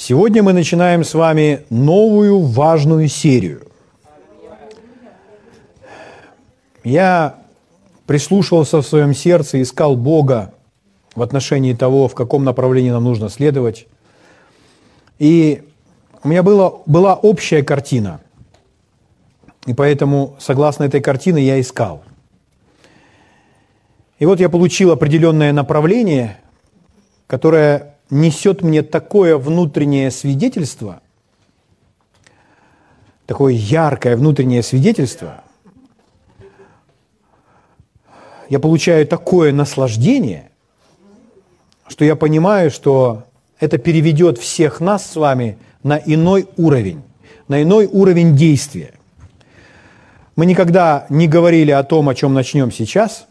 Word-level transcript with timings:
Сегодня 0.00 0.44
мы 0.44 0.52
начинаем 0.52 1.02
с 1.02 1.12
вами 1.12 1.66
новую 1.70 2.38
важную 2.38 3.08
серию. 3.08 3.66
Я 6.84 7.40
прислушивался 8.06 8.80
в 8.80 8.86
своем 8.86 9.12
сердце, 9.12 9.60
искал 9.60 9.96
Бога 9.96 10.54
в 11.16 11.20
отношении 11.20 11.74
того, 11.74 12.06
в 12.06 12.14
каком 12.14 12.44
направлении 12.44 12.92
нам 12.92 13.02
нужно 13.02 13.28
следовать. 13.28 13.88
И 15.18 15.64
у 16.22 16.28
меня 16.28 16.44
была, 16.44 16.74
была 16.86 17.16
общая 17.16 17.64
картина. 17.64 18.20
И 19.66 19.74
поэтому, 19.74 20.36
согласно 20.38 20.84
этой 20.84 21.00
картине, 21.00 21.42
я 21.42 21.60
искал. 21.60 22.04
И 24.20 24.26
вот 24.26 24.38
я 24.38 24.48
получил 24.48 24.92
определенное 24.92 25.52
направление, 25.52 26.38
которое 27.26 27.97
несет 28.10 28.62
мне 28.62 28.82
такое 28.82 29.36
внутреннее 29.36 30.10
свидетельство, 30.10 31.00
такое 33.26 33.52
яркое 33.52 34.16
внутреннее 34.16 34.62
свидетельство, 34.62 35.44
я 38.48 38.58
получаю 38.58 39.06
такое 39.06 39.52
наслаждение, 39.52 40.50
что 41.86 42.04
я 42.04 42.16
понимаю, 42.16 42.70
что 42.70 43.24
это 43.60 43.76
переведет 43.76 44.38
всех 44.38 44.80
нас 44.80 45.04
с 45.04 45.16
вами 45.16 45.58
на 45.82 45.98
иной 45.98 46.48
уровень, 46.56 47.02
на 47.46 47.62
иной 47.62 47.86
уровень 47.86 48.36
действия. 48.36 48.94
Мы 50.34 50.46
никогда 50.46 51.06
не 51.10 51.28
говорили 51.28 51.72
о 51.72 51.82
том, 51.82 52.08
о 52.08 52.14
чем 52.14 52.32
начнем 52.32 52.70
сейчас. 52.70 53.26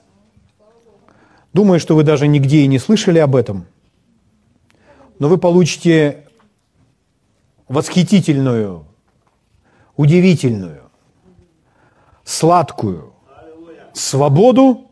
Думаю, 1.54 1.80
что 1.80 1.96
вы 1.96 2.04
даже 2.04 2.28
нигде 2.28 2.60
и 2.60 2.68
не 2.68 2.78
слышали 2.78 3.18
об 3.18 3.36
этом– 3.36 3.66
но 5.20 5.28
вы 5.28 5.38
получите 5.38 6.26
восхитительную, 7.68 8.86
удивительную, 9.96 10.84
сладкую 12.24 13.14
свободу 13.94 14.88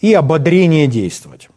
и 0.00 0.12
ободрение 0.14 0.86
действовать. 0.86 1.48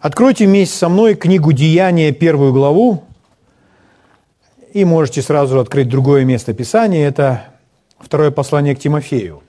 Откройте 0.00 0.46
вместе 0.46 0.76
со 0.76 0.88
мной 0.88 1.14
книгу 1.14 1.52
«Деяния», 1.52 2.12
первую 2.12 2.52
главу, 2.52 3.04
и 4.72 4.84
можете 4.84 5.22
сразу 5.22 5.58
открыть 5.58 5.88
другое 5.88 6.24
место 6.24 6.52
Писания. 6.52 7.08
Это 7.08 7.46
второе 7.98 8.30
послание 8.30 8.76
к 8.76 8.80
Тимофею, 8.80 9.42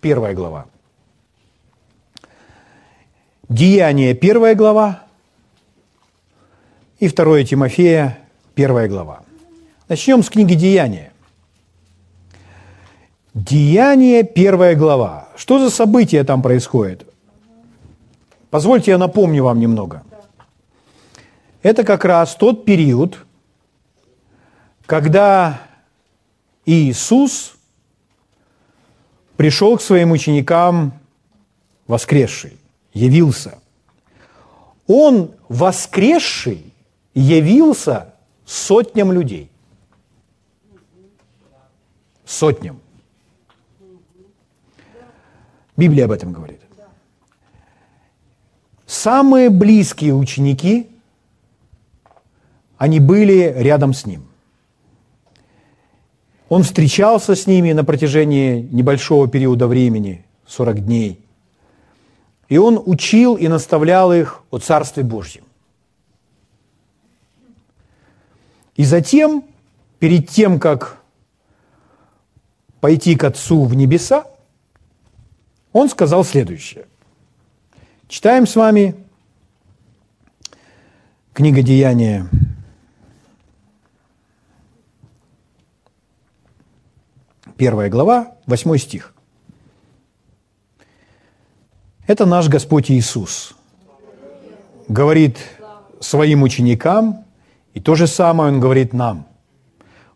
первая 0.00 0.34
глава. 0.34 0.66
«Деяния», 3.48 4.12
первая 4.14 4.56
глава, 4.56 5.05
и 6.98 7.08
2 7.08 7.44
Тимофея, 7.44 8.18
1 8.54 8.88
глава. 8.88 9.20
Начнем 9.88 10.22
с 10.22 10.30
книги 10.30 10.54
«Деяния». 10.54 11.12
Деяние, 13.34 14.24
первая 14.24 14.74
глава. 14.74 15.28
Что 15.36 15.58
за 15.58 15.68
события 15.68 16.24
там 16.24 16.40
происходит? 16.40 17.06
Позвольте 18.48 18.92
я 18.92 18.98
напомню 18.98 19.44
вам 19.44 19.60
немного. 19.60 20.02
Это 21.62 21.84
как 21.84 22.06
раз 22.06 22.34
тот 22.34 22.64
период, 22.64 23.18
когда 24.86 25.60
Иисус 26.64 27.56
пришел 29.36 29.76
к 29.76 29.82
своим 29.82 30.12
ученикам 30.12 30.94
воскресший, 31.86 32.56
явился. 32.94 33.58
Он 34.86 35.30
воскресший 35.50 36.72
явился 37.20 38.14
сотням 38.44 39.10
людей. 39.10 39.50
Сотням. 42.26 42.80
Библия 45.76 46.04
об 46.04 46.10
этом 46.12 46.32
говорит. 46.32 46.60
Самые 48.86 49.50
близкие 49.50 50.14
ученики, 50.14 50.88
они 52.76 53.00
были 53.00 53.52
рядом 53.56 53.94
с 53.94 54.04
ним. 54.04 54.26
Он 56.48 56.62
встречался 56.62 57.34
с 57.34 57.46
ними 57.46 57.72
на 57.72 57.84
протяжении 57.84 58.60
небольшого 58.60 59.26
периода 59.26 59.66
времени, 59.66 60.24
40 60.46 60.84
дней. 60.84 61.18
И 62.48 62.58
он 62.58 62.80
учил 62.84 63.36
и 63.36 63.48
наставлял 63.48 64.12
их 64.12 64.42
о 64.50 64.58
Царстве 64.58 65.02
Божьем. 65.02 65.45
И 68.76 68.84
затем, 68.84 69.44
перед 69.98 70.28
тем, 70.28 70.60
как 70.60 71.02
пойти 72.80 73.16
к 73.16 73.24
Отцу 73.24 73.64
в 73.64 73.74
небеса, 73.74 74.26
он 75.72 75.88
сказал 75.88 76.24
следующее. 76.24 76.86
Читаем 78.08 78.46
с 78.46 78.54
вами 78.54 78.94
книга 81.32 81.62
Деяния, 81.62 82.28
первая 87.56 87.88
глава, 87.88 88.36
восьмой 88.46 88.78
стих. 88.78 89.14
Это 92.06 92.26
наш 92.26 92.48
Господь 92.48 92.90
Иисус 92.90 93.54
говорит 94.86 95.38
своим 95.98 96.42
ученикам 96.42 97.25
и 97.76 97.80
то 97.80 97.94
же 97.94 98.06
самое 98.06 98.50
Он 98.52 98.58
говорит 98.58 98.94
нам, 98.94 99.26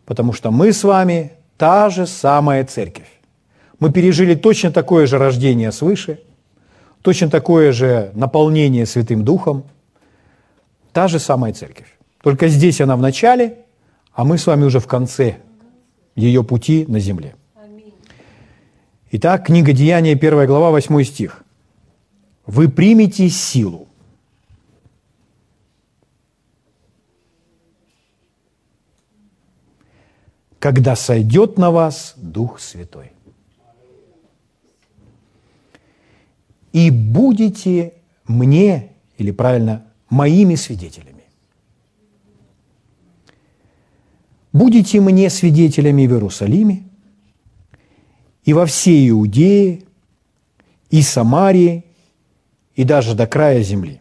потому 0.05 0.33
что 0.33 0.49
мы 0.49 0.73
с 0.73 0.83
вами 0.83 1.33
та 1.57 1.91
же 1.91 2.07
самая 2.07 2.65
церковь. 2.65 3.07
Мы 3.79 3.91
пережили 3.91 4.33
точно 4.33 4.71
такое 4.71 5.05
же 5.05 5.19
рождение 5.19 5.71
свыше, 5.71 6.19
точно 7.03 7.29
такое 7.29 7.71
же 7.71 8.11
наполнение 8.15 8.87
Святым 8.87 9.23
Духом, 9.23 9.63
та 10.91 11.07
же 11.07 11.19
самая 11.19 11.53
церковь. 11.53 11.85
Только 12.23 12.47
здесь 12.47 12.81
она 12.81 12.95
в 12.95 12.99
начале, 12.99 13.59
а 14.11 14.23
мы 14.23 14.39
с 14.39 14.47
вами 14.47 14.63
уже 14.63 14.79
в 14.79 14.87
конце 14.87 15.37
ее 16.15 16.43
пути 16.43 16.85
на 16.87 16.99
земле. 16.99 17.35
Итак, 19.11 19.45
книга 19.45 19.71
Деяния, 19.71 20.13
1 20.13 20.47
глава, 20.47 20.71
8 20.71 21.03
стих. 21.03 21.43
«Вы 22.47 22.69
примете 22.69 23.29
силу, 23.29 23.87
когда 30.61 30.95
сойдет 30.95 31.57
на 31.57 31.71
вас 31.71 32.13
Дух 32.17 32.59
Святой. 32.59 33.13
И 36.71 36.91
будете 36.91 37.95
мне, 38.27 38.91
или 39.17 39.31
правильно, 39.31 39.87
моими 40.11 40.53
свидетелями. 40.53 41.23
Будете 44.53 45.01
мне 45.01 45.31
свидетелями 45.31 46.05
в 46.05 46.11
Иерусалиме 46.11 46.83
и 48.43 48.53
во 48.53 48.67
всей 48.67 49.09
Иудее, 49.09 49.81
и 50.91 51.01
Самарии, 51.01 51.85
и 52.75 52.83
даже 52.83 53.15
до 53.15 53.25
края 53.25 53.63
земли. 53.63 53.99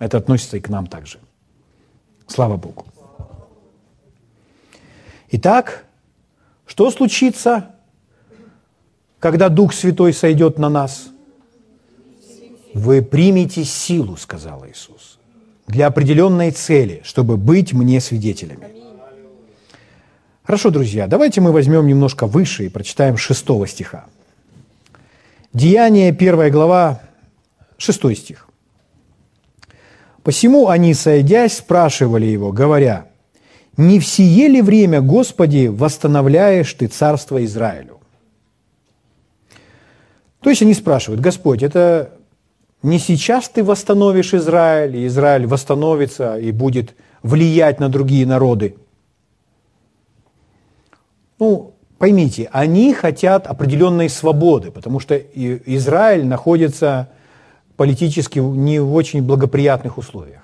Это 0.00 0.18
относится 0.18 0.56
и 0.56 0.60
к 0.60 0.68
нам 0.70 0.88
также. 0.88 1.20
Слава 2.26 2.56
Богу. 2.56 2.84
Итак, 5.30 5.84
что 6.66 6.90
случится, 6.90 7.74
когда 9.18 9.48
Дух 9.48 9.72
Святой 9.72 10.12
сойдет 10.12 10.58
на 10.58 10.68
нас? 10.68 11.08
Вы 12.74 13.02
примете 13.02 13.64
силу, 13.64 14.16
сказал 14.16 14.66
Иисус, 14.66 15.18
для 15.66 15.86
определенной 15.86 16.50
цели, 16.50 17.00
чтобы 17.04 17.36
быть 17.36 17.72
мне 17.72 18.00
свидетелями. 18.00 18.68
Хорошо, 20.44 20.70
друзья, 20.70 21.08
давайте 21.08 21.40
мы 21.40 21.50
возьмем 21.50 21.86
немножко 21.86 22.26
выше 22.26 22.66
и 22.66 22.68
прочитаем 22.68 23.16
шестого 23.16 23.66
стиха. 23.66 24.06
Деяние, 25.52 26.12
первая 26.12 26.50
глава, 26.50 27.00
шестой 27.78 28.14
стих. 28.14 28.48
«Посему 30.22 30.68
они, 30.68 30.92
сойдясь, 30.92 31.56
спрашивали 31.56 32.26
его, 32.26 32.52
говоря, 32.52 33.06
не 33.76 34.00
в 34.00 34.06
сие 34.06 34.48
ли 34.48 34.62
время, 34.62 35.00
Господи, 35.00 35.66
восстановляешь 35.66 36.72
Ты 36.74 36.86
царство 36.86 37.44
Израилю? 37.44 38.00
То 40.40 40.50
есть 40.50 40.62
они 40.62 40.74
спрашивают, 40.74 41.20
Господь, 41.20 41.62
это 41.62 42.12
не 42.82 42.98
сейчас 42.98 43.48
Ты 43.48 43.62
восстановишь 43.62 44.32
Израиль, 44.32 44.96
и 44.96 45.06
Израиль 45.06 45.46
восстановится 45.46 46.38
и 46.38 46.52
будет 46.52 46.94
влиять 47.22 47.80
на 47.80 47.88
другие 47.88 48.26
народы? 48.26 48.76
Ну, 51.38 51.74
поймите, 51.98 52.48
они 52.52 52.94
хотят 52.94 53.46
определенной 53.46 54.08
свободы, 54.08 54.70
потому 54.70 55.00
что 55.00 55.16
Израиль 55.16 56.24
находится 56.24 57.10
политически 57.76 58.38
не 58.38 58.78
в 58.78 58.94
очень 58.94 59.22
благоприятных 59.22 59.98
условиях. 59.98 60.42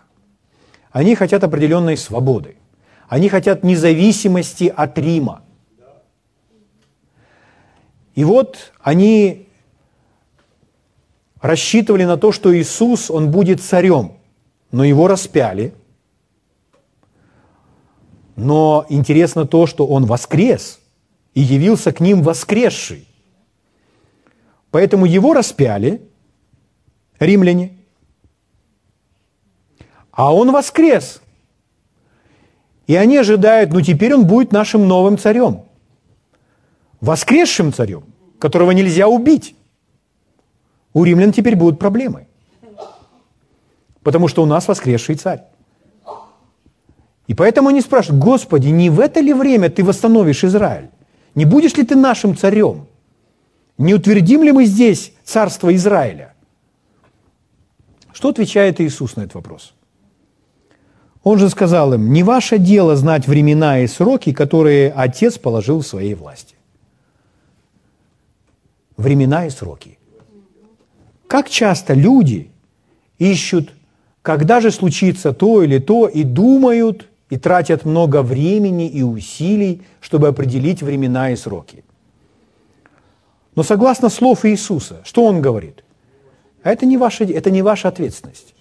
Они 0.91 1.15
хотят 1.15 1.43
определенной 1.45 1.97
свободы. 1.97 2.57
Они 3.13 3.29
хотят 3.29 3.63
независимости 3.63 4.73
от 4.75 4.97
Рима. 4.97 5.43
И 8.15 8.25
вот 8.25 8.73
они 8.81 9.49
рассчитывали 11.43 12.07
на 12.07 12.17
то, 12.17 12.33
что 12.33 12.59
Иисус, 12.59 13.11
Он 13.11 13.31
будет 13.31 13.61
царем, 13.61 14.15
но 14.71 14.83
Его 14.83 15.09
распяли. 15.09 15.75
Но 18.35 18.87
интересно 18.89 19.47
то, 19.47 19.67
что 19.67 19.87
Он 19.87 20.07
воскрес 20.07 20.81
и 21.35 21.43
явился 21.43 21.93
к 21.93 22.01
ним 22.01 22.23
воскресший. 22.23 23.07
Поэтому 24.71 25.05
Его 25.05 25.35
распяли 25.35 26.01
римляне, 27.21 27.77
а 30.13 30.35
Он 30.35 30.51
воскрес. 30.51 31.22
И 32.87 32.97
они 32.97 33.17
ожидают, 33.17 33.73
ну 33.73 33.81
теперь 33.81 34.15
Он 34.15 34.27
будет 34.27 34.53
нашим 34.53 34.87
новым 34.89 35.19
царем, 35.19 35.63
воскресшим 37.01 37.73
царем, 37.73 38.05
которого 38.39 38.73
нельзя 38.73 39.09
убить. 39.09 39.55
У 40.93 41.05
римлян 41.05 41.33
теперь 41.33 41.57
будут 41.57 41.79
проблемы. 41.79 42.27
Потому 44.03 44.29
что 44.29 44.43
у 44.43 44.47
нас 44.47 44.69
воскресший 44.69 45.15
царь. 45.15 45.43
И 47.29 47.35
поэтому 47.35 47.69
они 47.69 47.81
спрашивают, 47.81 48.23
Господи, 48.23 48.69
не 48.69 48.91
в 48.91 49.01
это 49.01 49.21
ли 49.21 49.33
время 49.33 49.71
ты 49.71 49.85
восстановишь 49.85 50.45
Израиль? 50.45 50.91
Не 51.35 51.45
будешь 51.45 51.75
ли 51.77 51.85
ты 51.85 51.95
нашим 51.95 52.37
царем? 52.37 52.87
Не 53.79 53.95
утвердим 53.95 54.43
ли 54.43 54.53
мы 54.53 54.67
здесь 54.67 55.13
царство 55.25 55.75
Израиля? 55.75 56.35
Что 58.13 58.29
отвечает 58.29 58.81
Иисус 58.81 59.17
на 59.17 59.23
этот 59.23 59.35
вопрос? 59.35 59.73
Он 61.23 61.39
же 61.39 61.49
сказал 61.51 61.95
им, 61.95 62.13
не 62.13 62.23
ваше 62.23 62.59
дело 62.59 62.97
знать 62.97 63.29
времена 63.29 63.81
и 63.81 63.87
сроки, 63.87 64.33
которые 64.33 64.93
Отец 64.93 65.39
положил 65.39 65.81
в 65.81 65.87
своей 65.87 66.15
власти. 66.15 66.57
Времена 68.97 69.47
и 69.47 69.51
сроки. 69.51 69.99
Как 71.29 71.49
часто 71.49 71.95
люди 71.95 72.51
ищут, 73.19 73.73
когда 74.21 74.61
же 74.61 74.71
случится 74.71 75.33
то 75.33 75.63
или 75.63 75.79
то, 75.79 76.09
и 76.09 76.25
думают, 76.25 77.09
и 77.31 77.39
тратят 77.39 77.85
много 77.85 78.23
времени 78.23 78.89
и 78.89 79.03
усилий, 79.03 79.83
чтобы 80.01 80.29
определить 80.29 80.83
времена 80.83 81.31
и 81.31 81.37
сроки. 81.37 81.85
Но 83.55 83.63
согласно 83.63 84.09
слов 84.09 84.45
Иисуса, 84.45 85.01
что 85.05 85.25
Он 85.25 85.41
говорит? 85.41 85.85
Это 86.63 86.85
не 86.85 86.97
ваша, 86.97 87.25
это 87.25 87.51
не 87.51 87.63
ваша 87.63 87.89
ответственность. 87.89 88.55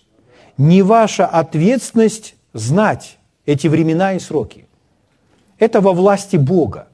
Не 0.57 0.83
ваша 0.83 1.25
ответственность 1.25 2.35
знать 2.53 3.17
эти 3.45 3.67
времена 3.67 4.13
и 4.13 4.19
сроки. 4.19 4.67
Это 5.57 5.81
во 5.81 5.93
власти 5.93 6.37
Бога. 6.37 6.87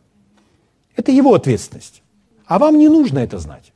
Это 0.95 1.11
Его 1.11 1.33
ответственность. 1.33 2.03
А 2.45 2.59
вам 2.59 2.77
не 2.77 2.89
нужно 2.89 3.19
это 3.19 3.39
знать. 3.39 3.73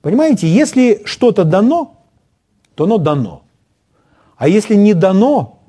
Понимаете, 0.00 0.48
если 0.48 1.02
что-то 1.04 1.44
дано, 1.44 1.96
то 2.74 2.84
оно 2.84 2.98
дано. 2.98 3.42
А 4.36 4.48
если 4.48 4.74
не 4.74 4.94
дано, 4.94 5.60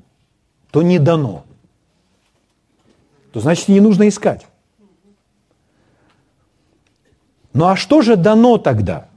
то 0.70 0.82
не 0.82 0.98
дано. 0.98 1.44
То 3.32 3.40
значит, 3.40 3.68
не 3.68 3.80
нужно 3.80 4.08
искать. 4.08 4.46
Ну 7.52 7.64
а 7.66 7.76
что 7.76 8.02
же 8.02 8.16
дано 8.16 8.58
тогда? 8.58 9.08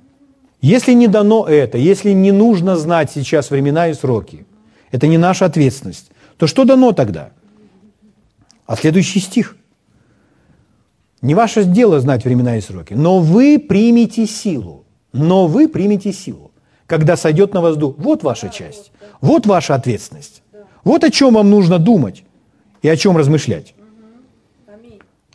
Если 0.61 0.93
не 0.93 1.07
дано 1.07 1.45
это, 1.45 1.77
если 1.77 2.11
не 2.11 2.31
нужно 2.31 2.77
знать 2.77 3.11
сейчас 3.11 3.49
времена 3.49 3.89
и 3.89 3.93
сроки, 3.93 4.45
это 4.91 5.07
не 5.07 5.17
наша 5.17 5.45
ответственность, 5.45 6.11
то 6.37 6.47
что 6.47 6.65
дано 6.65 6.91
тогда? 6.91 7.31
А 8.65 8.75
следующий 8.75 9.19
стих. 9.19 9.55
Не 11.21 11.35
ваше 11.35 11.65
дело 11.65 11.99
знать 11.99 12.23
времена 12.23 12.57
и 12.57 12.61
сроки, 12.61 12.93
но 12.93 13.19
вы 13.19 13.59
примете 13.59 14.25
силу 14.25 14.85
но 15.13 15.47
вы 15.47 15.67
примете 15.67 16.13
силу, 16.13 16.51
когда 16.85 17.17
сойдет 17.17 17.53
на 17.53 17.61
воздух. 17.61 17.95
Вот 17.97 18.23
ваша 18.23 18.49
часть, 18.49 18.91
вот 19.21 19.45
ваша 19.45 19.75
ответственность. 19.75 20.43
Вот 20.83 21.03
о 21.03 21.11
чем 21.11 21.33
вам 21.33 21.49
нужно 21.49 21.79
думать 21.79 22.23
и 22.81 22.89
о 22.89 22.95
чем 22.95 23.17
размышлять. 23.17 23.73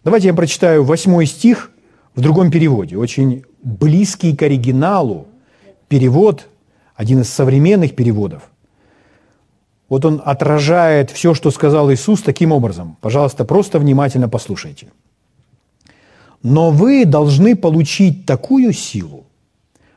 Давайте 0.05 0.29
я 0.29 0.35
прочитаю 0.35 0.85
восьмой 0.85 1.27
стих 1.27 1.71
в 2.15 2.21
другом 2.21 2.51
переводе, 2.51 2.97
очень 2.97 3.45
близкий 3.62 4.37
к 4.37 4.43
оригиналу 4.43 5.27
перевод, 5.89 6.47
один 6.95 7.23
из 7.23 7.31
современных 7.31 7.97
переводов. 7.97 8.43
Вот 9.94 10.05
он 10.05 10.20
отражает 10.25 11.12
все, 11.12 11.35
что 11.35 11.52
сказал 11.52 11.93
Иисус 11.93 12.20
таким 12.20 12.50
образом. 12.50 12.96
Пожалуйста, 13.00 13.44
просто 13.44 13.79
внимательно 13.79 14.29
послушайте. 14.29 14.88
Но 16.43 16.73
вы 16.73 17.05
должны 17.05 17.55
получить 17.55 18.26
такую 18.26 18.73
силу, 18.73 19.25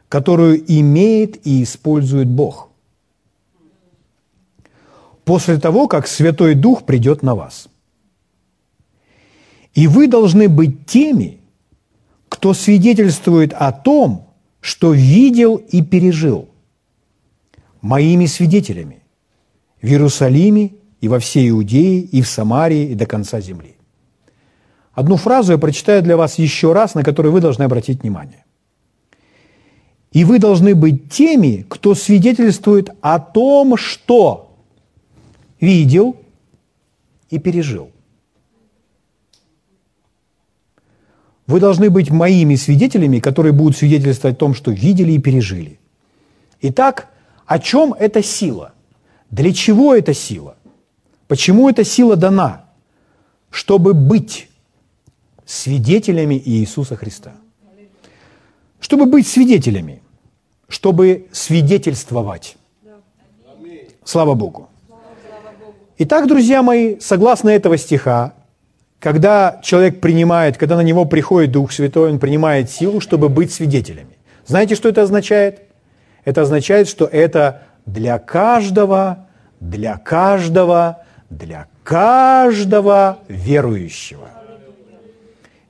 которую 0.08 0.64
имеет 0.72 1.48
и 1.48 1.64
использует 1.64 2.28
Бог. 2.28 2.70
После 5.26 5.58
того, 5.58 5.88
как 5.88 6.06
Святой 6.06 6.54
Дух 6.54 6.84
придет 6.84 7.24
на 7.24 7.34
вас. 7.34 7.68
И 9.74 9.88
вы 9.88 10.08
должны 10.08 10.48
быть 10.48 10.86
теми, 10.86 11.40
кто 12.30 12.54
свидетельствует 12.54 13.52
о 13.52 13.72
том, 13.72 14.28
что 14.62 14.94
видел 14.94 15.56
и 15.56 15.82
пережил, 15.82 16.50
моими 17.82 18.28
свидетелями 18.28 19.02
в 19.82 19.86
Иерусалиме 19.86 20.74
и 21.02 21.08
во 21.08 21.20
всей 21.20 21.50
Иудее, 21.50 22.02
и 22.02 22.22
в 22.22 22.28
Самарии, 22.28 22.92
и 22.92 22.96
до 22.96 23.06
конца 23.06 23.40
земли. 23.40 23.76
Одну 24.94 25.16
фразу 25.16 25.52
я 25.52 25.58
прочитаю 25.58 26.02
для 26.02 26.18
вас 26.18 26.40
еще 26.40 26.74
раз, 26.74 26.96
на 26.96 27.04
которую 27.04 27.32
вы 27.32 27.42
должны 27.42 27.64
обратить 27.64 28.02
внимание. 28.02 28.46
И 30.12 30.24
вы 30.24 30.40
должны 30.40 30.74
быть 30.74 31.12
теми, 31.12 31.66
кто 31.70 31.94
свидетельствует 31.94 32.90
о 33.02 33.20
том, 33.20 33.78
что 33.78 34.56
видел 35.60 36.16
и 37.30 37.38
пережил. 37.38 37.92
Вы 41.46 41.60
должны 41.60 41.90
быть 41.90 42.10
моими 42.10 42.56
свидетелями, 42.56 43.20
которые 43.20 43.54
будут 43.54 43.78
свидетельствовать 43.78 44.36
о 44.36 44.40
том, 44.40 44.54
что 44.54 44.72
видели 44.72 45.14
и 45.14 45.20
пережили. 45.20 45.80
Итак, 46.62 47.10
о 47.46 47.60
чем 47.60 47.94
эта 47.94 48.24
сила? 48.24 48.74
Для 49.32 49.54
чего 49.54 49.96
эта 49.96 50.14
сила? 50.14 50.56
Почему 51.28 51.70
эта 51.70 51.84
сила 51.84 52.16
дана? 52.16 52.66
Чтобы 53.50 53.94
быть 53.94 54.50
свидетелями 55.46 56.42
Иисуса 56.44 56.96
Христа. 56.96 57.34
Чтобы 58.80 59.06
быть 59.06 59.28
свидетелями 59.28 60.02
чтобы 60.68 61.28
свидетельствовать. 61.32 62.58
Слава 64.04 64.36
Богу. 64.36 64.70
Итак, 65.98 66.28
друзья 66.28 66.62
мои, 66.62 67.00
согласно 67.00 67.50
этого 67.50 67.78
стиха, 67.78 68.34
когда 69.00 69.60
человек 69.64 70.00
принимает, 70.00 70.58
когда 70.58 70.76
на 70.76 70.82
него 70.82 71.06
приходит 71.06 71.52
Дух 71.52 71.72
Святой, 71.72 72.12
он 72.12 72.20
принимает 72.20 72.70
силу, 72.70 73.00
чтобы 73.00 73.30
быть 73.30 73.52
свидетелями. 73.52 74.18
Знаете, 74.46 74.76
что 74.76 74.90
это 74.90 75.02
означает? 75.02 75.64
Это 76.24 76.42
означает, 76.42 76.88
что 76.88 77.06
это 77.06 77.64
для 77.86 78.20
каждого, 78.20 79.27
для 79.60 79.98
каждого, 79.98 81.04
для 81.30 81.68
каждого 81.84 83.20
верующего. 83.28 84.30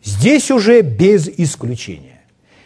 Здесь 0.03 0.51
уже 0.51 0.81
без 0.81 1.27
исключения. 1.27 2.21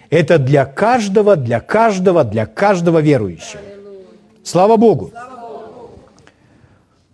Это 0.09 0.37
для 0.37 0.65
каждого, 0.65 1.35
для 1.35 1.59
каждого, 1.59 2.23
для 2.23 2.45
каждого 2.45 2.99
верующего. 2.99 3.61
Слава 4.43 4.77
Богу. 4.77 5.11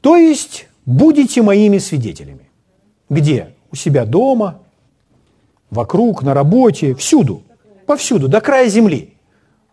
То 0.02 0.16
есть 0.16 0.68
будете 0.86 1.42
моими 1.42 1.78
свидетелями. 1.78 2.50
Где? 3.10 3.54
У 3.72 3.76
себя 3.76 4.06
дома, 4.06 4.60
вокруг, 5.70 6.24
на 6.24 6.34
работе, 6.34 6.96
всюду, 6.96 7.44
повсюду, 7.86 8.28
до 8.28 8.42
края 8.42 8.68
земли, 8.70 9.14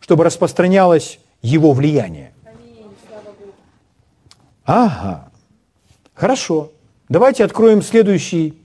чтобы 0.00 0.24
распространялось 0.24 1.18
его 1.40 1.72
влияние. 1.72 2.33
Ага, 4.64 5.28
хорошо. 6.14 6.72
Давайте 7.10 7.44
откроем 7.44 7.82
следующий 7.82 8.58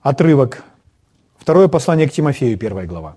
отрывок. 0.00 0.64
Второе 1.36 1.68
послание 1.68 2.08
к 2.08 2.12
Тимофею, 2.12 2.56
первая 2.56 2.86
глава. 2.86 3.16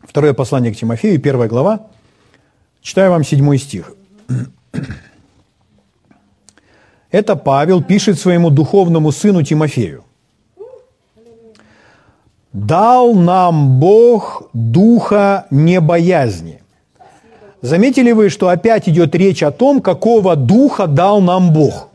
Второе 0.00 0.32
послание 0.32 0.72
к 0.72 0.76
Тимофею, 0.76 1.20
первая 1.20 1.50
глава. 1.50 1.90
Читаю 2.80 3.10
вам 3.10 3.22
седьмой 3.22 3.58
стих. 3.58 3.92
Это 7.10 7.36
Павел 7.36 7.82
пишет 7.84 8.18
своему 8.18 8.48
духовному 8.48 9.12
сыну 9.12 9.42
Тимофею. 9.42 10.05
Дал 12.56 13.14
нам 13.14 13.78
Бог 13.78 14.48
духа 14.54 15.46
небоязни. 15.50 16.62
Заметили 17.60 18.12
вы, 18.12 18.30
что 18.30 18.48
опять 18.48 18.88
идет 18.88 19.14
речь 19.14 19.42
о 19.42 19.50
том, 19.50 19.82
какого 19.82 20.36
духа 20.36 20.86
дал 20.86 21.20
нам 21.20 21.52
Бог? 21.52 21.88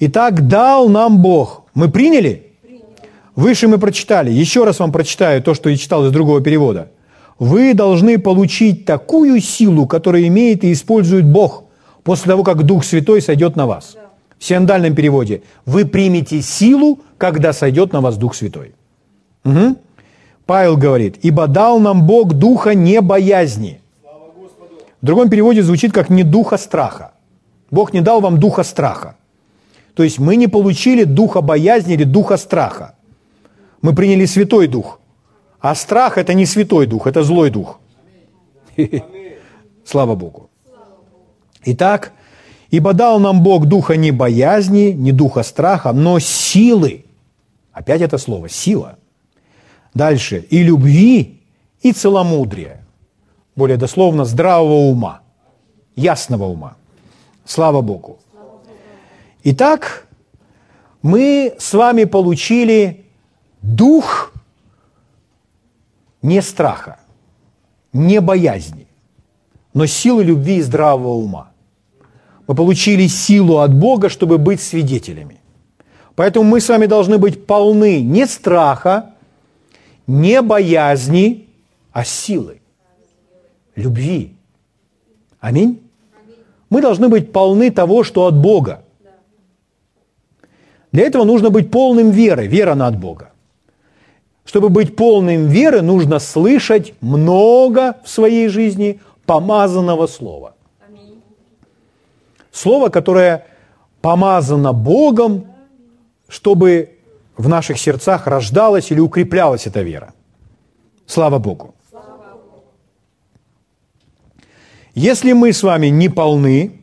Итак, 0.00 0.48
дал 0.48 0.88
нам 0.88 1.18
Бог. 1.18 1.62
Мы 1.74 1.88
приняли? 1.88 2.46
Выше 3.36 3.68
мы 3.68 3.78
прочитали. 3.78 4.32
Еще 4.32 4.64
раз 4.64 4.80
вам 4.80 4.90
прочитаю 4.90 5.42
то, 5.42 5.54
что 5.54 5.70
я 5.70 5.76
читал 5.76 6.04
из 6.04 6.10
другого 6.10 6.40
перевода. 6.40 6.88
Вы 7.38 7.74
должны 7.74 8.18
получить 8.18 8.84
такую 8.84 9.40
силу, 9.40 9.86
которую 9.86 10.26
имеет 10.26 10.64
и 10.64 10.72
использует 10.72 11.24
Бог 11.24 11.64
после 12.02 12.32
того, 12.32 12.42
как 12.42 12.64
Дух 12.64 12.84
Святой 12.84 13.22
сойдет 13.22 13.54
на 13.54 13.66
вас. 13.66 13.96
В 14.40 14.44
сиандальном 14.44 14.96
переводе. 14.96 15.42
Вы 15.66 15.84
примете 15.84 16.42
силу, 16.42 16.98
когда 17.16 17.52
сойдет 17.52 17.92
на 17.92 18.00
вас 18.00 18.16
Дух 18.16 18.34
Святой. 18.34 18.74
Угу. 19.48 19.76
Павел 20.46 20.76
говорит, 20.76 21.18
«Ибо 21.22 21.46
дал 21.46 21.80
нам 21.80 22.06
Бог 22.06 22.34
духа 22.34 22.74
не 22.74 23.00
боязни». 23.00 23.80
В 25.00 25.06
другом 25.06 25.30
переводе 25.30 25.62
звучит 25.62 25.92
как 25.92 26.10
«не 26.10 26.24
духа 26.24 26.56
страха». 26.56 27.12
Бог 27.70 27.92
не 27.92 28.00
дал 28.00 28.20
вам 28.20 28.38
духа 28.40 28.64
страха. 28.64 29.16
То 29.94 30.02
есть 30.02 30.18
мы 30.18 30.36
не 30.36 30.48
получили 30.48 31.04
духа 31.04 31.40
боязни 31.42 31.94
или 31.94 32.04
духа 32.04 32.36
страха. 32.36 32.94
Мы 33.82 33.94
приняли 33.94 34.26
Святой 34.26 34.68
Дух. 34.68 35.00
А 35.60 35.74
страх– 35.74 36.16
это 36.18 36.34
не 36.34 36.46
Святой 36.46 36.86
Дух, 36.86 37.06
это 37.06 37.22
злой 37.22 37.50
Дух. 37.50 37.80
Слава 39.84 40.14
Богу. 40.14 40.50
Итак, 41.64 42.12
ибо 42.70 42.92
дал 42.92 43.20
нам 43.20 43.42
Бог 43.42 43.66
духа 43.66 43.96
не 43.96 44.12
боязни, 44.12 44.92
не 44.92 45.12
духа 45.12 45.42
страха, 45.42 45.92
но 45.92 46.20
силы. 46.20 47.04
Опять 47.72 48.00
это 48.00 48.18
слово– 48.18 48.48
сила. 48.50 48.98
Дальше. 49.98 50.46
И 50.50 50.62
любви, 50.62 51.40
и 51.82 51.92
целомудрия. 51.92 52.86
Более 53.56 53.76
дословно, 53.76 54.24
здравого 54.24 54.90
ума, 54.90 55.22
ясного 55.96 56.44
ума. 56.44 56.76
Слава 57.44 57.80
Богу. 57.80 58.20
Итак, 59.42 60.06
мы 61.02 61.52
с 61.58 61.74
вами 61.74 62.04
получили 62.04 63.06
дух 63.60 64.32
не 66.22 66.42
страха, 66.42 67.00
не 67.92 68.20
боязни, 68.20 68.86
но 69.74 69.86
силы 69.86 70.22
любви 70.22 70.58
и 70.58 70.62
здравого 70.62 71.14
ума. 71.14 71.50
Мы 72.46 72.54
получили 72.54 73.08
силу 73.08 73.58
от 73.58 73.74
Бога, 73.74 74.08
чтобы 74.08 74.38
быть 74.38 74.60
свидетелями. 74.60 75.40
Поэтому 76.14 76.44
мы 76.44 76.60
с 76.60 76.68
вами 76.68 76.86
должны 76.86 77.18
быть 77.18 77.46
полны 77.46 78.00
не 78.00 78.26
страха, 78.26 79.14
не 80.08 80.42
боязни, 80.42 81.46
а 81.92 82.02
силы, 82.02 82.60
любви. 83.76 84.34
Аминь. 85.38 85.80
Мы 86.70 86.82
должны 86.82 87.08
быть 87.08 87.30
полны 87.30 87.70
того, 87.70 88.02
что 88.02 88.26
от 88.26 88.36
Бога. 88.36 88.82
Для 90.90 91.04
этого 91.04 91.24
нужно 91.24 91.50
быть 91.50 91.70
полным 91.70 92.10
веры, 92.10 92.46
вера 92.46 92.74
на 92.74 92.88
от 92.88 92.98
Бога. 92.98 93.30
Чтобы 94.44 94.70
быть 94.70 94.96
полным 94.96 95.46
веры, 95.46 95.82
нужно 95.82 96.18
слышать 96.18 96.94
много 97.02 97.96
в 98.02 98.08
своей 98.08 98.48
жизни 98.48 99.00
помазанного 99.26 100.06
слова. 100.06 100.54
Слово, 102.50 102.88
которое 102.88 103.46
помазано 104.00 104.72
Богом, 104.72 105.46
чтобы 106.28 106.97
в 107.38 107.48
наших 107.48 107.78
сердцах 107.78 108.26
рождалась 108.26 108.90
или 108.90 109.00
укреплялась 109.00 109.66
эта 109.66 109.82
вера. 109.82 110.12
Слава 111.06 111.38
Богу. 111.38 111.74
Если 114.94 115.32
мы 115.32 115.52
с 115.52 115.62
вами 115.62 115.86
не 115.86 116.08
полны 116.08 116.82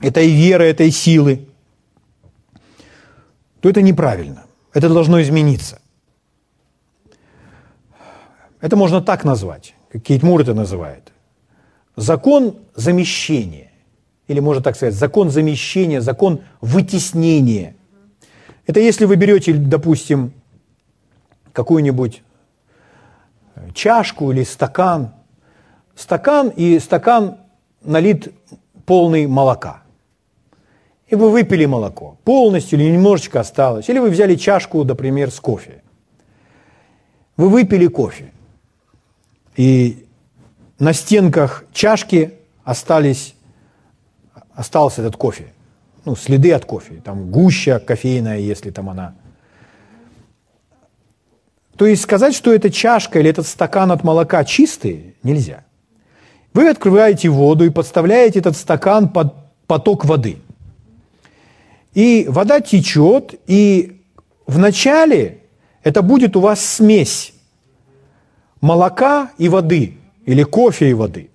этой 0.00 0.28
веры, 0.30 0.64
этой 0.64 0.90
силы, 0.90 1.48
то 3.60 3.68
это 3.68 3.82
неправильно. 3.82 4.46
Это 4.72 4.88
должно 4.88 5.20
измениться. 5.20 5.80
Это 8.62 8.76
можно 8.76 9.02
так 9.02 9.24
назвать, 9.24 9.74
как 9.90 10.02
Кейт 10.02 10.22
Мур 10.22 10.40
это 10.40 10.54
называет. 10.54 11.12
Закон 11.94 12.56
замещения, 12.74 13.70
или 14.26 14.40
можно 14.40 14.62
так 14.62 14.76
сказать, 14.76 14.94
закон 14.94 15.30
замещения, 15.30 16.00
закон 16.00 16.40
вытеснения. 16.62 17.76
Это 18.66 18.80
если 18.80 19.04
вы 19.04 19.16
берете, 19.16 19.52
допустим, 19.52 20.32
какую-нибудь 21.52 22.22
чашку 23.74 24.32
или 24.32 24.42
стакан, 24.42 25.14
стакан 25.94 26.48
и 26.48 26.78
стакан 26.78 27.38
налит 27.82 28.34
полный 28.84 29.26
молока. 29.26 29.82
И 31.08 31.14
вы 31.14 31.30
выпили 31.30 31.66
молоко 31.66 32.18
полностью 32.24 32.80
или 32.80 32.90
немножечко 32.90 33.40
осталось. 33.40 33.88
Или 33.88 34.00
вы 34.00 34.10
взяли 34.10 34.34
чашку, 34.34 34.82
например, 34.82 35.30
с 35.30 35.38
кофе. 35.38 35.82
Вы 37.36 37.48
выпили 37.48 37.86
кофе. 37.86 38.32
И 39.56 40.06
на 40.78 40.92
стенках 40.92 41.64
чашки 41.72 42.34
остались, 42.64 43.36
остался 44.54 45.02
этот 45.02 45.16
кофе. 45.16 45.52
Ну, 46.06 46.14
следы 46.14 46.52
от 46.52 46.64
кофе. 46.64 47.02
Там 47.04 47.32
гуща 47.32 47.80
кофейная, 47.80 48.38
если 48.38 48.70
там 48.70 48.88
она. 48.88 49.16
То 51.76 51.84
есть 51.84 52.02
сказать, 52.02 52.34
что 52.34 52.54
эта 52.54 52.70
чашка 52.70 53.18
или 53.18 53.28
этот 53.28 53.46
стакан 53.46 53.90
от 53.90 54.04
молока 54.04 54.44
чистые, 54.44 55.14
нельзя. 55.24 55.64
Вы 56.54 56.68
открываете 56.68 57.28
воду 57.28 57.64
и 57.64 57.70
подставляете 57.70 58.38
этот 58.38 58.56
стакан 58.56 59.08
под 59.08 59.34
поток 59.66 60.04
воды. 60.04 60.38
И 61.92 62.26
вода 62.28 62.60
течет, 62.60 63.34
и 63.48 64.00
вначале 64.46 65.40
это 65.82 66.02
будет 66.02 66.36
у 66.36 66.40
вас 66.40 66.64
смесь 66.64 67.34
молока 68.60 69.32
и 69.38 69.48
воды, 69.48 69.98
или 70.24 70.44
кофе 70.44 70.90
и 70.90 70.94
воды 70.94 71.30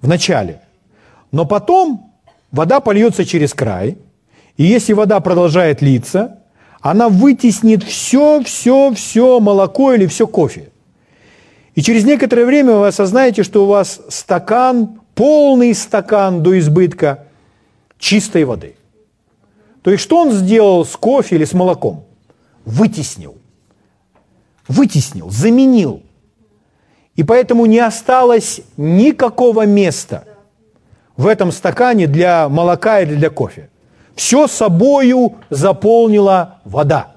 в 0.00 0.06
начале. 0.06 0.60
Но 1.32 1.44
потом 1.44 2.07
вода 2.50 2.80
польется 2.80 3.24
через 3.24 3.54
край, 3.54 3.98
и 4.56 4.64
если 4.64 4.92
вода 4.92 5.20
продолжает 5.20 5.82
литься, 5.82 6.38
она 6.80 7.08
вытеснит 7.08 7.82
все, 7.82 8.42
все, 8.42 8.92
все 8.94 9.40
молоко 9.40 9.92
или 9.92 10.06
все 10.06 10.26
кофе. 10.26 10.70
И 11.74 11.82
через 11.82 12.04
некоторое 12.04 12.44
время 12.44 12.74
вы 12.74 12.88
осознаете, 12.88 13.42
что 13.42 13.64
у 13.64 13.68
вас 13.68 14.00
стакан, 14.08 15.00
полный 15.14 15.74
стакан 15.74 16.42
до 16.42 16.58
избытка 16.58 17.26
чистой 17.98 18.44
воды. 18.44 18.74
То 19.82 19.90
есть 19.90 20.02
что 20.02 20.18
он 20.18 20.32
сделал 20.32 20.84
с 20.84 20.96
кофе 20.96 21.36
или 21.36 21.44
с 21.44 21.52
молоком? 21.52 22.04
Вытеснил. 22.64 23.36
Вытеснил, 24.66 25.30
заменил. 25.30 26.02
И 27.14 27.24
поэтому 27.24 27.66
не 27.66 27.78
осталось 27.78 28.60
никакого 28.76 29.66
места 29.66 30.24
в 31.18 31.26
этом 31.26 31.52
стакане 31.52 32.06
для 32.06 32.48
молока 32.48 33.00
или 33.00 33.14
для 33.14 33.28
кофе. 33.28 33.68
Все 34.14 34.46
собою 34.46 35.36
заполнила 35.50 36.60
вода. 36.64 37.12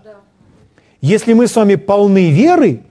Если 1.00 1.32
мы 1.32 1.48
с 1.48 1.56
вами 1.56 1.76
полны 1.76 2.30
веры, 2.30 2.84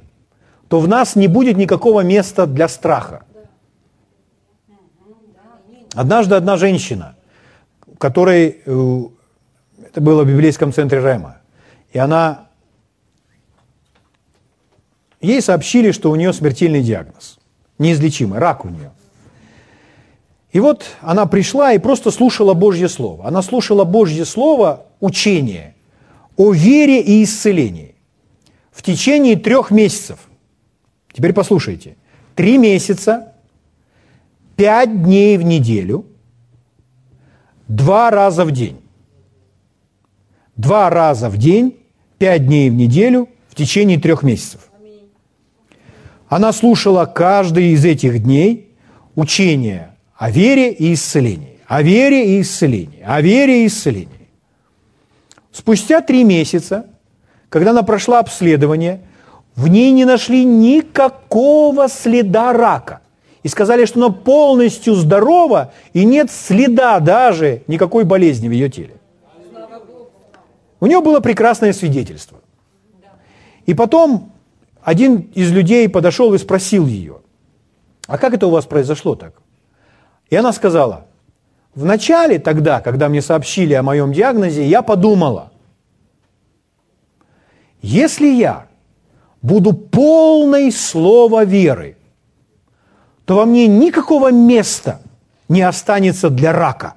то 0.69 0.81
в 0.81 0.89
нас 0.89 1.17
не 1.17 1.29
будет 1.29 1.59
никакого 1.59 2.01
места 2.01 2.47
для 2.47 2.67
страха. 2.69 3.25
Однажды 5.95 6.37
одна 6.37 6.57
женщина, 6.57 7.17
которой, 7.99 8.63
э, 8.65 9.03
это 9.85 10.01
было 10.01 10.23
в 10.25 10.29
библейском 10.29 10.73
центре 10.73 11.01
Рема, 11.01 11.39
и 11.93 11.99
она 11.99 12.47
Ей 15.21 15.43
сообщили, 15.43 15.93
что 15.93 16.11
у 16.11 16.17
нее 16.17 16.33
смертельный 16.33 16.83
диагноз, 16.83 17.39
неизлечимый, 17.79 18.39
рак 18.39 18.65
у 18.65 18.69
нее. 18.69 18.91
И 20.53 20.59
вот 20.59 20.85
она 21.01 21.27
пришла 21.27 21.73
и 21.73 21.79
просто 21.79 22.11
слушала 22.11 22.55
Божье 22.55 22.89
Слово. 22.89 23.27
Она 23.27 23.43
слушала 23.43 23.85
Божье 23.85 24.25
Слово, 24.25 24.87
учение 24.99 25.75
о 26.37 26.53
вере 26.53 27.01
и 27.01 27.23
исцелении 27.23 27.95
в 28.73 28.83
течение 28.83 29.37
трех 29.37 29.71
месяцев. 29.71 30.19
Теперь 31.13 31.33
послушайте. 31.33 31.97
Три 32.35 32.59
месяца, 32.59 33.35
пять 34.57 35.03
дней 35.03 35.37
в 35.37 35.43
неделю, 35.43 36.07
два 37.69 38.11
раза 38.11 38.45
в 38.45 38.51
день. 38.51 38.81
Два 40.57 40.91
раза 40.91 41.29
в 41.29 41.37
день, 41.37 41.79
пять 42.19 42.47
дней 42.47 42.71
в 42.71 42.75
неделю 42.75 43.29
в 43.49 43.55
течение 43.55 43.99
трех 43.99 44.23
месяцев. 44.23 44.71
Она 46.29 46.53
слушала 46.53 47.07
каждый 47.07 47.73
из 47.73 47.85
этих 47.85 48.23
дней 48.23 48.71
учение 49.15 49.90
о 50.21 50.31
вере 50.31 50.71
и 50.71 50.93
исцелении, 50.93 51.61
о 51.67 51.81
вере 51.81 52.37
и 52.37 52.43
исцелении, 52.43 53.03
о 53.03 53.23
вере 53.23 53.65
и 53.65 53.67
исцелении. 53.67 54.29
Спустя 55.51 56.03
три 56.03 56.25
месяца, 56.25 56.91
когда 57.49 57.71
она 57.71 57.83
прошла 57.83 58.19
обследование, 58.19 59.01
в 59.57 59.67
ней 59.67 59.91
не 59.93 60.05
нашли 60.05 60.45
никакого 60.45 61.89
следа 61.89 62.53
рака. 62.53 63.01
И 63.43 63.49
сказали, 63.49 63.87
что 63.87 63.99
она 63.99 64.11
полностью 64.11 64.95
здорова, 64.95 65.73
и 65.95 66.05
нет 66.05 66.31
следа 66.31 67.01
даже 67.01 67.63
никакой 67.67 68.05
болезни 68.05 68.49
в 68.49 68.53
ее 68.53 68.69
теле. 68.69 68.97
У 70.81 70.87
нее 70.87 71.01
было 71.01 71.21
прекрасное 71.21 71.73
свидетельство. 71.73 72.41
И 73.65 73.73
потом 73.73 74.33
один 74.83 75.31
из 75.33 75.51
людей 75.51 75.89
подошел 75.89 76.35
и 76.35 76.39
спросил 76.39 76.87
ее, 76.87 77.23
а 78.07 78.19
как 78.19 78.35
это 78.35 78.49
у 78.49 78.51
вас 78.51 78.67
произошло 78.67 79.15
так? 79.15 79.40
И 80.31 80.37
она 80.37 80.53
сказала, 80.53 81.07
вначале 81.75 82.39
тогда, 82.39 82.81
когда 82.81 83.09
мне 83.09 83.21
сообщили 83.21 83.75
о 83.75 83.83
моем 83.83 84.13
диагнозе, 84.13 84.65
я 84.67 84.81
подумала, 84.81 85.53
если 87.83 88.29
я 88.29 88.67
буду 89.43 89.73
полной 89.73 90.71
слова 90.71 91.45
веры, 91.45 91.97
то 93.25 93.37
во 93.37 93.45
мне 93.45 93.67
никакого 93.67 94.31
места 94.31 95.01
не 95.49 95.63
останется 95.63 96.31
для 96.31 96.53
рака. 96.53 96.95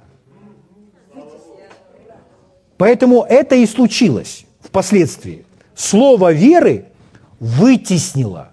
Поэтому 2.76 3.24
это 3.28 3.56
и 3.56 3.66
случилось 3.66 4.44
впоследствии. 4.60 5.44
Слово 5.74 6.32
веры 6.32 6.86
вытеснило 7.40 8.50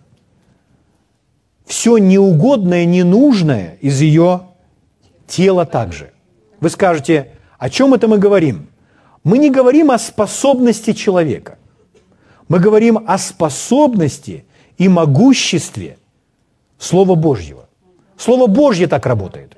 все 1.65 1.97
неугодное, 1.97 2.85
ненужное 2.85 3.77
из 3.81 4.01
ее 4.01 4.50
тела 5.31 5.65
также. 5.65 6.11
Вы 6.59 6.69
скажете, 6.69 7.31
о 7.57 7.69
чем 7.69 7.93
это 7.93 8.07
мы 8.07 8.19
говорим? 8.19 8.67
Мы 9.23 9.37
не 9.37 9.49
говорим 9.49 9.89
о 9.91 9.97
способности 9.97 10.93
человека. 10.93 11.57
Мы 12.47 12.59
говорим 12.59 12.99
о 13.07 13.17
способности 13.17 14.45
и 14.77 14.89
могуществе 14.89 15.97
Слова 16.77 17.15
Божьего. 17.15 17.69
Слово 18.17 18.47
Божье 18.47 18.87
так 18.87 19.05
работает. 19.05 19.57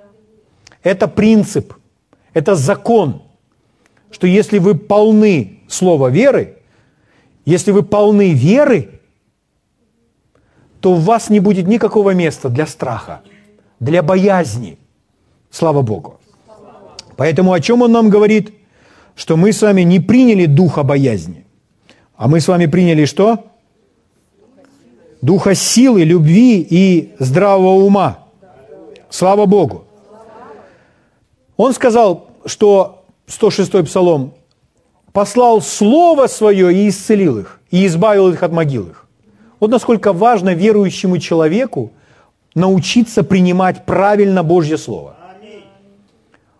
Это 0.84 1.08
принцип, 1.08 1.74
это 2.34 2.56
закон, 2.56 3.24
что 4.12 4.28
если 4.28 4.60
вы 4.60 4.76
полны 4.76 5.60
слова 5.68 6.10
веры, 6.10 6.58
если 7.46 7.72
вы 7.72 7.84
полны 7.84 8.34
веры, 8.34 9.00
то 10.82 10.92
у 10.92 10.96
вас 10.96 11.30
не 11.30 11.40
будет 11.40 11.68
никакого 11.68 12.14
места 12.14 12.50
для 12.50 12.68
страха, 12.68 13.22
для 13.80 14.04
боязни. 14.04 14.78
Слава 15.54 15.84
Богу. 15.84 16.20
Поэтому 17.16 17.54
о 17.54 17.60
чем 17.60 17.84
он 17.84 17.92
нам 17.92 18.10
говорит? 18.10 18.52
Что 19.16 19.38
мы 19.38 19.54
с 19.54 19.62
вами 19.62 19.84
не 19.84 20.00
приняли 20.00 20.48
духа 20.48 20.82
боязни, 20.82 21.46
а 22.16 22.28
мы 22.28 22.40
с 22.40 22.48
вами 22.48 22.66
приняли 22.66 23.06
что? 23.06 23.46
Духа 25.22 25.54
силы, 25.54 26.04
любви 26.04 26.66
и 26.68 27.14
здравого 27.20 27.86
ума. 27.86 28.24
Слава 29.12 29.46
Богу. 29.46 29.86
Он 31.56 31.72
сказал, 31.74 32.32
что 32.46 33.06
106-й 33.28 33.84
псалом 33.84 34.34
послал 35.12 35.62
Слово 35.62 36.26
Свое 36.26 36.74
и 36.74 36.90
исцелил 36.90 37.38
их, 37.38 37.62
и 37.70 37.86
избавил 37.86 38.32
их 38.32 38.42
от 38.42 38.52
могил 38.52 38.88
их. 38.88 39.06
Вот 39.60 39.70
насколько 39.70 40.14
важно 40.14 40.56
верующему 40.56 41.20
человеку 41.20 41.92
научиться 42.56 43.24
принимать 43.24 43.86
правильно 43.86 44.42
Божье 44.42 44.80
Слово. 44.80 45.18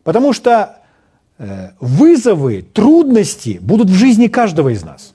Потому 0.04 0.34
что 0.34 0.82
э, 1.38 1.72
вызовы, 1.80 2.62
трудности 2.62 3.60
будут 3.62 3.90
в 3.90 3.94
жизни 3.94 4.28
каждого 4.28 4.70
из 4.70 4.84
нас. 4.84 5.14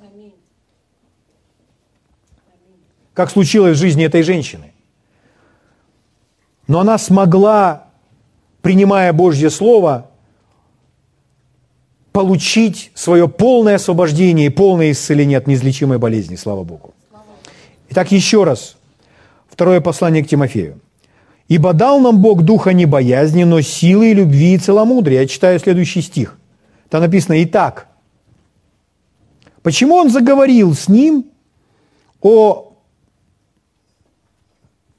Как 3.15 3.31
случилось 3.31 3.77
в 3.77 3.81
жизни 3.81 4.05
этой 4.05 4.23
женщины. 4.23 4.73
Но 6.69 6.81
она 6.81 6.99
смогла, 6.99 7.89
принимая 8.63 9.13
Божье 9.13 9.51
Слово, 9.51 10.11
получить 12.13 12.91
свое 12.95 13.29
полное 13.29 13.77
освобождение 13.77 14.47
и 14.47 14.51
полное 14.51 14.93
исцеление 14.93 15.39
от 15.39 15.47
неизлечимой 15.47 15.99
болезни. 15.99 16.37
Слава 16.37 16.65
Богу. 16.65 16.95
Итак, 17.91 18.13
еще 18.13 18.45
раз. 18.45 18.77
Второе 19.49 19.81
послание 19.81 20.23
к 20.23 20.29
Тимофею. 20.29 20.81
«Ибо 21.49 21.73
дал 21.73 21.99
нам 22.01 22.21
Бог 22.21 22.43
духа 22.43 22.73
не 22.73 22.87
боязни, 22.87 23.45
но 23.45 23.61
силы, 23.63 24.13
любви 24.13 24.55
и 24.55 24.59
целомудрия». 24.59 25.23
Я 25.23 25.27
читаю 25.27 25.59
следующий 25.59 26.03
стих. 26.03 26.39
Там 26.91 27.01
написано 27.01 27.43
«Итак». 27.43 27.89
Почему 29.63 29.97
он 29.97 30.11
заговорил 30.11 30.75
с 30.75 30.89
ним 30.89 31.27
о 32.21 32.69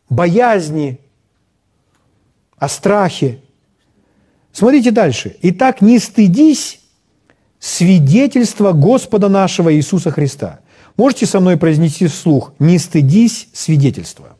боязни, 0.09 0.99
о 2.57 2.67
страхе. 2.67 3.41
Смотрите 4.51 4.91
дальше. 4.91 5.37
«Итак, 5.41 5.81
не 5.81 5.99
стыдись 5.99 6.81
свидетельства 7.59 8.73
Господа 8.73 9.29
нашего 9.29 9.73
Иисуса 9.73 10.11
Христа». 10.11 10.59
Можете 10.97 11.25
со 11.25 11.39
мной 11.39 11.55
произнести 11.55 12.07
вслух 12.07 12.53
«Не 12.59 12.77
стыдись 12.77 13.47
свидетельства». 13.53 14.35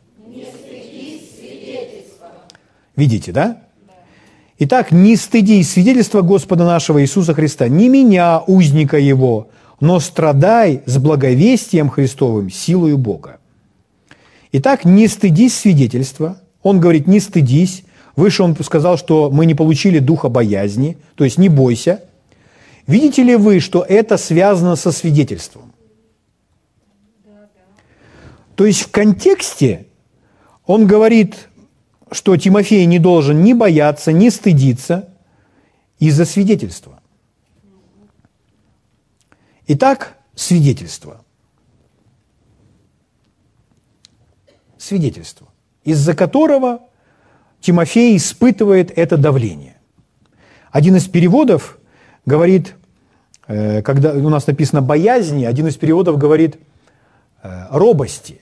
Видите, 2.96 3.32
да? 3.32 3.62
Итак, 4.58 4.92
не 4.92 5.16
стыдись 5.16 5.72
свидетельства 5.72 6.20
Господа 6.20 6.64
нашего 6.64 7.02
Иисуса 7.02 7.32
Христа, 7.32 7.68
не 7.68 7.88
меня, 7.88 8.40
узника 8.46 8.98
Его, 8.98 9.48
но 9.80 10.00
страдай 10.00 10.82
с 10.84 10.98
благовестием 10.98 11.88
Христовым, 11.88 12.50
силою 12.50 12.98
Бога. 12.98 13.38
Итак, 14.52 14.84
не 14.84 15.08
стыдись 15.08 15.56
свидетельства. 15.56 16.40
Он 16.62 16.78
говорит, 16.78 17.06
не 17.06 17.20
стыдись, 17.20 17.84
Выше 18.16 18.42
он 18.42 18.56
сказал, 18.62 18.98
что 18.98 19.30
мы 19.30 19.46
не 19.46 19.54
получили 19.54 19.98
духа 19.98 20.28
боязни, 20.28 20.98
то 21.14 21.24
есть 21.24 21.38
не 21.38 21.48
бойся. 21.48 22.04
Видите 22.86 23.22
ли 23.22 23.36
вы, 23.36 23.60
что 23.60 23.82
это 23.82 24.16
связано 24.16 24.76
со 24.76 24.92
свидетельством? 24.92 25.72
То 28.56 28.66
есть 28.66 28.82
в 28.82 28.90
контексте 28.90 29.86
он 30.66 30.86
говорит, 30.86 31.48
что 32.12 32.36
Тимофей 32.36 32.84
не 32.86 32.98
должен 32.98 33.42
ни 33.42 33.52
бояться, 33.52 34.12
ни 34.12 34.28
стыдиться 34.28 35.08
из-за 35.98 36.24
свидетельства. 36.24 37.00
Итак, 39.66 40.16
свидетельство. 40.34 41.24
Свидетельство, 44.78 45.46
из-за 45.84 46.14
которого 46.14 46.80
Тимофей 47.60 48.16
испытывает 48.16 48.90
это 48.96 49.16
давление. 49.16 49.76
Один 50.72 50.96
из 50.96 51.06
переводов 51.06 51.78
говорит, 52.24 52.74
э, 53.46 53.82
когда 53.82 54.12
у 54.12 54.28
нас 54.30 54.46
написано 54.46 54.80
«боязни», 54.80 55.44
один 55.44 55.66
из 55.66 55.76
переводов 55.76 56.16
говорит 56.16 56.58
э, 57.42 57.66
«робости». 57.70 58.40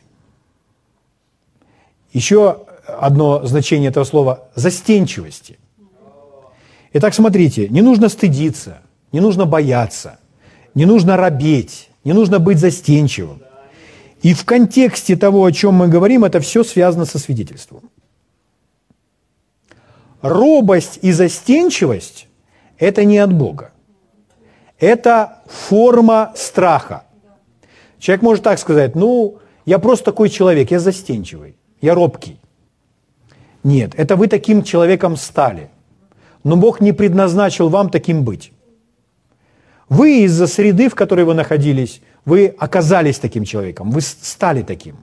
Еще 2.12 2.64
одно 2.88 3.44
значение 3.46 3.90
этого 3.90 4.04
слова– 4.04 4.48
«застенчивости». 4.54 5.58
Итак, 6.92 7.14
смотрите, 7.14 7.68
не 7.68 7.82
нужно 7.82 8.08
стыдиться, 8.08 8.78
не 9.12 9.20
нужно 9.20 9.44
бояться, 9.44 10.18
не 10.74 10.86
нужно 10.86 11.16
робеть, 11.16 11.90
не 12.04 12.12
нужно 12.12 12.38
быть 12.38 12.58
застенчивым. 12.58 13.42
И 14.22 14.34
в 14.34 14.44
контексте 14.44 15.16
того, 15.16 15.44
о 15.44 15.52
чем 15.52 15.74
мы 15.74 15.88
говорим, 15.88 16.24
это 16.24 16.40
все 16.40 16.64
связано 16.64 17.04
со 17.04 17.18
свидетельством 17.18 17.90
робость 20.22 20.98
и 21.02 21.12
застенчивость– 21.12 22.26
это 22.78 23.04
не 23.04 23.18
от 23.18 23.32
Бога. 23.32 23.72
Это 24.78 25.38
форма 25.46 26.32
страха. 26.36 27.04
Человек 27.98 28.22
может 28.22 28.44
так 28.44 28.58
сказать, 28.58 28.94
ну, 28.94 29.38
я 29.64 29.78
просто 29.78 30.06
такой 30.06 30.28
человек, 30.28 30.70
я 30.70 30.78
застенчивый, 30.78 31.56
я 31.80 31.94
робкий. 31.94 32.38
Нет, 33.64 33.92
это 33.96 34.16
вы 34.16 34.28
таким 34.28 34.62
человеком 34.62 35.16
стали. 35.16 35.70
Но 36.44 36.56
Бог 36.56 36.80
не 36.80 36.92
предназначил 36.92 37.68
вам 37.68 37.90
таким 37.90 38.24
быть. 38.24 38.52
Вы 39.88 40.24
из-за 40.24 40.46
среды, 40.46 40.88
в 40.88 40.94
которой 40.94 41.24
вы 41.24 41.34
находились, 41.34 42.00
вы 42.24 42.54
оказались 42.58 43.18
таким 43.18 43.44
человеком, 43.44 43.90
вы 43.90 44.00
стали 44.00 44.62
таким. 44.62 44.96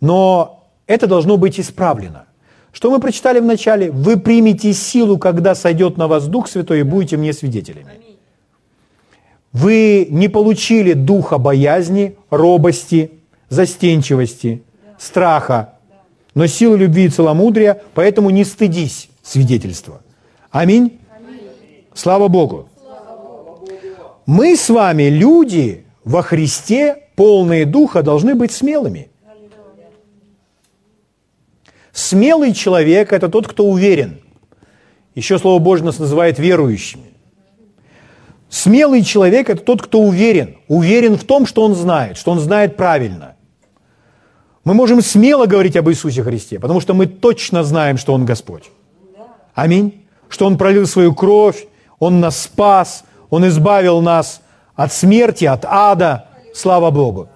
Но 0.00 0.68
это 0.86 1.06
должно 1.06 1.36
быть 1.36 1.58
исправлено. 1.58 2.26
Что 2.72 2.90
мы 2.90 3.00
прочитали 3.00 3.40
в 3.40 3.44
начале? 3.44 3.90
Вы 3.90 4.18
примете 4.18 4.72
силу, 4.72 5.18
когда 5.18 5.54
сойдет 5.54 5.96
на 5.96 6.08
вас 6.08 6.28
Дух 6.28 6.48
Святой, 6.48 6.80
и 6.80 6.82
будете 6.82 7.16
мне 7.16 7.32
свидетелями. 7.32 7.90
Вы 9.52 10.06
не 10.10 10.28
получили 10.28 10.92
духа 10.92 11.38
боязни, 11.38 12.18
робости, 12.28 13.12
застенчивости, 13.48 14.62
страха, 14.98 15.75
но 16.36 16.46
силы 16.46 16.76
любви 16.76 17.06
и 17.06 17.08
целомудрия, 17.08 17.80
поэтому 17.94 18.28
не 18.28 18.44
стыдись 18.44 19.08
свидетельства. 19.22 20.02
Аминь. 20.50 21.00
Слава 21.94 22.28
Богу. 22.28 22.68
Мы 24.26 24.54
с 24.54 24.68
вами 24.68 25.04
люди 25.04 25.86
во 26.04 26.20
Христе 26.22 27.04
полные 27.16 27.64
духа, 27.64 28.02
должны 28.02 28.34
быть 28.34 28.52
смелыми. 28.52 29.08
Смелый 31.92 32.52
человек– 32.52 33.12
это 33.14 33.30
тот, 33.30 33.48
кто 33.48 33.64
уверен. 33.64 34.20
Еще 35.14 35.38
Слово 35.38 35.58
Божье 35.58 35.86
нас 35.86 35.98
называет 35.98 36.38
верующими. 36.38 37.14
Смелый 38.50 39.02
человек– 39.02 39.48
это 39.50 39.62
тот, 39.62 39.80
кто 39.80 40.02
уверен. 40.02 40.58
Уверен 40.68 41.16
в 41.16 41.24
том, 41.24 41.46
что 41.46 41.62
он 41.62 41.74
знает, 41.74 42.18
что 42.18 42.30
он 42.32 42.40
знает 42.40 42.76
правильно. 42.76 43.35
Мы 44.66 44.74
можем 44.74 45.00
смело 45.00 45.46
говорить 45.46 45.76
об 45.76 45.88
Иисусе 45.88 46.24
Христе, 46.24 46.58
потому 46.58 46.80
что 46.80 46.92
мы 46.92 47.06
точно 47.06 47.62
знаем, 47.62 47.98
что 47.98 48.12
Он 48.12 48.24
Господь. 48.24 48.64
Аминь. 49.54 50.04
Что 50.28 50.46
Он 50.46 50.58
пролил 50.58 50.88
свою 50.88 51.14
кровь, 51.14 51.68
Он 52.00 52.18
нас 52.18 52.42
спас, 52.42 53.04
Он 53.30 53.46
избавил 53.46 54.00
нас 54.00 54.42
от 54.74 54.92
смерти, 54.92 55.44
от 55.44 55.64
ада. 55.64 56.26
Слава 56.52 56.90
Богу. 56.90 57.28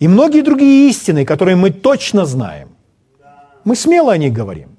И 0.00 0.08
многие 0.08 0.42
другие 0.42 0.90
истины, 0.90 1.24
которые 1.24 1.54
мы 1.54 1.70
точно 1.70 2.26
знаем. 2.26 2.70
Мы 3.62 3.76
смело 3.76 4.12
о 4.12 4.18
них 4.18 4.32
говорим. 4.32 4.70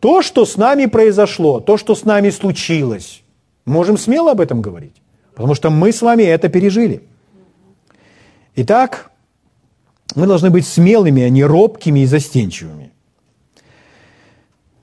То, 0.00 0.20
что 0.20 0.44
с 0.44 0.58
нами 0.58 0.84
произошло, 0.84 1.60
то, 1.60 1.78
что 1.78 1.94
с 1.94 2.04
нами 2.04 2.28
случилось, 2.28 3.22
можем 3.64 3.96
смело 3.96 4.32
об 4.32 4.40
этом 4.42 4.60
говорить, 4.60 5.00
потому 5.34 5.54
что 5.54 5.70
мы 5.70 5.92
с 5.92 6.02
вами 6.02 6.24
это 6.24 6.50
пережили. 6.50 7.00
Итак, 8.54 9.11
мы 10.14 10.26
должны 10.26 10.50
быть 10.50 10.66
смелыми, 10.66 11.22
а 11.22 11.28
не 11.28 11.44
робкими 11.44 12.00
и 12.00 12.06
застенчивыми. 12.06 12.90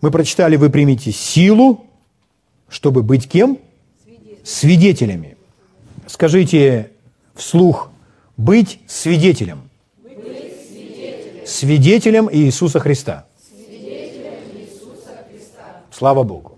Мы 0.01 0.11
прочитали, 0.11 0.55
вы 0.55 0.69
примите 0.69 1.11
силу, 1.11 1.85
чтобы 2.69 3.03
быть 3.03 3.27
кем? 3.27 3.59
Свидетелями. 4.43 5.37
Скажите 6.07 6.91
вслух, 7.35 7.91
быть 8.37 8.79
свидетелем. 8.87 9.69
Быть 10.01 10.15
свидетелем. 10.67 11.45
свидетелем 11.45 12.29
Иисуса 12.31 12.79
Христа. 12.79 13.25
Слава 15.91 16.23
Богу. 16.23 16.57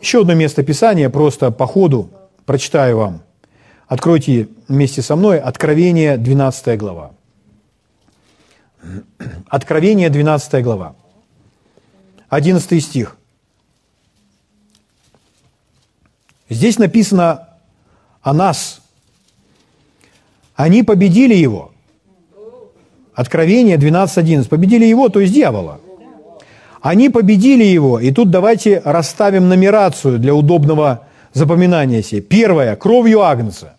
Еще 0.00 0.22
одно 0.22 0.34
место 0.34 0.64
Писания, 0.64 1.08
просто 1.08 1.52
по 1.52 1.66
ходу 1.66 2.10
прочитаю 2.44 2.96
вам. 2.96 3.22
Откройте 3.86 4.48
вместе 4.66 5.00
со 5.00 5.14
мной 5.14 5.38
Откровение, 5.38 6.16
12 6.16 6.76
глава. 6.76 7.12
Откровение, 9.48 10.10
12 10.10 10.62
глава. 10.62 10.94
11 12.28 12.82
стих. 12.82 13.16
Здесь 16.48 16.78
написано 16.78 17.48
о 18.22 18.32
нас. 18.32 18.80
Они 20.54 20.82
победили 20.82 21.34
его. 21.34 21.72
Откровение 23.14 23.76
12.11. 23.76 24.48
Победили 24.48 24.84
его, 24.84 25.08
то 25.08 25.20
есть 25.20 25.32
дьявола. 25.32 25.80
Они 26.80 27.10
победили 27.10 27.64
его. 27.64 28.00
И 28.00 28.10
тут 28.10 28.30
давайте 28.30 28.80
расставим 28.84 29.48
нумерацию 29.48 30.18
для 30.18 30.34
удобного 30.34 31.06
запоминания 31.32 32.02
себе. 32.02 32.20
Первое. 32.22 32.74
Кровью 32.76 33.22
Агнца. 33.22 33.76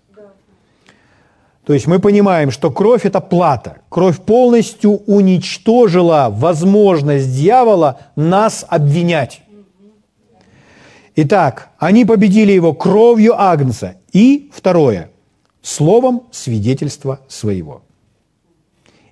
То 1.65 1.73
есть 1.73 1.87
мы 1.87 1.99
понимаем, 1.99 2.51
что 2.51 2.71
кровь– 2.71 3.01
это 3.05 3.21
плата. 3.21 3.77
Кровь 3.89 4.19
полностью 4.19 4.97
уничтожила 5.07 6.27
возможность 6.29 7.33
дьявола 7.33 7.99
нас 8.15 8.65
обвинять. 8.67 9.41
Итак, 11.15 11.69
они 11.77 12.05
победили 12.05 12.51
его 12.51 12.73
кровью 12.73 13.39
Агнца. 13.39 13.95
И 14.11 14.51
второе– 14.53 15.09
словом 15.61 16.23
свидетельства 16.31 17.21
своего. 17.29 17.83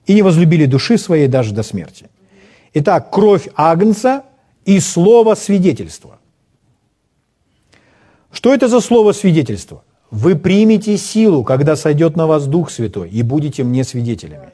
И 0.06 0.14
не 0.14 0.22
возлюбили 0.22 0.66
души 0.66 0.98
своей 0.98 1.28
даже 1.28 1.54
до 1.54 1.64
смерти. 1.64 2.10
Итак, 2.74 3.12
кровь 3.12 3.48
Агнца 3.56 4.24
и 4.66 4.80
слово 4.80 5.36
свидетельства. 5.36 6.20
Что 8.32 8.54
это 8.54 8.68
за 8.68 8.82
слово 8.82 9.14
свидетельства? 9.14 9.84
Вы 10.12 10.36
примете 10.36 10.98
силу, 10.98 11.44
когда 11.44 11.76
сойдет 11.76 12.18
на 12.18 12.28
вас 12.28 12.46
Дух 12.46 12.70
Святой, 12.70 13.10
и 13.10 13.22
будете 13.24 13.64
мне 13.64 13.84
свидетелями. 13.84 14.50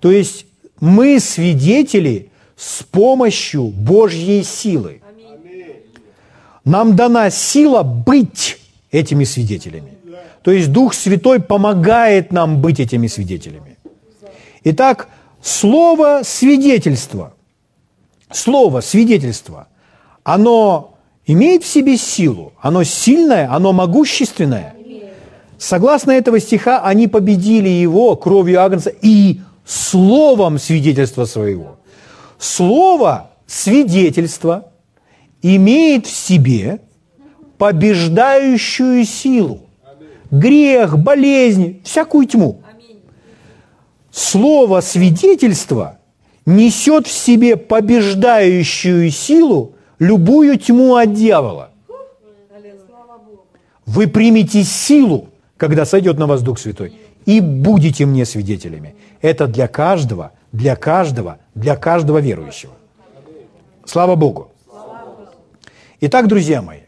То 0.00 0.10
есть 0.10 0.46
мы 0.80 1.20
свидетели 1.20 2.30
с 2.56 2.82
помощью 2.82 3.64
Божьей 3.68 4.42
силы. 4.42 5.00
Нам 6.64 6.96
дана 6.96 7.30
сила 7.30 7.84
быть 7.84 8.58
этими 8.90 9.22
свидетелями. 9.24 9.92
То 10.42 10.50
есть 10.50 10.72
Дух 10.72 10.94
Святой 10.94 11.40
помогает 11.40 12.32
нам 12.32 12.60
быть 12.60 12.80
этими 12.80 13.06
свидетелями. 13.06 13.76
Итак, 14.64 15.08
слово 15.40 16.22
свидетельство, 16.24 17.34
слово 18.32 18.80
свидетельство, 18.80 19.68
оно 20.24 20.98
имеет 21.24 21.62
в 21.62 21.66
себе 21.66 21.96
силу, 21.96 22.52
оно 22.60 22.82
сильное, 22.82 23.52
оно 23.52 23.72
могущественное. 23.72 24.74
Согласно 25.58 26.12
этого 26.12 26.38
стиха, 26.40 26.82
они 26.82 27.08
победили 27.08 27.68
его 27.68 28.14
кровью 28.16 28.62
Агнца 28.62 28.90
и 28.90 29.40
словом 29.64 30.58
свидетельства 30.58 31.24
своего. 31.24 31.76
Слово 32.38 33.30
свидетельство 33.46 34.70
имеет 35.42 36.06
в 36.06 36.14
себе 36.14 36.80
побеждающую 37.58 39.04
силу. 39.04 39.60
Грех, 40.30 40.98
болезнь, 40.98 41.80
всякую 41.84 42.26
тьму. 42.26 42.60
Слово 44.10 44.80
свидетельство 44.80 45.98
несет 46.44 47.06
в 47.06 47.12
себе 47.12 47.56
побеждающую 47.56 49.10
силу 49.10 49.74
любую 49.98 50.58
тьму 50.58 50.96
от 50.96 51.14
дьявола. 51.14 51.70
Вы 53.84 54.08
примете 54.08 54.64
силу, 54.64 55.28
когда 55.56 55.84
сойдет 55.84 56.18
на 56.18 56.26
вас 56.26 56.42
Дух 56.42 56.58
Святой, 56.58 56.94
и 57.24 57.40
будете 57.40 58.06
мне 58.06 58.24
свидетелями. 58.24 58.94
Это 59.20 59.46
для 59.46 59.68
каждого, 59.68 60.32
для 60.52 60.76
каждого, 60.76 61.38
для 61.54 61.76
каждого 61.76 62.18
верующего. 62.18 62.72
Слава 63.84 64.16
Богу. 64.16 64.52
Итак, 66.00 66.28
друзья 66.28 66.60
мои, 66.62 66.80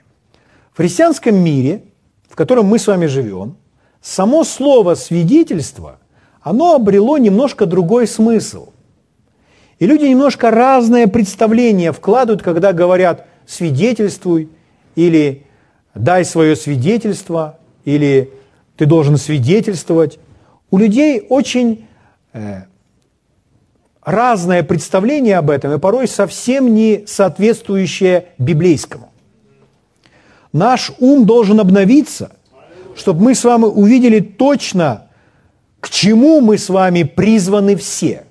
в 0.73 0.77
христианском 0.77 1.35
мире, 1.35 1.83
в 2.29 2.37
котором 2.37 2.67
мы 2.67 2.79
с 2.79 2.87
вами 2.87 3.07
живем, 3.07 3.57
само 4.03 4.45
слово 4.45 4.95
«свидетельство», 4.95 5.99
оно 6.43 6.75
обрело 6.75 7.19
немножко 7.19 7.67
другой 7.67 8.07
смысл. 8.07 8.69
И 9.79 9.87
люди 9.87 10.05
немножко 10.05 10.51
разное 10.51 11.07
представление 11.07 11.93
вкладывают, 11.93 12.43
когда 12.43 12.73
говорят 12.73 13.27
«свидетельствуй» 13.47 14.51
или 14.95 15.47
«дай 15.95 16.25
свое 16.25 16.55
свидетельство» 16.55 17.59
или 17.85 18.31
ты 18.79 18.87
должен 18.87 19.19
свидетельствовать. 19.19 20.19
У 20.71 20.79
людей 20.79 21.27
очень 21.29 21.87
э, 22.33 22.63
разное 24.03 24.63
представление 24.63 25.37
об 25.37 25.51
этом, 25.51 25.73
и 25.75 25.79
порой 25.79 26.07
совсем 26.07 26.75
не 26.75 27.05
соответствующее 27.07 28.27
библейскому. 28.39 29.11
Наш 30.53 30.93
ум 31.01 31.27
должен 31.27 31.59
обновиться, 31.61 32.31
чтобы 32.97 33.23
мы 33.23 33.35
с 33.35 33.45
вами 33.45 33.65
увидели 33.65 34.21
точно, 34.21 35.09
к 35.81 35.91
чему 35.91 36.41
мы 36.41 36.57
с 36.57 36.69
вами 36.69 37.03
призваны 37.03 37.75
все. 37.75 38.27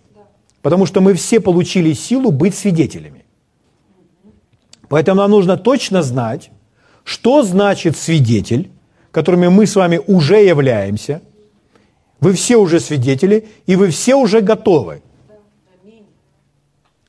Потому 0.62 0.86
что 0.86 1.02
мы 1.02 1.14
все 1.14 1.42
получили 1.42 1.94
силу 1.94 2.32
быть 2.32 2.56
свидетелями. 2.56 3.26
Поэтому 4.88 5.22
нам 5.22 5.32
нужно 5.32 5.58
точно 5.58 6.02
знать, 6.02 6.52
что 7.04 7.44
значит 7.44 7.98
свидетель, 7.98 8.72
которыми 9.18 9.48
мы 9.48 9.66
с 9.66 9.76
вами 9.76 10.00
уже 10.06 10.44
являемся. 10.44 11.22
Вы 12.20 12.34
все 12.34 12.58
уже 12.58 12.80
свидетели, 12.80 13.48
и 13.66 13.76
вы 13.76 13.88
все 13.88 14.14
уже 14.14 14.42
готовы. 14.42 15.02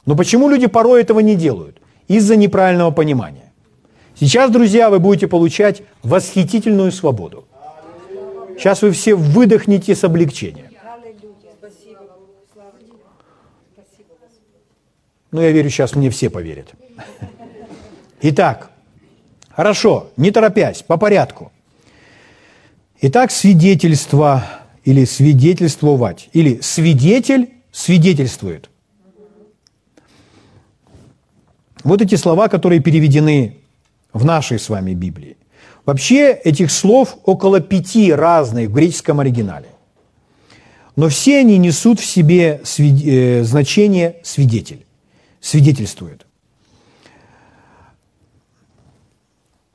Но 0.06 0.16
почему 0.16 0.48
люди 0.48 0.68
порой 0.68 1.02
этого 1.02 1.20
не 1.20 1.36
делают? 1.36 1.82
Из-за 2.08 2.36
неправильного 2.36 2.92
понимания. 2.92 3.52
Сейчас, 4.18 4.50
друзья, 4.50 4.88
вы 4.88 5.00
будете 5.00 5.28
получать 5.28 5.82
восхитительную 6.02 6.92
свободу. 6.92 7.44
Сейчас 8.56 8.80
вы 8.80 8.92
все 8.92 9.14
выдохнете 9.14 9.94
с 9.94 10.02
облегчением. 10.02 10.70
Ну, 15.30 15.42
я 15.42 15.50
верю, 15.52 15.68
сейчас 15.68 15.94
мне 15.94 16.08
все 16.08 16.30
поверят. 16.30 16.68
Итак, 18.22 18.70
хорошо, 19.50 20.06
не 20.16 20.30
торопясь, 20.30 20.82
по 20.82 20.96
порядку. 20.96 21.52
Итак, 23.00 23.30
свидетельство 23.30 24.44
или 24.82 25.04
свидетельствовать, 25.04 26.28
или 26.32 26.60
свидетель 26.60 27.50
свидетельствует. 27.70 28.70
Вот 31.84 32.02
эти 32.02 32.16
слова, 32.16 32.48
которые 32.48 32.80
переведены 32.80 33.58
в 34.12 34.24
нашей 34.24 34.58
с 34.58 34.68
вами 34.68 34.94
Библии. 34.94 35.36
Вообще 35.86 36.32
этих 36.32 36.72
слов 36.72 37.16
около 37.24 37.60
пяти 37.60 38.12
разных 38.12 38.68
в 38.68 38.72
греческом 38.72 39.20
оригинале. 39.20 39.68
но 40.96 41.08
все 41.08 41.38
они 41.38 41.56
несут 41.58 42.00
в 42.00 42.04
себе 42.04 42.60
э, 42.78 43.44
значение 43.44 44.16
свидетель, 44.24 44.84
свидетельствует. 45.40 46.26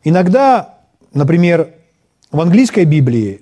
Иногда, 0.04 0.80
например, 1.14 1.74
в 2.34 2.42
английской 2.42 2.84
Библии, 2.84 3.42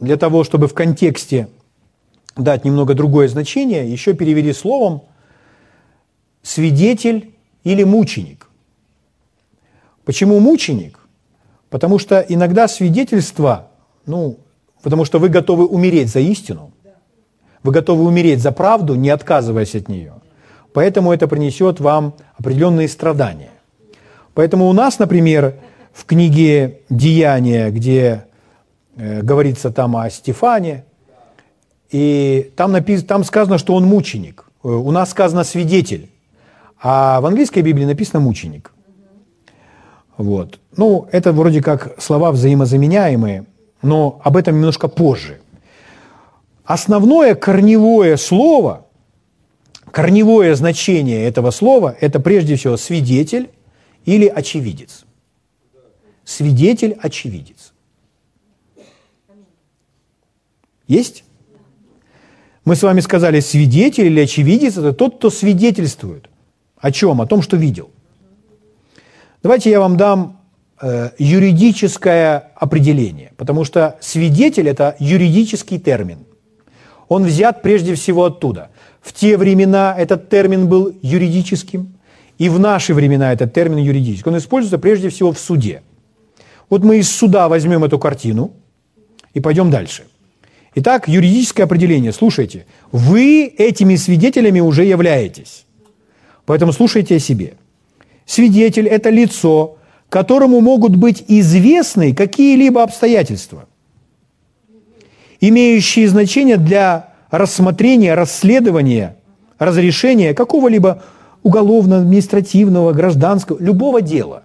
для 0.00 0.16
того, 0.16 0.44
чтобы 0.44 0.66
в 0.66 0.74
контексте 0.74 1.48
дать 2.34 2.64
немного 2.64 2.94
другое 2.94 3.28
значение, 3.28 3.90
еще 3.90 4.14
перевели 4.14 4.52
словом 4.54 5.02
свидетель 6.42 7.34
или 7.64 7.84
мученик. 7.84 8.48
Почему 10.06 10.40
мученик? 10.40 10.98
Потому 11.68 11.98
что 11.98 12.20
иногда 12.20 12.66
свидетельство, 12.66 13.68
ну, 14.06 14.38
потому 14.82 15.04
что 15.04 15.18
вы 15.18 15.28
готовы 15.28 15.66
умереть 15.66 16.08
за 16.08 16.20
истину, 16.20 16.72
вы 17.62 17.72
готовы 17.72 18.04
умереть 18.04 18.40
за 18.40 18.52
правду, 18.52 18.94
не 18.94 19.10
отказываясь 19.10 19.74
от 19.74 19.88
нее. 19.88 20.14
Поэтому 20.72 21.12
это 21.12 21.28
принесет 21.28 21.80
вам 21.80 22.14
определенные 22.38 22.88
страдания. 22.88 23.50
Поэтому 24.32 24.68
у 24.68 24.72
нас, 24.72 24.98
например, 24.98 25.56
в 25.96 26.04
книге 26.04 26.80
«Деяния», 26.90 27.70
где 27.70 28.26
э, 28.96 29.22
говорится 29.22 29.70
там 29.70 29.96
о 29.96 30.10
Стефане, 30.10 30.84
и 31.90 32.52
там, 32.54 32.72
напис... 32.72 33.02
там 33.02 33.24
сказано, 33.24 33.56
что 33.56 33.74
он 33.74 33.84
мученик. 33.84 34.44
Э, 34.62 34.68
у 34.68 34.90
нас 34.90 35.10
сказано 35.10 35.42
«свидетель», 35.42 36.10
а 36.82 37.22
в 37.22 37.26
английской 37.26 37.60
Библии 37.60 37.86
написано 37.86 38.20
«мученик». 38.20 38.72
Вот. 40.18 40.60
Ну, 40.76 41.08
это 41.12 41.32
вроде 41.32 41.62
как 41.62 41.94
слова 41.98 42.30
взаимозаменяемые, 42.30 43.46
но 43.80 44.20
об 44.22 44.36
этом 44.36 44.56
немножко 44.56 44.88
позже. 44.88 45.40
Основное 46.66 47.34
корневое 47.34 48.18
слово, 48.18 48.84
корневое 49.90 50.54
значение 50.56 51.24
этого 51.24 51.50
слова– 51.50 51.96
это 52.00 52.20
прежде 52.20 52.56
всего 52.56 52.76
свидетель 52.76 53.48
или 54.04 54.26
очевидец. 54.26 55.05
Свидетель-очевидец. 56.26 57.72
Есть? 60.88 61.24
Мы 62.64 62.74
с 62.74 62.82
вами 62.82 63.00
сказали, 63.00 63.38
свидетель 63.38 64.06
или 64.06 64.20
очевидец– 64.20 64.76
это 64.76 64.92
тот, 64.92 65.16
кто 65.18 65.30
свидетельствует. 65.30 66.28
О 66.78 66.90
чем? 66.90 67.20
О 67.20 67.26
том, 67.26 67.42
что 67.42 67.56
видел. 67.56 67.90
Давайте 69.44 69.70
я 69.70 69.78
вам 69.78 69.96
дам 69.96 70.40
э, 70.82 71.10
юридическое 71.18 72.50
определение, 72.56 73.32
потому 73.36 73.64
что 73.64 73.96
свидетель– 74.00 74.68
это 74.68 74.96
юридический 74.98 75.78
термин. 75.78 76.26
Он 77.06 77.24
взят 77.24 77.62
прежде 77.62 77.94
всего 77.94 78.24
оттуда. 78.24 78.70
В 79.00 79.12
те 79.12 79.36
времена 79.36 79.94
этот 79.96 80.28
термин 80.28 80.66
был 80.66 80.92
юридическим, 81.02 81.94
и 82.36 82.48
в 82.48 82.58
наши 82.58 82.94
времена 82.94 83.32
этот 83.32 83.54
термин 83.54 83.78
юридический. 83.78 84.28
Он 84.28 84.38
используется 84.38 84.78
прежде 84.78 85.08
всего 85.08 85.30
в 85.30 85.38
суде. 85.38 85.82
Вот 86.68 86.82
мы 86.84 86.98
из 86.98 87.10
суда 87.10 87.48
возьмем 87.48 87.84
эту 87.84 87.98
картину 87.98 88.52
и 89.34 89.40
пойдем 89.40 89.70
дальше. 89.70 90.04
Итак, 90.74 91.08
юридическое 91.08 91.64
определение. 91.64 92.12
Слушайте, 92.12 92.66
вы 92.92 93.46
этими 93.46 93.96
свидетелями 93.96 94.60
уже 94.60 94.84
являетесь. 94.84 95.64
Поэтому 96.44 96.72
слушайте 96.72 97.16
о 97.16 97.18
себе. 97.18 97.54
Свидетель– 98.26 98.86
это 98.88 99.10
лицо, 99.10 99.78
которому 100.08 100.60
могут 100.60 100.96
быть 100.96 101.24
известны 101.28 102.14
какие-либо 102.14 102.82
обстоятельства, 102.82 103.66
имеющие 105.40 106.08
значение 106.08 106.56
для 106.56 107.14
рассмотрения, 107.30 108.14
расследования, 108.14 109.16
разрешения 109.58 110.34
какого-либо 110.34 111.02
уголовного, 111.42 112.02
административного, 112.02 112.92
гражданского, 112.92 113.58
любого 113.60 114.02
дела, 114.02 114.42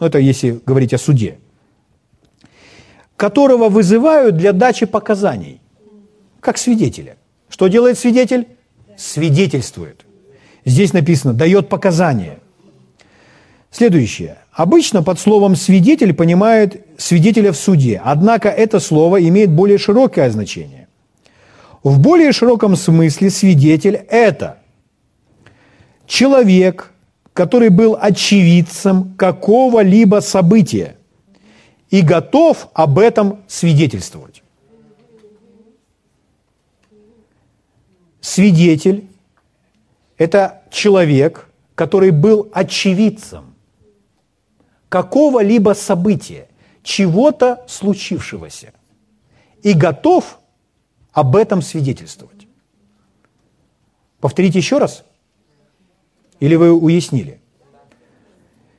ну 0.00 0.06
это 0.06 0.18
если 0.18 0.58
говорить 0.66 0.94
о 0.94 0.98
суде, 0.98 1.38
которого 3.16 3.68
вызывают 3.68 4.36
для 4.36 4.52
дачи 4.52 4.86
показаний, 4.86 5.60
как 6.40 6.56
свидетеля. 6.56 7.16
Что 7.50 7.68
делает 7.68 7.98
свидетель? 7.98 8.48
Свидетельствует. 8.96 10.06
Здесь 10.64 10.92
написано, 10.92 11.34
дает 11.34 11.68
показания. 11.68 12.38
Следующее. 13.70 14.38
Обычно 14.52 15.02
под 15.02 15.20
словом 15.20 15.54
«свидетель» 15.54 16.12
понимают 16.12 16.84
свидетеля 16.96 17.52
в 17.52 17.56
суде, 17.56 18.00
однако 18.02 18.48
это 18.48 18.80
слово 18.80 19.26
имеет 19.28 19.50
более 19.50 19.78
широкое 19.78 20.28
значение. 20.30 20.88
В 21.82 21.98
более 22.00 22.32
широком 22.32 22.74
смысле 22.76 23.30
свидетель– 23.30 23.94
это 24.10 24.58
человек, 26.06 26.92
который 27.40 27.70
был 27.70 27.96
очевидцем 27.98 29.14
какого-либо 29.14 30.20
события 30.20 30.98
и 31.88 32.02
готов 32.02 32.68
об 32.74 32.98
этом 32.98 33.42
свидетельствовать. 33.48 34.42
Свидетель– 38.20 39.08
это 40.18 40.64
человек, 40.70 41.48
который 41.74 42.10
был 42.10 42.50
очевидцем 42.52 43.54
какого-либо 44.90 45.72
события, 45.72 46.46
чего-то 46.82 47.64
случившегося, 47.66 48.74
и 49.62 49.72
готов 49.72 50.40
об 51.12 51.36
этом 51.36 51.62
свидетельствовать. 51.62 52.46
Повторите 54.20 54.58
еще 54.58 54.76
раз– 54.76 55.04
или 56.40 56.56
вы 56.56 56.72
уяснили? 56.72 57.40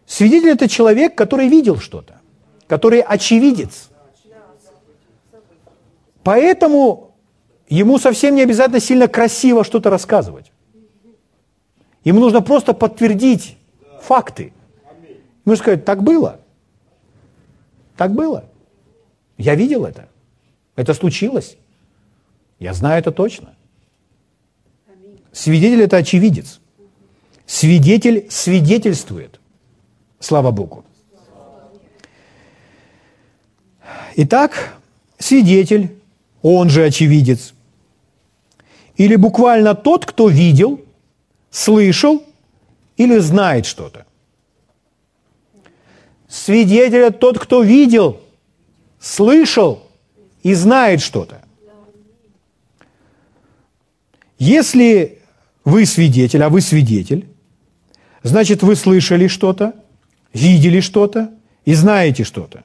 Свидетель– 0.06 0.50
это 0.52 0.68
человек, 0.68 1.16
который 1.16 1.48
видел 1.48 1.78
что-то, 1.78 2.20
который 2.68 3.02
очевидец. 3.02 3.90
Поэтому 6.24 7.16
ему 7.70 7.98
совсем 7.98 8.36
не 8.36 8.42
обязательно 8.42 8.80
сильно 8.80 9.08
красиво 9.08 9.64
что-то 9.64 9.90
рассказывать. 9.90 10.52
Ему 12.04 12.20
нужно 12.20 12.42
просто 12.42 12.74
подтвердить 12.74 13.58
факты. 14.02 14.54
Ему 15.46 15.56
сказать, 15.56 15.86
так 15.86 16.04
было. 16.04 16.40
Так 17.96 18.14
было. 18.14 18.46
Я 19.38 19.56
видел 19.56 19.86
это. 19.86 20.08
Это 20.76 20.94
случилось. 20.94 21.58
Я 22.60 22.74
знаю 22.74 23.00
это 23.00 23.12
точно. 23.12 23.56
Свидетель– 25.32 25.82
это 25.84 25.98
очевидец. 25.98 26.61
Свидетель 27.52 28.28
свидетельствует. 28.30 29.42
Слава 30.22 30.52
Богу. 30.52 30.86
Итак, 34.16 34.78
свидетель, 35.20 35.94
он 36.42 36.70
же 36.70 36.86
очевидец. 36.86 37.54
Или 38.96 39.18
буквально 39.18 39.76
тот, 39.76 40.06
кто 40.06 40.30
видел, 40.30 40.80
слышал 41.50 42.24
или 42.96 43.18
знает 43.18 43.66
что-то. 43.66 44.06
Свидетель– 46.30 47.12
тот, 47.20 47.38
кто 47.38 47.64
видел, 47.64 48.22
слышал 48.98 49.84
и 50.42 50.54
знает 50.54 51.02
что-то. 51.02 51.42
Если 54.40 55.20
вы 55.66 55.86
свидетель, 55.86 56.44
а 56.44 56.50
вы 56.50 56.62
свидетель, 56.62 57.28
Значит, 58.24 58.62
вы 58.62 58.76
слышали 58.76 59.28
что-то, 59.28 59.74
видели 60.34 60.80
что-то 60.80 61.32
и 61.66 61.74
знаете 61.74 62.24
что-то. 62.24 62.64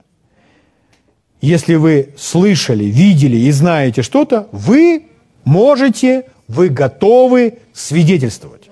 Если 1.41 1.75
вы 1.75 2.15
слышали, 2.19 2.85
видели 2.85 3.37
и 3.37 3.51
знаете 3.51 4.03
что-то, 4.03 4.49
вы 4.53 5.09
можете, 5.45 6.29
вы 6.49 6.69
готовы 6.69 7.59
свидетельствовать. 7.73 8.69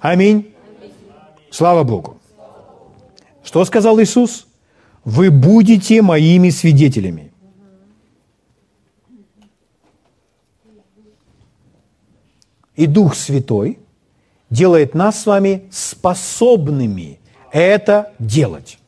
Аминь. 0.00 0.52
Слава 1.50 1.84
Богу. 1.84 2.18
Что 3.44 3.64
сказал 3.64 4.00
Иисус? 4.00 4.46
Вы 5.04 5.30
будете 5.30 6.02
моими 6.02 6.50
свидетелями. 6.50 7.32
И 12.76 12.86
Дух 12.86 13.14
Святой– 13.14 13.78
делает 14.50 14.94
нас 14.94 15.22
с 15.22 15.26
вами 15.26 15.68
способными 15.70 17.18
это 17.52 18.12
делать. 18.18 18.78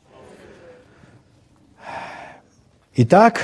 Итак, 2.95 3.41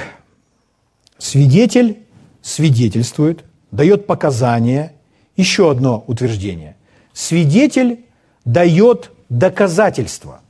свидетель 1.17 1.99
свидетельствует, 2.47 3.43
дает 3.71 4.07
показания. 4.07 4.93
Еще 5.35 5.69
одно 5.69 6.03
утверждение. 6.07 6.75
Свидетель 7.13 8.05
дает 8.45 9.11
доказательства. 9.29 10.41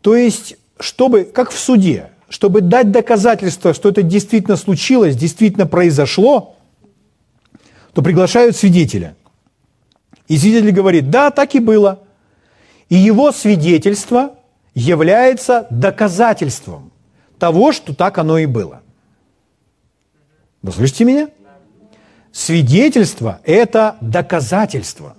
То 0.00 0.16
есть, 0.16 0.56
чтобы, 0.78 1.24
как 1.24 1.50
в 1.50 1.58
суде, 1.58 2.10
чтобы 2.28 2.60
дать 2.60 2.90
доказательство, 2.90 3.72
что 3.72 3.88
это 3.88 4.02
действительно 4.02 4.56
случилось, 4.56 5.16
действительно 5.16 5.66
произошло, 5.66 6.56
то 7.92 8.02
приглашают 8.02 8.56
свидетеля. 8.56 9.16
И 10.28 10.38
свидетель 10.38 10.72
говорит, 10.72 11.10
да, 11.10 11.30
так 11.30 11.54
и 11.54 11.60
было. 11.60 12.00
И 12.88 12.96
его 12.96 13.32
свидетельство 13.32 14.36
является 14.74 15.66
доказательством 15.70 16.92
того, 17.38 17.72
что 17.72 17.94
так 17.94 18.18
оно 18.18 18.38
и 18.38 18.46
было. 18.46 18.82
Вы 20.62 20.72
слышите 20.72 21.04
меня? 21.04 21.28
Свидетельство– 22.32 23.40
это 23.44 23.96
доказательство, 24.00 25.16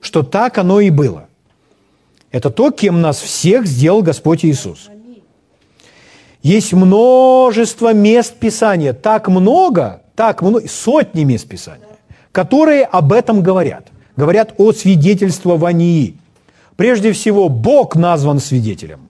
что 0.00 0.22
так 0.22 0.58
оно 0.58 0.80
и 0.80 0.90
было. 0.90 1.28
Это 2.30 2.50
то, 2.50 2.70
кем 2.70 3.00
нас 3.00 3.18
всех 3.18 3.66
сделал 3.66 4.02
Господь 4.02 4.44
Иисус. 4.44 4.88
Есть 6.42 6.72
множество 6.72 7.92
мест 7.92 8.36
Писания, 8.36 8.92
так 8.92 9.28
много, 9.28 10.02
так 10.14 10.42
много, 10.42 10.68
сотни 10.68 11.24
мест 11.24 11.48
Писания, 11.48 11.86
которые 12.30 12.84
об 12.84 13.12
этом 13.12 13.42
говорят. 13.42 13.88
Говорят 14.20 14.52
о 14.58 14.72
свидетельствовании. 14.72 16.18
Прежде 16.76 17.12
всего, 17.12 17.48
Бог 17.48 17.96
назван 17.96 18.38
свидетелем. 18.38 19.08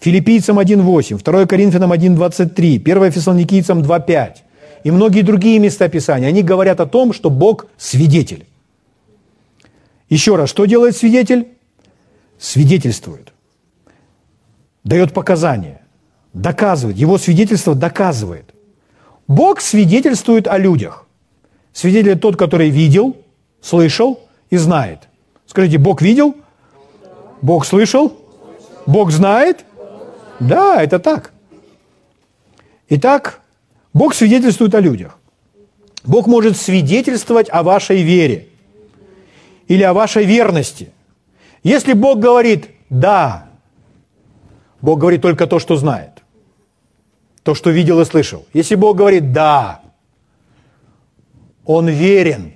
Филиппийцам 0.00 0.58
1.8, 0.58 1.22
2 1.22 1.46
Коринфянам 1.46 1.92
1.23, 1.92 2.80
1 2.80 3.12
Фессалоникийцам 3.12 3.82
2.5 3.82 4.38
и 4.82 4.90
многие 4.90 5.22
другие 5.22 5.60
места 5.60 5.88
Писания, 5.88 6.26
они 6.26 6.42
говорят 6.42 6.80
о 6.80 6.86
том, 6.86 7.12
что 7.12 7.30
Бог 7.30 7.66
свидетель. 7.76 8.44
Еще 10.08 10.34
раз, 10.34 10.50
что 10.50 10.64
делает 10.64 10.96
свидетель? 10.96 11.46
Свидетельствует. 12.40 13.32
Дает 14.82 15.12
показания, 15.12 15.82
доказывает. 16.32 16.96
Его 16.96 17.18
свидетельство 17.18 17.76
доказывает. 17.76 18.52
Бог 19.28 19.60
свидетельствует 19.60 20.48
о 20.48 20.58
людях. 20.58 21.01
Свидетель 21.72 22.18
тот, 22.18 22.36
который 22.36 22.70
видел, 22.70 23.16
слышал 23.60 24.20
и 24.50 24.56
знает. 24.56 25.08
Скажите, 25.46 25.78
Бог 25.78 26.02
видел? 26.02 26.36
Бог 27.40 27.64
слышал? 27.64 28.16
Бог 28.86 29.10
знает? 29.10 29.64
Да, 30.40 30.82
это 30.82 30.98
так. 30.98 31.32
Итак, 32.88 33.40
Бог 33.92 34.14
свидетельствует 34.14 34.74
о 34.74 34.80
людях. 34.80 35.18
Бог 36.04 36.26
может 36.26 36.56
свидетельствовать 36.56 37.48
о 37.50 37.62
вашей 37.62 38.02
вере 38.02 38.48
или 39.68 39.82
о 39.82 39.92
вашей 39.92 40.24
верности. 40.24 40.90
Если 41.62 41.92
Бог 41.92 42.18
говорит 42.18 42.70
«да», 42.90 43.48
Бог 44.80 44.98
говорит 44.98 45.22
только 45.22 45.46
то, 45.46 45.60
что 45.60 45.76
знает, 45.76 46.22
то, 47.44 47.54
что 47.54 47.70
видел 47.70 48.00
и 48.00 48.04
слышал. 48.04 48.44
Если 48.52 48.74
Бог 48.74 48.96
говорит 48.96 49.32
«да», 49.32 49.81
Он 51.64 51.88
верен. 51.88 52.52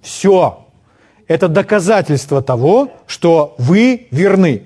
Все. 0.00 0.66
Это 1.28 1.48
доказательство 1.48 2.42
того, 2.42 2.90
что 3.06 3.54
вы 3.58 4.06
верны. 4.10 4.64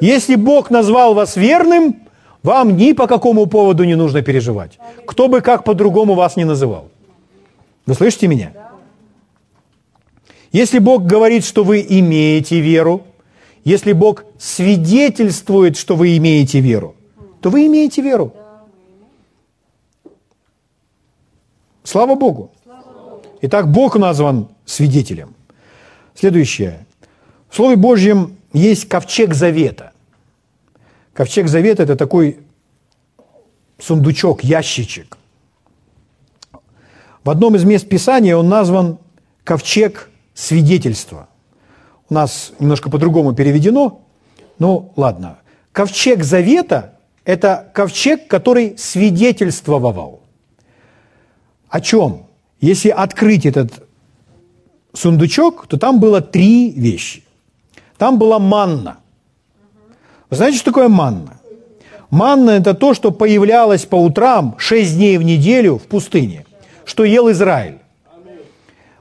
Если 0.00 0.34
Бог 0.34 0.70
назвал 0.70 1.14
вас 1.14 1.36
верным, 1.36 2.02
вам 2.42 2.76
ни 2.76 2.92
по 2.92 3.06
какому 3.06 3.46
поводу 3.46 3.84
не 3.84 3.94
нужно 3.94 4.22
переживать. 4.22 4.78
Кто 5.06 5.28
бы 5.28 5.40
как 5.40 5.64
по-другому 5.64 6.14
вас 6.14 6.36
не 6.36 6.44
называл. 6.44 6.88
Вы 7.86 7.94
слышите 7.94 8.26
меня? 8.26 8.52
Если 10.52 10.78
Бог 10.78 11.06
говорит, 11.06 11.44
что 11.44 11.64
вы 11.64 11.86
имеете 11.88 12.60
веру, 12.60 13.02
если 13.64 13.92
Бог 13.92 14.24
свидетельствует, 14.38 15.76
что 15.76 15.96
вы 15.96 16.16
имеете 16.18 16.60
веру, 16.60 16.94
то 17.40 17.48
вы 17.48 17.66
имеете 17.66 18.02
веру. 18.02 18.34
Слава 21.84 22.14
Богу. 22.14 22.50
Итак, 23.40 23.70
Бог 23.70 23.96
назван 23.96 24.48
свидетелем. 24.64 25.34
Следующее. 26.14 26.86
В 27.48 27.56
Слове 27.56 27.76
Божьем 27.76 28.36
есть 28.52 28.88
ковчег 28.88 29.34
завета. 29.34 29.92
Ковчег 31.12 31.48
Завета– 31.48 31.82
это 31.84 31.94
такой 31.94 32.40
сундучок, 33.78 34.42
ящичек. 34.42 35.18
В 37.22 37.30
одном 37.30 37.54
из 37.54 37.64
мест 37.64 37.86
Писания 37.88 38.36
он 38.36 38.48
назван 38.48 38.98
ковчег 39.44 40.08
свидетельства. 40.32 41.28
У 42.08 42.14
нас 42.14 42.52
немножко 42.58 42.88
по-другому 42.88 43.34
переведено, 43.34 44.00
ну 44.58 44.92
ладно. 44.96 45.38
Ковчег 45.72 46.24
Завета– 46.24 46.94
это 47.24 47.70
ковчег, 47.74 48.26
который 48.26 48.76
свидетельствовал. 48.78 50.21
О 51.72 51.80
чем? 51.80 52.26
Если 52.60 52.90
открыть 52.90 53.46
этот 53.46 53.72
сундучок, 54.92 55.66
то 55.66 55.78
там 55.78 56.00
было 56.00 56.20
три 56.20 56.70
вещи. 56.70 57.22
Там 57.96 58.18
была 58.18 58.38
манна. 58.38 58.98
Вы 60.28 60.36
знаете, 60.36 60.58
что 60.58 60.66
такое 60.66 60.88
манна? 60.88 61.40
Манна– 62.10 62.50
это 62.60 62.74
то, 62.74 62.92
что 62.92 63.10
появлялось 63.10 63.86
по 63.86 63.96
утрам 63.96 64.54
шесть 64.58 64.96
дней 64.96 65.16
в 65.16 65.22
неделю 65.22 65.78
в 65.78 65.84
пустыне, 65.84 66.44
что 66.84 67.04
ел 67.04 67.30
Израиль. 67.30 67.78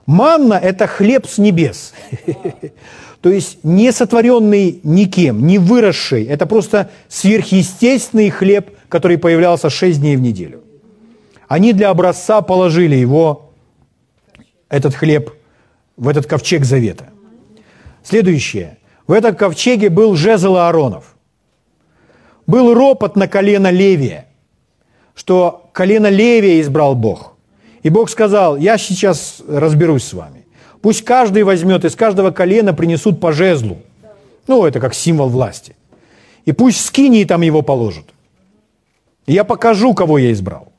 Манна– 0.05 0.53
это 0.63 0.87
хлеб 0.87 1.27
с 1.27 1.37
небес. 1.37 1.93
То 3.21 3.29
есть 3.29 3.57
не 3.63 3.91
сотворенный 3.91 4.79
никем, 4.83 5.45
не 5.45 5.59
выросший. 5.59 6.23
Это 6.23 6.45
просто 6.45 6.89
сверхъестественный 7.09 8.29
хлеб, 8.29 8.69
который 8.87 9.17
появлялся 9.17 9.69
шесть 9.69 9.99
дней 9.99 10.15
в 10.15 10.21
неделю. 10.21 10.61
Они 11.51 11.73
для 11.73 11.89
образца 11.89 12.41
положили 12.41 12.95
его, 12.95 13.51
этот 14.69 14.95
хлеб, 14.95 15.33
в 15.97 16.07
этот 16.07 16.25
ковчег 16.25 16.63
завета. 16.63 17.09
Следующее. 18.03 18.77
В 19.05 19.11
этом 19.11 19.35
ковчеге 19.35 19.89
был 19.89 20.15
жезл 20.15 20.55
Ааронов 20.55 21.13
был 22.47 22.73
ропот 22.73 23.17
на 23.17 23.27
колено 23.27 23.69
Левия, 23.69 24.27
что 25.13 25.69
колено 25.73 26.07
Левия 26.07 26.61
избрал 26.61 26.95
Бог. 26.95 27.35
И 27.83 27.89
Бог 27.89 28.09
сказал, 28.09 28.55
я 28.55 28.77
сейчас 28.77 29.41
разберусь 29.45 30.05
с 30.05 30.13
вами. 30.13 30.45
Пусть 30.81 31.03
каждый 31.03 31.43
возьмет, 31.43 31.83
из 31.83 31.97
каждого 31.97 32.31
колена 32.31 32.73
принесут 32.73 33.19
по 33.19 33.33
жезлу. 33.33 33.79
Ну, 34.47 34.65
это 34.65 34.79
как 34.79 34.93
символ 34.93 35.27
власти. 35.27 35.75
И 36.45 36.53
пусть 36.53 36.85
скинии 36.85 37.25
там 37.25 37.41
его 37.41 37.61
положат. 37.61 38.05
И 39.25 39.33
я 39.33 39.43
покажу, 39.43 39.93
кого 39.93 40.17
я 40.17 40.31
избрал. 40.31 40.70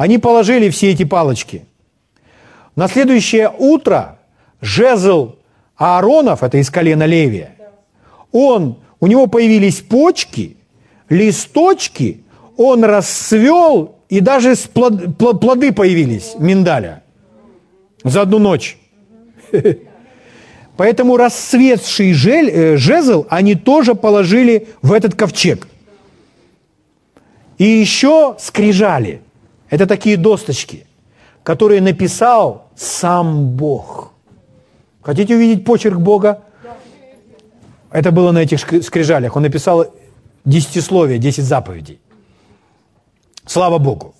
Они 0.00 0.16
положили 0.16 0.70
все 0.70 0.92
эти 0.92 1.04
палочки. 1.04 1.66
На 2.74 2.88
следующее 2.88 3.52
утро 3.58 4.18
жезл 4.62 5.34
Ааронов, 5.76 6.42
это 6.42 6.56
из 6.56 6.70
колена 6.70 7.04
Левия, 7.04 7.54
он, 8.32 8.78
у 8.98 9.06
него 9.06 9.26
появились 9.26 9.80
почки– 9.80 10.56
листочки 11.10 12.22
он 12.56 12.82
расцвел, 12.84 13.96
и 14.08 14.20
даже 14.20 14.54
плоды 14.72 15.72
появились 15.72 16.34
миндаля 16.38 17.02
за 18.02 18.22
одну 18.22 18.38
ночь. 18.38 18.78
Поэтому 20.78 21.18
расцветший 21.18 22.12
э, 22.12 22.76
жезл 22.78 23.26
они 23.28 23.54
тоже 23.54 23.94
положили 23.94 24.68
в 24.80 24.94
этот 24.94 25.14
ковчег. 25.14 25.68
И 27.58 27.64
еще 27.64 28.36
скрижали. 28.38 29.20
Это 29.70 29.86
такие 29.86 30.16
досточки, 30.16 30.86
которые 31.42 31.80
написал 31.80 32.68
сам 32.76 33.50
Бог. 33.56 34.12
Хотите 35.00 35.34
увидеть 35.34 35.64
почерк 35.64 35.98
Бога? 35.98 36.42
Это 37.90 38.10
было 38.10 38.32
на 38.32 38.38
этих 38.38 38.60
скрижалях. 38.60 39.36
Он 39.36 39.42
написал 39.42 39.86
десятисловие, 40.44 41.18
десять 41.18 41.44
заповедей. 41.44 42.00
Слава 43.46 43.78
Богу. 43.78 44.14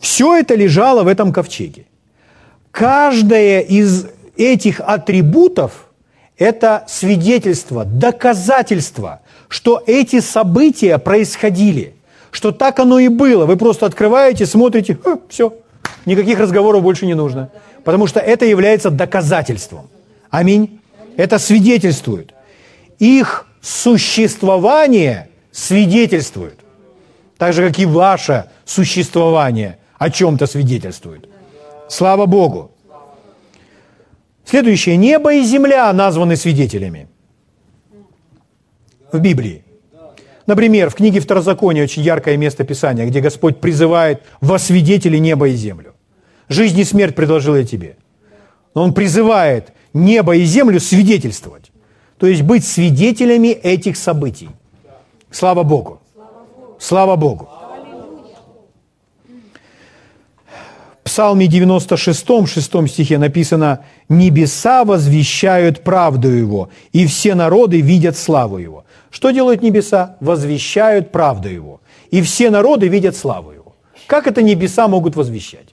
Все 0.00 0.36
это 0.36 0.54
лежало 0.54 1.02
в 1.02 1.08
этом 1.08 1.32
ковчеге. 1.32 1.86
Каждое 2.70 3.60
из 3.60 4.06
этих 4.36 4.80
атрибутов– 4.80 5.86
это 6.38 6.84
свидетельство, 6.88 7.84
доказательство, 7.84 9.20
что 9.48 9.82
эти 9.86 10.20
события 10.20 10.98
происходили, 10.98 11.94
что 12.34 12.50
так 12.50 12.80
оно 12.80 12.98
и 12.98 13.08
было. 13.08 13.46
Вы 13.46 13.56
просто 13.56 13.86
открываете, 13.86 14.44
смотрите, 14.44 14.98
все, 15.28 15.54
никаких 16.04 16.40
разговоров 16.40 16.82
больше 16.82 17.06
не 17.06 17.14
нужно. 17.14 17.50
Потому 17.84 18.08
что 18.08 18.18
это 18.18 18.44
является 18.44 18.90
доказательством. 18.90 19.88
Аминь. 20.30 20.80
Это 21.16 21.38
свидетельствует. 21.38 22.34
Их 22.98 23.46
существование 23.60 25.28
свидетельствует. 25.52 26.58
Так 27.38 27.52
же, 27.52 27.68
как 27.68 27.78
и 27.78 27.86
ваше 27.86 28.46
существование 28.64 29.78
о 29.98 30.10
чем-то 30.10 30.46
свидетельствует. 30.46 31.28
Слава 31.88 32.26
Богу. 32.26 32.72
Следующее. 34.44 34.96
Небо 34.96 35.34
и 35.34 35.44
земля 35.44 35.92
названы 35.92 36.36
свидетелями 36.36 37.06
в 39.12 39.20
Библии. 39.20 39.63
Например, 40.46 40.90
в 40.90 40.94
книге 40.94 41.20
Второзакония 41.20 41.84
очень 41.84 42.02
яркое 42.02 42.36
место 42.36 42.64
Писания, 42.64 43.06
где 43.06 43.20
Господь 43.20 43.60
призывает 43.60 44.22
во 44.40 44.58
свидетели 44.58 45.16
небо 45.16 45.48
и 45.48 45.54
землю. 45.54 45.94
Жизнь 46.48 46.78
и 46.78 46.84
смерть 46.84 47.14
предложил 47.14 47.56
я 47.56 47.64
тебе. 47.64 47.96
Но 48.74 48.82
Он 48.82 48.92
призывает 48.92 49.72
небо 49.94 50.36
и 50.36 50.44
землю 50.44 50.80
свидетельствовать. 50.80 51.72
То 52.18 52.26
есть 52.26 52.42
быть 52.42 52.64
свидетелями 52.66 53.48
этих 53.48 53.96
событий. 53.96 54.50
Слава 55.30 55.62
Богу. 55.62 56.00
Слава 56.78 57.16
Богу. 57.16 57.48
В 61.00 61.06
Псалме 61.06 61.46
96, 61.46 62.46
6 62.46 62.88
стихе 62.88 63.18
написано 63.18 63.84
«Небеса 64.08 64.84
возвещают 64.84 65.84
правду 65.84 66.28
Его, 66.28 66.70
и 66.92 67.06
все 67.06 67.34
народы 67.34 67.80
видят 67.80 68.16
славу 68.16 68.58
Его». 68.58 68.83
Что 69.14 69.30
делают 69.30 69.62
небеса? 69.62 70.16
Возвещают 70.18 71.12
правду 71.12 71.48
Его. 71.48 71.80
И 72.10 72.20
все 72.20 72.50
народы 72.50 72.88
видят 72.88 73.14
славу 73.14 73.52
Его. 73.52 73.76
Как 74.08 74.26
это 74.26 74.42
небеса 74.42 74.88
могут 74.88 75.14
возвещать? 75.14 75.68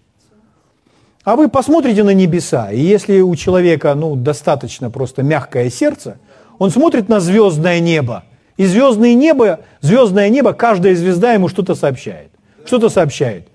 А 1.23 1.35
вы 1.35 1.49
посмотрите 1.49 2.03
на 2.03 2.11
небеса, 2.11 2.71
и 2.71 2.79
если 2.79 3.19
у 3.19 3.35
человека 3.35 3.95
ну, 3.95 4.15
достаточно 4.15 4.91
просто 4.91 5.23
мягкое 5.23 5.71
сердце, 5.71 6.19
он 6.59 6.69
смотрит 6.69 7.09
на 7.09 7.19
звездное 7.19 7.79
небо, 7.79 8.25
и 8.57 8.65
звездное 8.67 9.15
небо, 9.15 9.61
звездное 9.81 10.29
небо, 10.29 10.53
каждая 10.53 10.95
звезда 10.95 11.33
ему 11.33 11.47
что-то 11.47 11.73
сообщает. 11.73 12.29
Что-то 12.63 12.89
сообщает. 12.89 13.47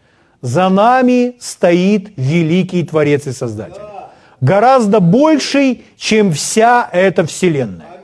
За 0.43 0.69
нами 0.69 1.37
стоит 1.39 2.11
великий 2.17 2.83
Творец 2.83 3.29
и 3.29 3.33
Создатель. 3.33 3.83
Гораздо 4.41 4.99
больший, 4.99 5.85
чем 5.97 6.33
вся 6.33 6.89
эта 6.93 7.25
вселенная. 7.25 7.96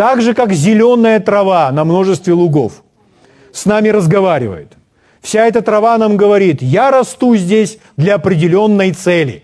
Так 0.00 0.22
же, 0.22 0.32
как 0.32 0.50
зеленая 0.54 1.20
трава 1.20 1.70
на 1.72 1.84
множестве 1.84 2.32
лугов 2.32 2.82
с 3.52 3.66
нами 3.66 3.90
разговаривает. 3.90 4.72
Вся 5.20 5.44
эта 5.44 5.60
трава 5.60 5.98
нам 5.98 6.16
говорит, 6.16 6.62
я 6.62 6.90
расту 6.90 7.36
здесь 7.36 7.76
для 7.98 8.14
определенной 8.14 8.92
цели, 8.92 9.42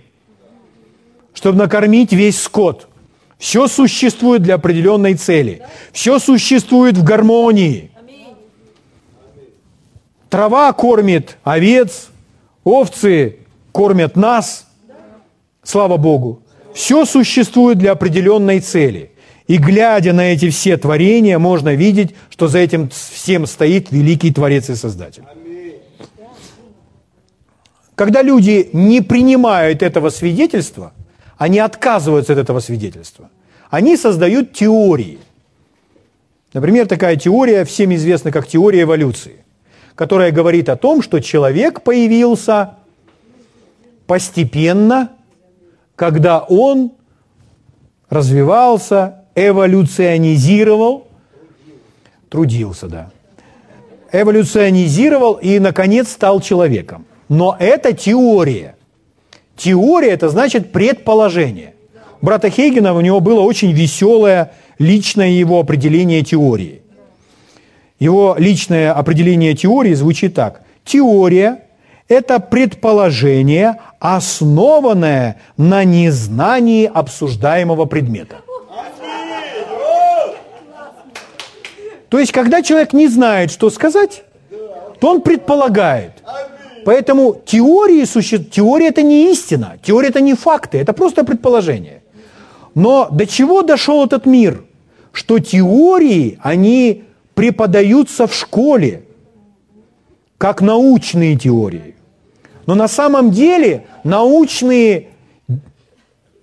чтобы 1.34 1.58
накормить 1.58 2.14
весь 2.14 2.40
скот. 2.40 2.88
Все 3.36 3.68
существует 3.68 4.40
для 4.40 4.54
определенной 4.54 5.12
цели. 5.16 5.60
Все 5.92 6.18
существует 6.18 6.96
в 6.96 7.04
гармонии. 7.04 7.90
Трава 10.30 10.72
кормит 10.72 11.36
овец, 11.44 12.08
овцы 12.64 13.40
кормят 13.72 14.16
нас. 14.16 14.66
Слава 15.62 15.98
Богу. 15.98 16.40
Все 16.72 17.04
существует 17.04 17.76
для 17.76 17.92
определенной 17.92 18.60
цели. 18.60 19.10
И 19.46 19.58
глядя 19.58 20.12
на 20.12 20.32
эти 20.32 20.50
все 20.50 20.76
творения, 20.76 21.38
можно 21.38 21.74
видеть, 21.74 22.14
что 22.30 22.48
за 22.48 22.58
этим 22.58 22.88
всем 22.90 23.46
стоит 23.46 23.92
великий 23.92 24.32
Творец 24.32 24.68
и 24.70 24.74
Создатель. 24.74 25.22
Когда 27.94 28.22
люди 28.22 28.68
не 28.72 29.00
принимают 29.00 29.82
этого 29.82 30.10
свидетельства, 30.10 30.92
они 31.38 31.60
отказываются 31.60 32.32
от 32.32 32.40
этого 32.40 32.60
свидетельства. 32.60 33.30
Они 33.70 33.96
создают 33.96 34.52
теории. 34.52 35.18
Например, 36.52 36.86
такая 36.86 37.16
теория 37.16 37.64
всем 37.64 37.94
известна 37.94 38.32
как 38.32 38.46
теория 38.48 38.82
эволюции, 38.82 39.44
которая 39.94 40.32
говорит 40.32 40.68
о 40.68 40.76
том, 40.76 41.02
что 41.02 41.20
человек 41.20 41.82
появился 41.82 42.74
постепенно, 44.06 45.12
когда 45.94 46.40
он 46.40 46.92
развивался, 48.08 49.25
эволюционизировал, 49.36 51.06
трудился, 52.28 52.88
да, 52.88 53.10
эволюционизировал 54.10 55.34
и, 55.34 55.58
наконец, 55.58 56.10
стал 56.10 56.40
человеком. 56.40 57.04
Но 57.28 57.56
это 57.58 57.92
теория. 57.92 58.76
Теория– 59.56 60.10
это 60.10 60.28
значит 60.28 60.72
предположение. 60.72 61.74
Брата 62.22 62.50
Хейгена 62.50 62.94
у 62.94 63.00
него 63.00 63.20
было 63.20 63.40
очень 63.40 63.72
веселое 63.72 64.52
личное 64.78 65.30
его 65.30 65.60
определение 65.60 66.22
теории. 66.22 66.82
Его 67.98 68.36
личное 68.38 68.92
определение 68.92 69.54
теории 69.54 69.94
звучит 69.94 70.34
так. 70.34 70.62
Теория– 70.84 71.62
это 72.08 72.38
предположение, 72.38 73.76
основанное 73.98 75.40
на 75.56 75.84
незнании 75.84 76.84
обсуждаемого 76.92 77.86
предмета. 77.86 78.36
То 82.16 82.20
есть, 82.20 82.32
когда 82.32 82.62
человек 82.62 82.94
не 82.94 83.08
знает, 83.08 83.50
что 83.50 83.68
сказать, 83.68 84.24
то 85.00 85.10
он 85.10 85.20
предполагает. 85.20 86.12
Поэтому 86.86 87.42
теории 87.44 88.04
существуют. 88.04 88.52
Теория– 88.52 88.86
это 88.88 89.02
не 89.02 89.30
истина, 89.30 89.76
теория– 89.82 90.08
это 90.14 90.22
не 90.22 90.32
факты, 90.32 90.78
это 90.78 90.94
просто 90.94 91.24
предположение. 91.24 92.02
Но 92.74 93.08
до 93.10 93.26
чего 93.26 93.60
дошел 93.60 94.02
этот 94.02 94.24
мир? 94.24 94.64
Что 95.12 95.40
теории, 95.40 96.38
они 96.42 97.04
преподаются 97.34 98.26
в 98.26 98.34
школе, 98.34 99.02
как 100.38 100.62
научные 100.62 101.36
теории. 101.36 101.96
Но 102.64 102.74
на 102.74 102.88
самом 102.88 103.30
деле 103.30 103.84
научные 104.04 105.08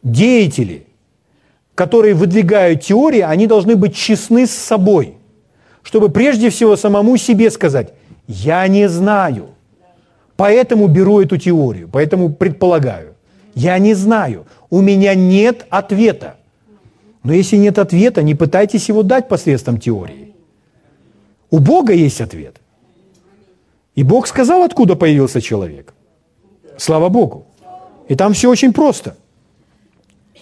деятели, 0.03 0.85
которые 1.73 2.13
выдвигают 2.13 2.83
теории, 2.83 3.21
они 3.21 3.47
должны 3.47 3.75
быть 3.75 3.95
честны 3.95 4.45
с 4.45 4.51
собой, 4.51 5.17
чтобы 5.83 6.09
прежде 6.09 6.49
всего 6.49 6.75
самому 6.75 7.17
себе 7.17 7.51
сказать, 7.51 7.93
я 8.27 8.67
не 8.67 8.89
знаю, 8.89 9.53
Поэтому 10.35 10.87
беру 10.87 11.21
эту 11.21 11.37
теорию, 11.37 11.89
поэтому 11.91 12.29
предполагаю. 12.29 13.13
Я 13.55 13.77
не 13.77 13.93
знаю, 13.93 14.45
у 14.69 14.81
меня 14.81 15.15
нет 15.15 15.65
ответа. 15.69 16.35
Но 17.23 17.33
если 17.33 17.57
нет 17.57 17.77
ответа, 17.77 18.23
не 18.23 18.35
пытайтесь 18.35 18.89
его 18.89 19.03
дать 19.03 19.29
посредством 19.29 19.79
теории. 19.79 20.33
У 21.51 21.59
Бога 21.59 21.93
есть 21.93 22.19
ответ. 22.19 22.55
И 23.95 24.03
Бог 24.03 24.27
сказал, 24.27 24.63
откуда 24.63 24.95
появился 24.95 25.39
человек. 25.39 25.93
Слава 26.77 27.09
Богу. 27.09 27.45
И 28.09 28.15
там 28.15 28.33
все 28.33 28.49
очень 28.49 28.73
просто. 28.73 29.15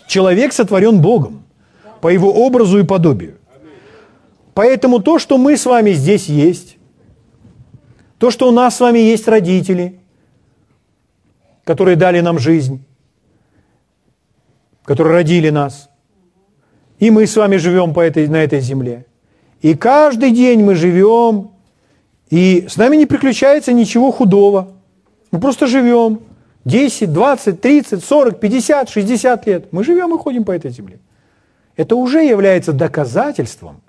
Человек 0.07 0.53
сотворен 0.53 1.01
Богом 1.01 1.43
по 1.99 2.07
его 2.07 2.31
образу 2.33 2.79
и 2.79 2.83
подобию. 2.83 3.35
Поэтому 4.53 4.99
то, 4.99 5.19
что 5.19 5.37
мы 5.37 5.57
с 5.57 5.65
вами 5.65 5.91
здесь 5.91 6.27
есть, 6.27 6.77
то, 8.17 8.31
что 8.31 8.47
у 8.47 8.51
нас 8.51 8.75
с 8.75 8.79
вами 8.79 8.99
есть 8.99 9.27
родители, 9.27 9.99
которые 11.63 11.95
дали 11.95 12.19
нам 12.19 12.37
жизнь, 12.37 12.83
которые 14.83 15.15
родили 15.15 15.49
нас. 15.49 15.89
И 16.99 17.09
мы 17.09 17.25
с 17.25 17.35
вами 17.35 17.57
живем 17.57 17.93
по 17.93 18.01
этой, 18.01 18.27
на 18.27 18.43
этой 18.43 18.59
земле. 18.59 19.05
И 19.61 19.73
каждый 19.73 20.31
день 20.31 20.63
мы 20.63 20.75
живем, 20.75 21.51
и 22.29 22.67
с 22.69 22.77
нами 22.77 22.97
не 22.97 23.05
приключается 23.05 23.73
ничего 23.73 24.11
худого. 24.11 24.73
Мы 25.31 25.39
просто 25.39 25.67
живем 25.67 26.21
10, 26.65 27.11
20, 27.11 27.61
30, 27.61 28.03
40, 28.03 28.39
50, 28.39 28.89
60 28.89 29.47
лет. 29.47 29.73
Мы 29.73 29.83
живем 29.83 30.13
и 30.13 30.17
ходим 30.17 30.43
по 30.43 30.51
этой 30.51 30.71
земле. 30.71 30.99
Это 31.75 31.95
уже 31.95 32.23
является 32.23 32.73
доказательством, 32.73 33.81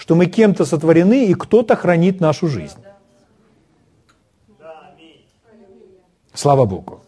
что 0.00 0.14
мы 0.14 0.26
кем-то 0.26 0.64
сотворены, 0.64 1.26
и 1.26 1.34
кто-то 1.34 1.76
хранит 1.76 2.20
нашу 2.20 2.48
жизнь. 2.48 2.78
Слава 6.32 6.64
Богу. 6.64 7.02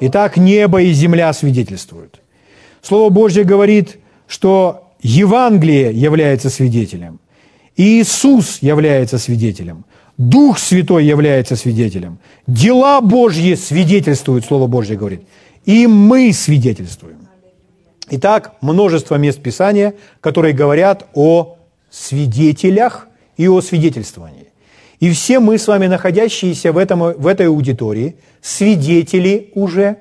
Итак, 0.00 0.36
небо 0.36 0.82
и 0.82 0.92
земля 0.92 1.32
свидетельствуют. 1.32 2.20
Слово 2.82 3.08
Божье 3.08 3.44
говорит, 3.44 3.98
что 4.26 4.92
Евангелие 5.00 5.92
является 5.92 6.50
свидетелем, 6.50 7.20
Иисус 7.76 8.58
является 8.60 9.18
свидетелем, 9.18 9.84
Дух 10.18 10.58
Святой 10.58 11.06
является 11.06 11.56
свидетелем, 11.56 12.18
дела 12.46 13.00
Божьи 13.00 13.54
свидетельствуют, 13.54 14.44
Слово 14.44 14.66
Божье 14.66 14.96
говорит, 14.96 15.22
и 15.64 15.86
мы 15.86 16.34
свидетельствуем. 16.34 17.28
Итак, 18.10 18.56
множество 18.60 19.14
мест 19.14 19.40
Писания, 19.40 19.94
которые 20.20 20.52
говорят 20.52 21.06
о 21.14 21.56
свидетелях 21.90 23.08
и 23.36 23.48
о 23.48 23.60
свидетельствовании. 23.60 24.46
И 25.00 25.10
все 25.10 25.40
мы 25.40 25.58
с 25.58 25.66
вами, 25.66 25.86
находящиеся 25.86 26.72
в, 26.72 26.78
этом, 26.78 27.00
в 27.00 27.26
этой 27.26 27.48
аудитории, 27.48 28.16
свидетели 28.42 29.50
уже 29.54 29.96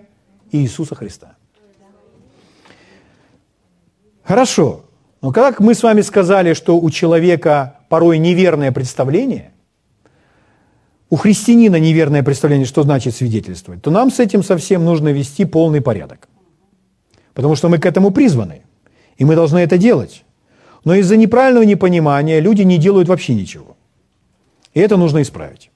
Иисуса 0.52 0.96
Христа. 0.96 1.36
Хорошо. 4.24 4.86
Но 5.22 5.32
когда 5.32 5.56
мы 5.60 5.74
с 5.74 5.84
вами 5.84 6.02
сказали, 6.02 6.54
что 6.54 6.78
у 6.78 6.90
человека 6.92 7.80
порой 7.90 8.20
неверное 8.20 8.72
представление, 8.72 9.52
у 11.10 11.16
христианина 11.16 11.78
неверное 11.78 12.22
представление, 12.22 12.68
что 12.68 12.84
значит 12.84 13.16
свидетельствовать, 13.16 13.82
то 13.82 13.90
нам 13.90 14.12
с 14.12 14.20
этим 14.20 14.44
совсем 14.44 14.86
нужно 14.86 15.10
вести 15.10 15.46
полный 15.46 15.82
порядок. 15.82 16.30
Потому 17.34 17.56
что 17.56 17.70
мы 17.70 17.80
к 17.80 17.86
этому 17.86 18.12
призваны, 18.12 18.62
и 19.18 19.26
мы 19.26 19.36
должны 19.36 19.60
это 19.60 19.78
делать. 19.78 20.24
Но 20.84 20.96
из-за 20.96 21.18
неправильного 21.18 21.64
непонимания 21.64 22.40
люди 22.40 22.62
не 22.62 22.78
делают 22.78 23.08
вообще 23.08 23.34
ничего. 23.34 23.76
И 24.74 24.80
это 24.80 24.98
нужно 24.98 25.22
исправить. 25.22 25.72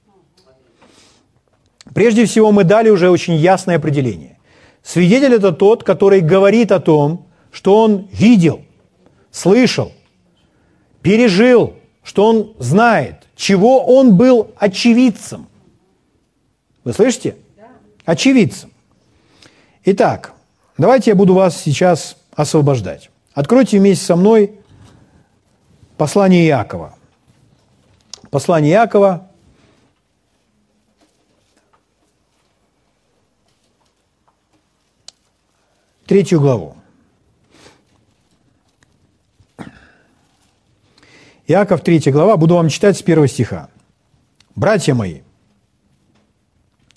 Прежде 1.92 2.24
всего, 2.24 2.52
мы 2.52 2.64
дали 2.64 2.88
уже 2.88 3.10
очень 3.10 3.34
ясное 3.34 3.76
определение. 3.76 4.38
Свидетель– 4.82 5.34
это 5.34 5.52
тот, 5.52 5.84
который 5.84 6.20
говорит 6.20 6.72
о 6.72 6.80
том, 6.80 7.26
что 7.50 7.80
он 7.80 8.08
видел, 8.12 8.62
слышал, 9.30 9.92
пережил, 11.02 11.74
что 12.02 12.26
он 12.26 12.54
знает, 12.58 13.16
чего 13.36 13.84
он 13.84 14.16
был 14.16 14.50
очевидцем. 14.56 15.46
Вы 16.82 16.92
слышите? 16.92 17.36
Очевидцем. 18.04 18.70
Итак, 19.84 20.34
давайте 20.76 21.10
я 21.10 21.14
буду 21.14 21.34
вас 21.34 21.60
сейчас 21.60 22.16
освобождать. 22.34 23.10
Откройте 23.32 23.78
вместе 23.78 24.04
со 24.04 24.16
мной 24.16 24.60
послание 25.96 26.46
Иакова. 26.46 26.94
Послание 28.30 28.72
Иакова, 28.72 29.30
третью 36.06 36.40
главу. 36.40 36.76
Иаков, 41.46 41.82
3 41.82 42.10
глава, 42.10 42.36
буду 42.38 42.54
вам 42.54 42.70
читать 42.70 42.96
с 42.96 43.02
первого 43.02 43.28
стиха. 43.28 43.68
«Братья 44.56 44.94
мои, 44.94 45.20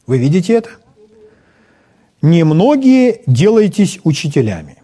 вы 0.06 0.20
видите 0.20 0.54
это? 0.54 0.70
Немногие 2.22 3.24
делаетесь 3.28 4.00
учителями, 4.06 4.78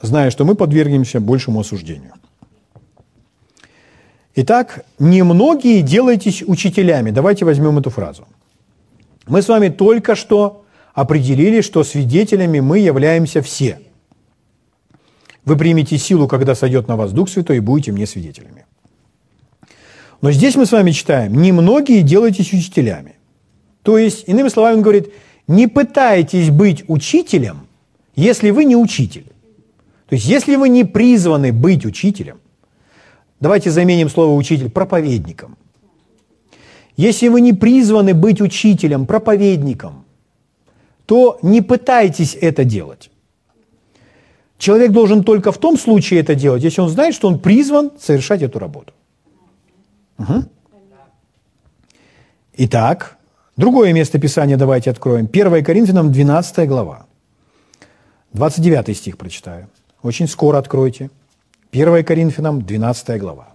зная, 0.00 0.30
что 0.30 0.44
мы 0.44 0.54
подвергнемся 0.54 1.20
большему 1.20 1.60
осуждению. 1.60 2.12
Итак, 4.36 4.84
немногие 4.98 5.82
делаетесь 5.82 6.42
учителями. 6.42 7.10
Давайте 7.10 7.44
возьмем 7.44 7.78
эту 7.78 7.90
фразу. 7.90 8.26
Мы 9.26 9.42
с 9.42 9.48
вами 9.48 9.68
только 9.68 10.16
что 10.16 10.64
определили, 10.92 11.60
что 11.60 11.84
свидетелями 11.84 12.60
мы 12.60 12.80
являемся 12.80 13.42
все. 13.42 13.78
Вы 15.44 15.56
примете 15.56 15.98
силу, 15.98 16.26
когда 16.26 16.54
сойдет 16.54 16.88
на 16.88 16.96
вас 16.96 17.12
Дух 17.12 17.28
Святой, 17.28 17.58
и 17.58 17.60
будете 17.60 17.92
мне 17.92 18.06
свидетелями. 18.06 18.66
Но 20.20 20.32
здесь 20.32 20.56
мы 20.56 20.66
с 20.66 20.72
вами 20.72 20.90
читаем, 20.90 21.40
немногие 21.40 22.02
делаетесь 22.02 22.52
учителями. 22.52 23.16
То 23.82 23.98
есть, 23.98 24.26
иными 24.26 24.48
словами, 24.48 24.76
он 24.76 24.82
говорит, 24.82 25.12
не 25.46 25.66
пытайтесь 25.66 26.50
быть 26.50 26.84
учителем, 26.88 27.66
если 28.16 28.50
вы 28.50 28.64
не 28.64 28.74
учитель. 28.74 29.26
То 30.08 30.14
есть, 30.14 30.26
если 30.26 30.56
вы 30.56 30.70
не 30.70 30.84
призваны 30.84 31.52
быть 31.52 31.84
учителем, 31.84 32.38
давайте 33.44 33.70
заменим 33.70 34.08
слово 34.08 34.34
учитель 34.34 34.70
проповедником. 34.70 35.58
Если 36.96 37.28
вы 37.28 37.42
не 37.42 37.52
призваны 37.52 38.14
быть 38.14 38.40
учителем, 38.40 39.04
проповедником, 39.06 40.04
то 41.04 41.38
не 41.42 41.60
пытайтесь 41.60 42.38
это 42.40 42.64
делать. 42.64 43.10
Человек 44.56 44.92
должен 44.92 45.24
только 45.24 45.52
в 45.52 45.58
том 45.58 45.76
случае 45.76 46.20
это 46.20 46.34
делать, 46.34 46.64
если 46.64 46.80
он 46.80 46.88
знает, 46.88 47.14
что 47.14 47.28
он 47.28 47.38
призван 47.38 47.90
совершать 48.00 48.40
эту 48.40 48.58
работу. 48.58 48.94
Угу. 50.18 50.44
Итак, 52.56 53.18
другое 53.58 53.92
место 53.92 54.18
Писания 54.18 54.56
давайте 54.56 54.90
откроем. 54.90 55.28
1 55.30 55.64
Коринфянам 55.64 56.10
12 56.12 56.66
глава. 56.66 57.04
29 58.32 58.96
стих 58.96 59.18
прочитаю. 59.18 59.68
Очень 60.02 60.28
скоро 60.28 60.56
откройте. 60.56 61.10
1 61.74 62.04
Коринфянам 62.04 62.62
12 62.62 63.20
глава. 63.20 63.48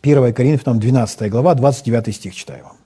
1 0.00 0.32
Коринфянам 0.32 0.78
12 0.78 1.28
глава, 1.28 1.54
29 1.54 2.14
стих 2.14 2.36
читаю 2.36 2.62
вам. 2.64 2.76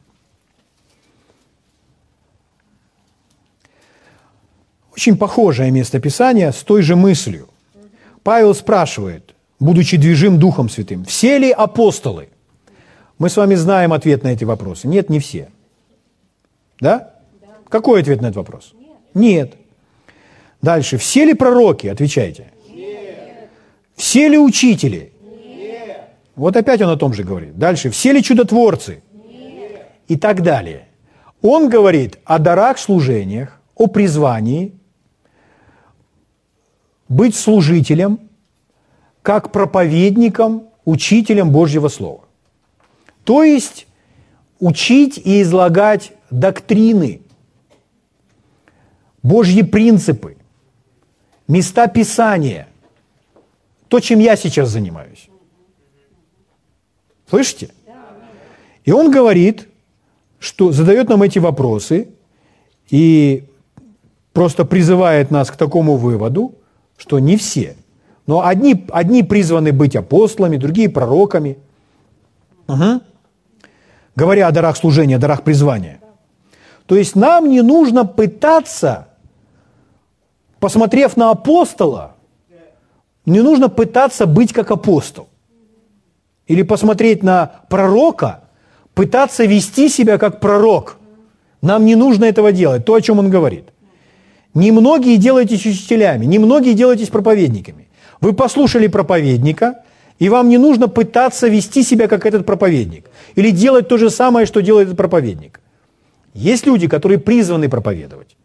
Очень 4.93 5.19
похожее 5.19 5.71
местописание 5.71 6.53
с 6.53 6.63
той 6.63 6.81
же 6.81 6.97
мыслью. 6.97 7.49
Павел 8.23 8.55
спрашивает, 8.55 9.35
будучи 9.61 9.99
движим 9.99 10.39
Духом 10.39 10.71
Святым, 10.71 11.05
все 11.05 11.39
ли 11.39 11.51
апостолы? 11.51 12.31
Мы 13.19 13.29
с 13.29 13.37
вами 13.37 13.57
знаем 13.57 13.93
ответ 13.93 14.23
на 14.23 14.29
эти 14.29 14.45
вопросы. 14.45 14.89
Нет, 14.89 15.11
не 15.11 15.19
все. 15.19 15.51
Да? 16.81 17.13
да. 17.43 17.49
Какой 17.69 18.01
ответ 18.01 18.23
на 18.23 18.27
этот 18.27 18.37
вопрос? 18.37 18.73
Нет. 18.73 18.89
Нет. 19.13 19.55
Дальше. 20.63 20.97
Все 20.97 21.27
ли 21.27 21.35
пророки? 21.35 21.89
Отвечайте. 21.89 22.53
Все 23.99 24.29
ли 24.29 24.39
учители? 24.39 25.13
Нет. 25.21 26.11
Вот 26.37 26.57
опять 26.57 26.81
он 26.81 26.91
о 26.91 26.97
том 26.97 27.13
же 27.13 27.25
говорит. 27.25 27.59
Дальше. 27.59 27.91
Все 27.91 28.13
ли 28.13 28.23
чудотворцы? 28.23 29.03
Нет. 29.13 29.89
И 30.07 30.17
так 30.17 30.43
далее. 30.43 30.87
Он 31.43 31.69
говорит 31.69 32.19
о 32.25 32.39
дарах 32.39 32.79
служениях, 32.79 33.61
о 33.75 33.89
призвании, 33.89 34.73
быть 37.09 37.35
служителем, 37.35 38.21
как 39.23 39.51
проповедником, 39.51 40.69
учителем 40.85 41.51
Божьего 41.51 41.89
Слова. 41.89 42.25
То 43.25 43.43
есть 43.43 43.89
учить 44.61 45.19
и 45.19 45.43
излагать 45.43 46.13
доктрины, 46.31 47.23
Божьи 49.25 49.63
принципы, 49.63 50.37
места 51.49 51.89
Писания, 51.89 52.68
то, 53.89 54.01
чем 54.01 54.21
я 54.21 54.37
сейчас 54.37 54.69
занимаюсь. 54.69 55.29
Слышите? 57.29 57.71
И 58.85 58.93
он 58.93 59.11
говорит, 59.11 59.69
что 60.39 60.73
задает 60.73 61.09
нам 61.09 61.23
эти 61.23 61.39
вопросы 61.39 62.09
и 62.91 63.45
просто 64.33 64.65
призывает 64.65 65.31
нас 65.31 65.51
к 65.51 65.57
такому 65.57 65.97
выводу, 65.97 66.55
что 66.97 67.19
не 67.19 67.37
все. 67.37 67.77
Но 68.27 68.47
одни, 68.47 68.87
одни 68.91 69.23
призваны 69.23 69.73
быть 69.73 69.97
апостолами, 69.97 70.57
другие 70.57 70.89
пророками. 70.89 71.59
Угу. 72.67 73.01
Говоря 74.17 74.49
о 74.49 74.53
дарах 74.53 74.77
служения, 74.77 75.17
о 75.17 75.19
дарах 75.19 75.43
призвания. 75.43 76.01
То 76.87 76.97
есть 76.97 77.17
нам 77.17 77.51
не 77.51 77.63
нужно 77.63 78.05
пытаться, 78.07 79.09
посмотрев 80.61 81.17
на 81.17 81.31
апостола, 81.31 82.17
не 83.29 83.41
нужно 83.41 83.69
пытаться 83.69 84.27
быть 84.27 84.53
как 84.53 84.71
апостол. 84.71 85.29
Или 86.47 86.63
посмотреть 86.63 87.23
на 87.23 87.63
пророка, 87.69 88.45
пытаться 88.95 89.45
вести 89.45 89.89
себя 89.89 90.19
как 90.19 90.41
пророк. 90.41 90.97
Нам 91.61 91.85
не 91.85 91.95
нужно 91.95 92.25
этого 92.25 92.53
делать, 92.53 92.85
то, 92.85 92.95
о 92.95 93.01
чем 93.01 93.19
он 93.19 93.31
говорит. 93.31 93.65
Немногие 94.55 95.19
делаетесь 95.19 95.67
учителями, 95.67 96.25
немногие 96.25 96.75
делаетесь 96.75 97.09
проповедниками. 97.09 97.89
Вы 98.21 98.33
послушали 98.33 98.87
проповедника, 98.87 99.85
и 100.19 100.29
вам 100.29 100.49
не 100.49 100.59
нужно 100.59 100.89
пытаться 100.89 101.49
вести 101.49 101.83
себя 101.83 102.09
как 102.09 102.27
этот 102.27 102.47
проповедник. 102.47 103.11
Или 103.37 103.51
делать 103.51 103.89
то 103.89 103.99
же 103.99 104.11
самое, 104.11 104.47
что 104.47 104.63
делает 104.63 104.89
этот 104.89 104.97
проповедник. 104.97 105.61
Есть 106.35 106.67
люди, 106.67 106.89
которые 106.89 107.19
призваны 107.19 107.69
проповедовать. 107.69 108.37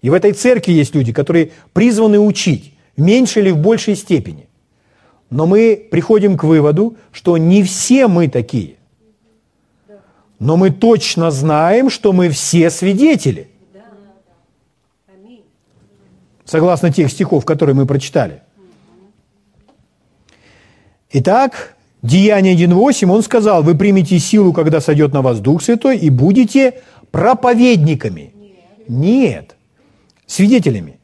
И 0.00 0.10
в 0.10 0.14
этой 0.14 0.32
церкви 0.32 0.72
есть 0.72 0.94
люди, 0.94 1.12
которые 1.12 1.50
призваны 1.72 2.18
учить, 2.18 2.71
в 2.96 3.00
меньшей 3.00 3.42
или 3.42 3.50
в 3.50 3.58
большей 3.58 3.96
степени. 3.96 4.48
Но 5.30 5.46
мы 5.46 5.88
приходим 5.90 6.36
к 6.36 6.44
выводу, 6.44 6.96
что 7.10 7.38
не 7.38 7.62
все 7.62 8.06
мы 8.06 8.28
такие. 8.28 8.76
Но 10.38 10.56
мы 10.56 10.70
точно 10.70 11.30
знаем, 11.30 11.88
что 11.88 12.12
мы 12.12 12.28
все 12.28 12.70
свидетели 12.70 13.48
согласно 16.52 16.92
тех 16.92 17.10
стихов, 17.10 17.44
которые 17.46 17.74
мы 17.74 17.86
прочитали. 17.86 18.42
Итак, 21.10 21.76
Деяние 22.02 22.54
1.8, 22.54 23.10
он 23.10 23.22
сказал, 23.22 23.62
вы 23.62 23.74
примете 23.74 24.18
силу, 24.18 24.52
когда 24.52 24.80
сойдет 24.80 25.14
на 25.14 25.22
вас 25.22 25.40
Дух 25.40 25.62
Святой, 25.62 25.96
и 25.96 26.10
будете 26.10 26.82
проповедниками. 27.10 28.34
Нет. 28.88 28.88
Нет. 28.88 29.56
Свидетелями. 30.26 30.98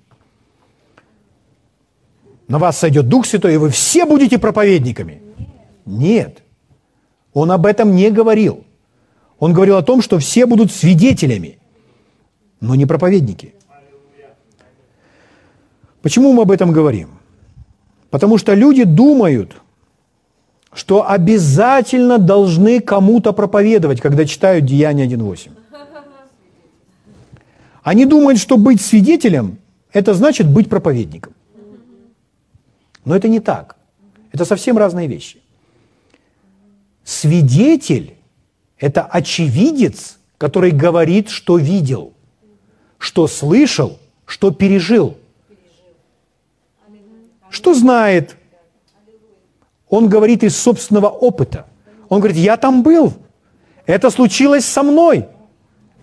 На 2.49 2.59
вас 2.59 2.79
сойдет 2.79 3.09
Дух 3.09 3.27
Святой, 3.27 3.55
и 3.55 3.59
вы 3.59 3.69
все 3.69 4.07
будете 4.07 4.39
проповедниками. 4.39 5.21
Нет. 5.85 6.43
Он 7.35 7.51
об 7.51 7.67
этом 7.67 7.95
не 7.95 8.11
говорил. 8.11 8.65
Он 9.39 9.53
говорил 9.53 9.77
о 9.77 9.83
том, 9.83 10.03
что 10.03 10.19
все 10.19 10.47
будут 10.47 10.73
свидетелями, 10.73 11.59
но 12.61 12.75
не 12.75 12.87
проповедники. 12.87 13.55
Почему 16.03 16.33
мы 16.33 16.43
об 16.43 16.51
этом 16.51 16.73
говорим? 16.73 17.11
Потому 18.11 18.39
что 18.39 18.55
люди 18.55 18.85
думают, 18.85 19.53
что 20.73 21.09
обязательно 21.09 22.19
должны 22.19 22.81
кому-то 22.81 23.33
проповедовать, 23.33 24.01
когда 24.01 24.25
читают 24.25 24.65
Деяние 24.65 25.07
1.8. 25.07 25.51
Они 27.83 28.07
думают, 28.07 28.39
что 28.39 28.57
быть 28.57 28.81
свидетелем– 28.81 29.59
это 29.93 30.15
значит 30.15 30.49
быть 30.49 30.69
проповедником. 30.69 31.35
Но 33.09 33.17
это 33.17 33.27
не 33.27 33.41
так. 33.41 33.77
Это 34.33 34.45
совсем 34.45 34.77
разные 34.77 35.09
вещи. 35.09 35.41
Свидетель– 37.05 38.19
это 38.79 39.03
очевидец, 39.03 40.19
который 40.37 40.73
говорит, 40.73 41.31
что 41.31 41.57
видел, 41.57 42.13
что 42.99 43.27
слышал, 43.27 43.99
что 44.27 44.51
пережил, 44.51 45.17
что 47.49 47.73
знает. 47.73 48.37
Он 49.89 50.11
говорит 50.11 50.45
из 50.45 50.55
собственного 50.55 51.09
опыта. 51.09 51.65
Он 52.11 52.21
говорит, 52.21 52.37
я 52.37 52.59
там 52.59 52.83
был, 52.83 53.15
это 53.87 54.11
случилось 54.11 54.67
со 54.67 54.83
мной. 54.83 55.29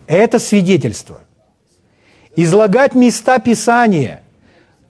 Это 0.08 0.40
свидетельство. 0.40 1.20
Излагать 2.36 2.96
места 2.96 3.38
Писания, 3.38 4.24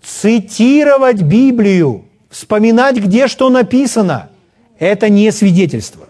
цитировать 0.02 1.22
Библию, 1.22 2.05
вспоминать, 2.36 2.98
где 2.98 3.28
что 3.28 3.50
написано– 3.50 4.30
это 4.80 5.08
не 5.08 5.32
свидетельство. 5.32 6.06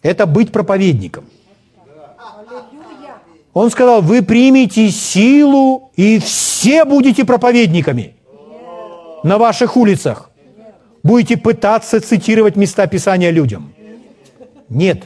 Это 0.00 0.24
быть 0.26 0.50
проповедником. 0.50 1.26
Он 3.52 3.70
сказал, 3.70 4.00
вы 4.00 4.22
примете 4.22 4.90
силу, 4.90 5.92
и 5.96 6.18
все 6.18 6.84
будете 6.86 7.24
проповедниками 7.24 8.16
на 9.22 9.36
ваших 9.36 9.76
улицах. 9.76 10.30
Будете 11.02 11.36
пытаться 11.36 12.00
цитировать 12.00 12.56
места 12.56 12.86
Писания 12.86 13.30
людям. 13.30 13.74
Нет. 14.70 15.04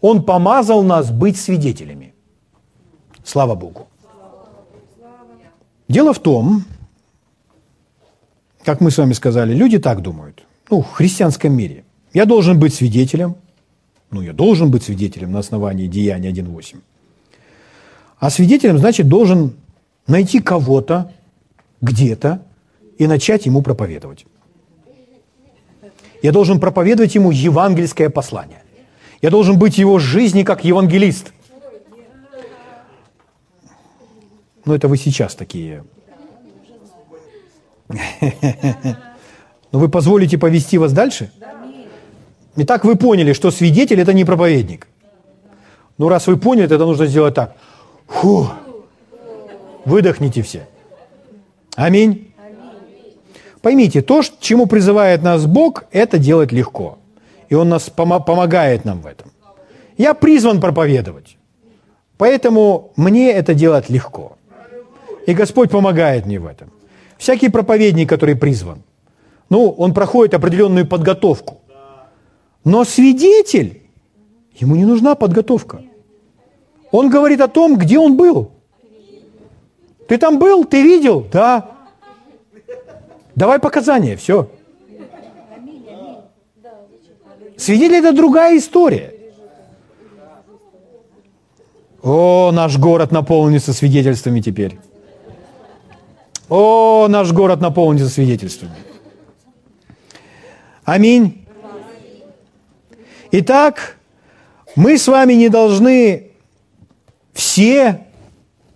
Он 0.00 0.24
помазал 0.24 0.82
нас 0.82 1.10
быть 1.10 1.36
свидетелями. 1.36 2.14
Слава 3.24 3.54
Богу. 3.54 3.88
Дело 5.86 6.14
в 6.14 6.18
том, 6.18 6.64
как 8.64 8.80
мы 8.80 8.90
с 8.90 8.98
вами 8.98 9.12
сказали, 9.12 9.54
люди 9.54 9.78
так 9.78 10.00
думают– 10.02 10.44
ну, 10.72 10.80
в 10.80 10.92
христианском 10.92 11.52
мире. 11.52 11.84
Я 12.14 12.24
должен 12.24 12.58
быть 12.58 12.72
свидетелем, 12.72 13.36
ну, 14.10 14.22
я 14.22 14.32
должен 14.32 14.70
быть 14.70 14.82
свидетелем 14.82 15.30
на 15.32 15.40
основании 15.40 15.86
Деяния 15.86 16.30
1.8. 16.30 16.78
А 18.18 18.30
свидетелем, 18.30 18.78
значит, 18.78 19.06
должен 19.06 19.52
найти 20.06 20.40
кого-то 20.40 21.12
где-то 21.82 22.42
и 22.96 23.06
начать 23.06 23.44
ему 23.44 23.60
проповедовать. 23.60 24.24
Я 26.22 26.32
должен 26.32 26.58
проповедовать 26.58 27.14
ему 27.16 27.30
евангельское 27.30 28.08
послание. 28.08 28.62
Я 29.20 29.28
должен 29.28 29.58
быть 29.58 29.76
его 29.76 29.98
жизни 29.98 30.42
как 30.42 30.64
евангелист. 30.64 31.34
Ну, 34.64 34.72
это 34.72 34.88
вы 34.88 34.96
сейчас 34.96 35.34
такие. 35.34 35.84
Но 39.72 39.78
вы 39.78 39.88
позволите 39.88 40.38
повести 40.38 40.78
вас 40.78 40.92
дальше? 40.92 41.30
Итак, 42.56 42.84
вы 42.84 42.96
поняли, 42.96 43.32
что 43.32 43.50
свидетель– 43.50 44.00
это 44.02 44.12
не 44.12 44.24
проповедник. 44.24 44.86
Ну, 45.98 46.08
раз 46.08 46.26
вы 46.26 46.36
поняли, 46.36 46.66
тогда 46.66 46.84
нужно 46.84 47.06
сделать 47.06 47.34
так. 47.34 47.56
Фу. 48.06 48.48
Выдохните 49.84 50.42
все. 50.42 50.68
Аминь. 51.76 52.34
Поймите, 53.62 54.02
то, 54.02 54.22
чему 54.40 54.66
призывает 54.66 55.22
нас 55.22 55.46
Бог, 55.46 55.84
это 55.92 56.18
делать 56.18 56.52
легко. 56.52 56.98
И 57.48 57.54
Он 57.54 57.68
нас 57.68 57.90
пом- 57.94 58.24
помогает 58.24 58.84
нам 58.84 59.00
в 59.00 59.06
этом. 59.06 59.30
Я 59.96 60.14
призван 60.14 60.60
проповедовать. 60.60 61.36
Поэтому 62.18 62.92
мне 62.96 63.30
это 63.30 63.54
делать 63.54 63.88
легко. 63.88 64.36
И 65.26 65.34
Господь 65.34 65.70
помогает 65.70 66.26
мне 66.26 66.40
в 66.40 66.46
этом. 66.46 66.71
Всякий 67.22 67.50
проповедник, 67.50 68.08
который 68.08 68.34
призван– 68.34 68.82
ну, 69.52 69.68
он 69.68 69.92
проходит 69.92 70.32
определенную 70.32 70.86
подготовку. 70.86 71.60
Но 72.64 72.84
свидетель, 72.84 73.82
ему 74.54 74.76
не 74.76 74.86
нужна 74.86 75.14
подготовка. 75.14 75.82
Он 76.90 77.10
говорит 77.10 77.42
о 77.42 77.48
том, 77.48 77.76
где 77.76 77.98
он 77.98 78.16
был. 78.16 78.50
Ты 80.08 80.16
там 80.16 80.38
был, 80.38 80.64
ты 80.64 80.82
видел? 80.82 81.26
Да. 81.30 81.70
Давай 83.34 83.58
показания, 83.58 84.16
все. 84.16 84.48
Свидетель– 87.58 87.96
это 87.98 88.16
другая 88.16 88.56
история. 88.56 89.12
О, 92.02 92.52
наш 92.54 92.78
город 92.78 93.12
наполнится 93.12 93.74
свидетельствами 93.74 94.40
теперь. 94.40 94.78
О, 96.54 97.08
наш 97.08 97.32
город 97.32 97.62
наполнится 97.62 98.10
свидетельствами. 98.10 98.74
Аминь. 100.84 101.46
Итак, 103.30 103.96
мы 104.76 104.98
с 104.98 105.08
вами 105.08 105.32
не 105.32 105.48
должны 105.48 106.32
все 107.32 108.06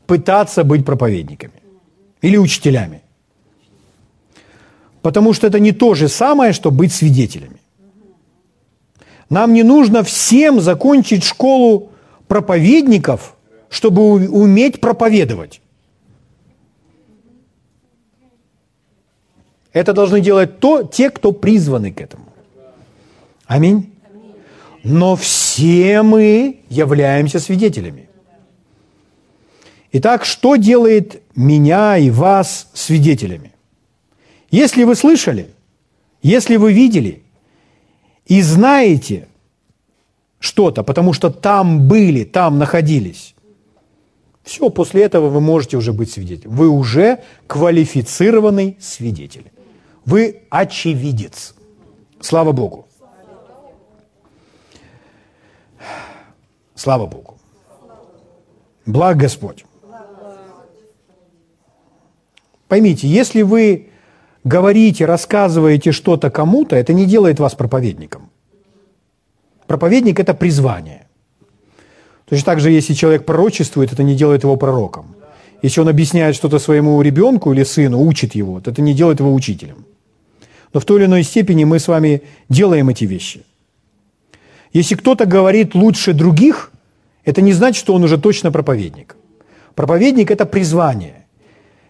пытаться 0.06 0.64
быть 0.64 0.86
проповедниками 0.86 1.52
или 2.22 2.38
учителями. 2.38 3.02
Потому 5.02 5.34
что 5.34 5.46
это 5.46 5.60
не 5.60 5.72
то 5.72 5.94
же 5.94 6.08
самое, 6.08 6.54
что 6.54 6.70
быть 6.70 6.94
свидетелями. 6.94 7.60
Нам 9.28 9.52
не 9.52 9.64
нужно 9.64 10.02
всем 10.02 10.62
закончить 10.62 11.24
школу 11.24 11.90
проповедников, 12.26 13.36
чтобы 13.68 14.30
уметь 14.30 14.80
проповедовать. 14.80 15.60
Это 19.76 19.92
должны 19.92 20.22
делать 20.22 20.58
то, 20.58 20.84
те, 20.84 21.10
кто 21.10 21.32
призваны 21.32 21.92
к 21.92 22.00
этому. 22.00 22.24
Аминь. 23.44 23.92
Но 24.82 25.16
все 25.16 26.00
мы 26.00 26.60
являемся 26.70 27.40
свидетелями. 27.40 28.08
Итак, 29.92 30.24
что 30.24 30.56
делает 30.56 31.22
меня 31.34 31.98
и 31.98 32.08
вас 32.08 32.70
свидетелями? 32.72 33.52
Если 34.50 34.84
вы 34.84 34.94
слышали, 34.94 35.50
если 36.22 36.56
вы 36.56 36.72
видели 36.72 37.22
и 38.24 38.40
знаете 38.40 39.28
что-то, 40.38 40.84
потому 40.84 41.12
что 41.12 41.28
там 41.28 41.86
были, 41.86 42.24
там 42.24 42.58
находились, 42.58 43.34
все, 44.42 44.70
после 44.70 45.02
этого 45.02 45.28
вы 45.28 45.42
можете 45.42 45.76
уже 45.76 45.92
быть 45.92 46.10
свидетелем. 46.10 46.52
Вы 46.52 46.70
уже 46.70 47.18
квалифицированный 47.46 48.78
свидетель. 48.80 49.44
Вы 50.06 50.42
очевидец. 50.50 51.54
Слава 52.20 52.52
Богу. 52.52 52.86
Слава 56.76 57.06
Богу. 57.06 57.38
Благ 58.86 59.16
Господь. 59.16 59.64
Поймите, 62.68 63.08
если 63.08 63.42
вы 63.42 63.88
говорите, 64.44 65.06
рассказываете 65.06 65.90
что-то 65.90 66.30
кому-то, 66.30 66.76
это 66.76 66.92
не 66.92 67.04
делает 67.06 67.40
вас 67.40 67.54
проповедником. 67.56 68.30
Проповедник– 69.66 70.20
это 70.20 70.34
призвание. 70.34 71.08
Точно 72.26 72.44
так 72.44 72.60
же, 72.60 72.70
если 72.70 72.94
человек 72.94 73.24
пророчествует, 73.24 73.92
это 73.92 74.04
не 74.04 74.14
делает 74.14 74.44
его 74.44 74.56
пророком. 74.56 75.16
Если 75.62 75.80
он 75.80 75.88
объясняет 75.88 76.36
что-то 76.36 76.60
своему 76.60 77.02
ребенку 77.02 77.52
или 77.52 77.64
сыну, 77.64 78.00
учит 78.02 78.36
его, 78.36 78.58
это 78.58 78.80
не 78.82 78.94
делает 78.94 79.18
его 79.18 79.34
учителем 79.34 79.86
но 80.72 80.80
в 80.80 80.84
той 80.84 80.98
или 80.98 81.06
иной 81.06 81.22
степени 81.22 81.64
мы 81.64 81.78
с 81.78 81.88
вами 81.88 82.22
делаем 82.48 82.88
эти 82.88 83.04
вещи. 83.04 83.44
Если 84.72 84.94
кто-то 84.94 85.26
говорит 85.26 85.74
лучше 85.74 86.12
других, 86.12 86.70
это 87.24 87.40
не 87.42 87.52
значит, 87.52 87.80
что 87.80 87.94
он 87.94 88.04
уже 88.04 88.18
точно 88.18 88.52
проповедник. 88.52 89.16
Проповедник– 89.74 90.30
это 90.32 90.46
призвание. 90.46 91.26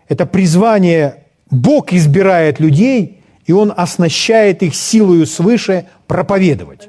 Это 0.08 0.26
призвание, 0.26 1.24
Бог 1.50 1.92
избирает 1.92 2.60
людей, 2.60 3.22
и 3.46 3.52
Он 3.52 3.72
оснащает 3.76 4.62
их 4.62 4.74
силою 4.74 5.26
свыше 5.26 5.86
проповедовать. 6.06 6.88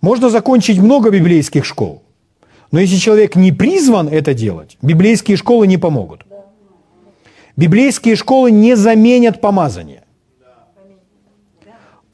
Можно 0.00 0.30
закончить 0.30 0.78
много 0.78 1.10
библейских 1.10 1.64
школ, 1.64 2.02
но 2.70 2.78
если 2.78 2.96
человек 2.96 3.36
не 3.36 3.52
призван 3.52 4.08
это 4.08 4.34
делать, 4.34 4.76
библейские 4.82 5.36
школы 5.36 5.66
не 5.66 5.78
помогут. 5.78 6.26
Библейские 7.56 8.16
школы 8.16 8.50
не 8.50 8.76
заменят 8.76 9.40
помазание. 9.40 10.03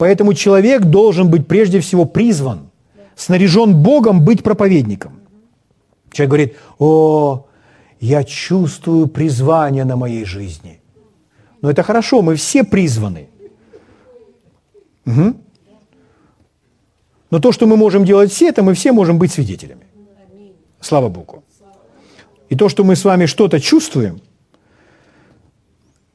Поэтому 0.01 0.33
человек 0.33 0.85
должен 0.85 1.29
быть 1.29 1.45
прежде 1.45 1.79
всего 1.79 2.05
призван, 2.05 2.71
снаряжен 3.15 3.83
Богом 3.83 4.25
быть 4.25 4.41
проповедником. 4.41 5.11
Человек 6.11 6.29
говорит, 6.29 6.55
о, 6.79 7.45
я 7.99 8.23
чувствую 8.23 9.05
призвание 9.07 9.85
на 9.85 9.95
моей 9.95 10.25
жизни. 10.25 10.79
Но 11.61 11.69
это 11.69 11.83
хорошо, 11.83 12.23
мы 12.23 12.33
все 12.33 12.63
призваны. 12.63 13.27
Угу. 15.05 15.35
Но 17.29 17.39
то, 17.39 17.51
что 17.51 17.67
мы 17.67 17.77
можем 17.77 18.03
делать 18.03 18.31
все, 18.31 18.47
это 18.49 18.63
мы 18.63 18.73
все 18.73 18.91
можем 18.93 19.19
быть 19.19 19.31
свидетелями. 19.31 19.85
Слава 20.79 21.09
Богу. 21.09 21.43
И 22.49 22.55
то, 22.55 22.69
что 22.69 22.83
мы 22.83 22.95
с 22.95 23.05
вами 23.05 23.27
что-то 23.27 23.59
чувствуем, 23.59 24.19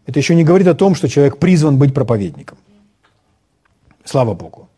это 0.06 0.18
еще 0.18 0.34
не 0.34 0.42
говорит 0.42 0.66
о 0.66 0.74
том, 0.74 0.96
что 0.96 1.08
человек 1.08 1.38
призван 1.38 1.78
быть 1.78 1.94
проповедником. 1.94 2.58
Слава 4.06 4.34
Богу. 4.34 4.68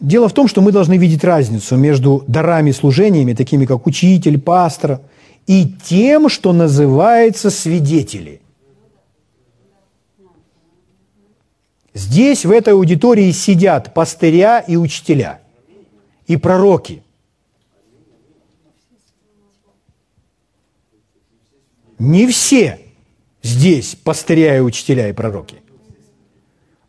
Дело 0.00 0.28
в 0.28 0.32
том, 0.32 0.48
что 0.48 0.60
мы 0.60 0.70
должны 0.70 0.98
видеть 0.98 1.24
разницу 1.24 1.76
между 1.76 2.24
дарами 2.26 2.72
служениями, 2.72 3.34
такими 3.34 3.64
как 3.64 3.86
учитель, 3.86 4.38
пастор, 4.38 5.00
и 5.46 5.66
тем, 5.84 6.28
что 6.28 6.52
называется 6.52 7.50
свидетели. 7.50 8.40
Здесь, 11.94 12.44
в 12.44 12.50
этой 12.50 12.74
аудитории, 12.74 13.30
сидят 13.32 13.94
пастыря 13.94 14.60
и 14.60 14.76
учителя, 14.76 15.40
и 16.26 16.36
пророки. 16.36 17.02
Не 21.98 22.26
все 22.26 22.80
здесь 23.42 23.94
пастыря 23.94 24.56
и 24.56 24.60
учителя 24.60 25.08
и 25.08 25.12
пророки, 25.12 25.61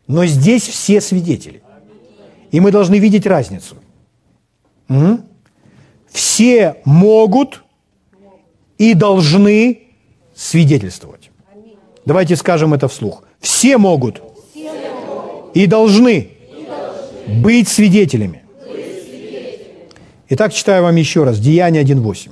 но 0.06 0.26
здесь 0.26 0.62
все 0.62 1.00
свидетели. 1.00 1.62
И 2.50 2.60
мы 2.60 2.70
должны 2.70 2.98
видеть 2.98 3.26
разницу. 3.26 3.76
Все 6.08 6.76
могут 6.84 7.64
и 8.78 8.94
должны 8.94 9.88
свидетельствовать. 10.34 11.30
Давайте 12.04 12.36
скажем 12.36 12.74
это 12.74 12.86
вслух. 12.88 13.24
Все 13.40 13.78
могут 13.78 14.22
и 15.54 15.66
должны 15.66 16.30
быть 17.26 17.68
свидетелями. 17.68 18.44
Итак, 20.28 20.52
читаю 20.52 20.82
вам 20.82 20.96
еще 20.96 21.24
раз. 21.24 21.38
Деяние 21.38 21.82
1.8. 21.82 22.30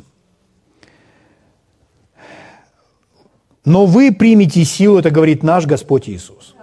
Но 3.64 3.86
вы 3.86 4.12
примете 4.12 4.64
силу, 4.64 4.98
это 4.98 5.10
говорит 5.10 5.42
наш 5.42 5.66
Господь 5.66 6.08
Иисус. 6.08 6.54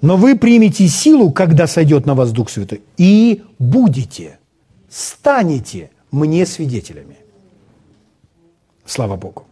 Но 0.00 0.16
вы 0.16 0.36
примете 0.36 0.88
силу, 0.88 1.30
когда 1.30 1.66
сойдет 1.66 2.06
на 2.06 2.14
вас 2.14 2.32
Дух 2.32 2.48
Святой, 2.48 2.80
и 2.96 3.42
будете, 3.58 4.38
станете 4.88 5.90
мне 6.10 6.46
свидетелями. 6.46 7.16
Слава 8.86 9.16
Богу. 9.16 9.44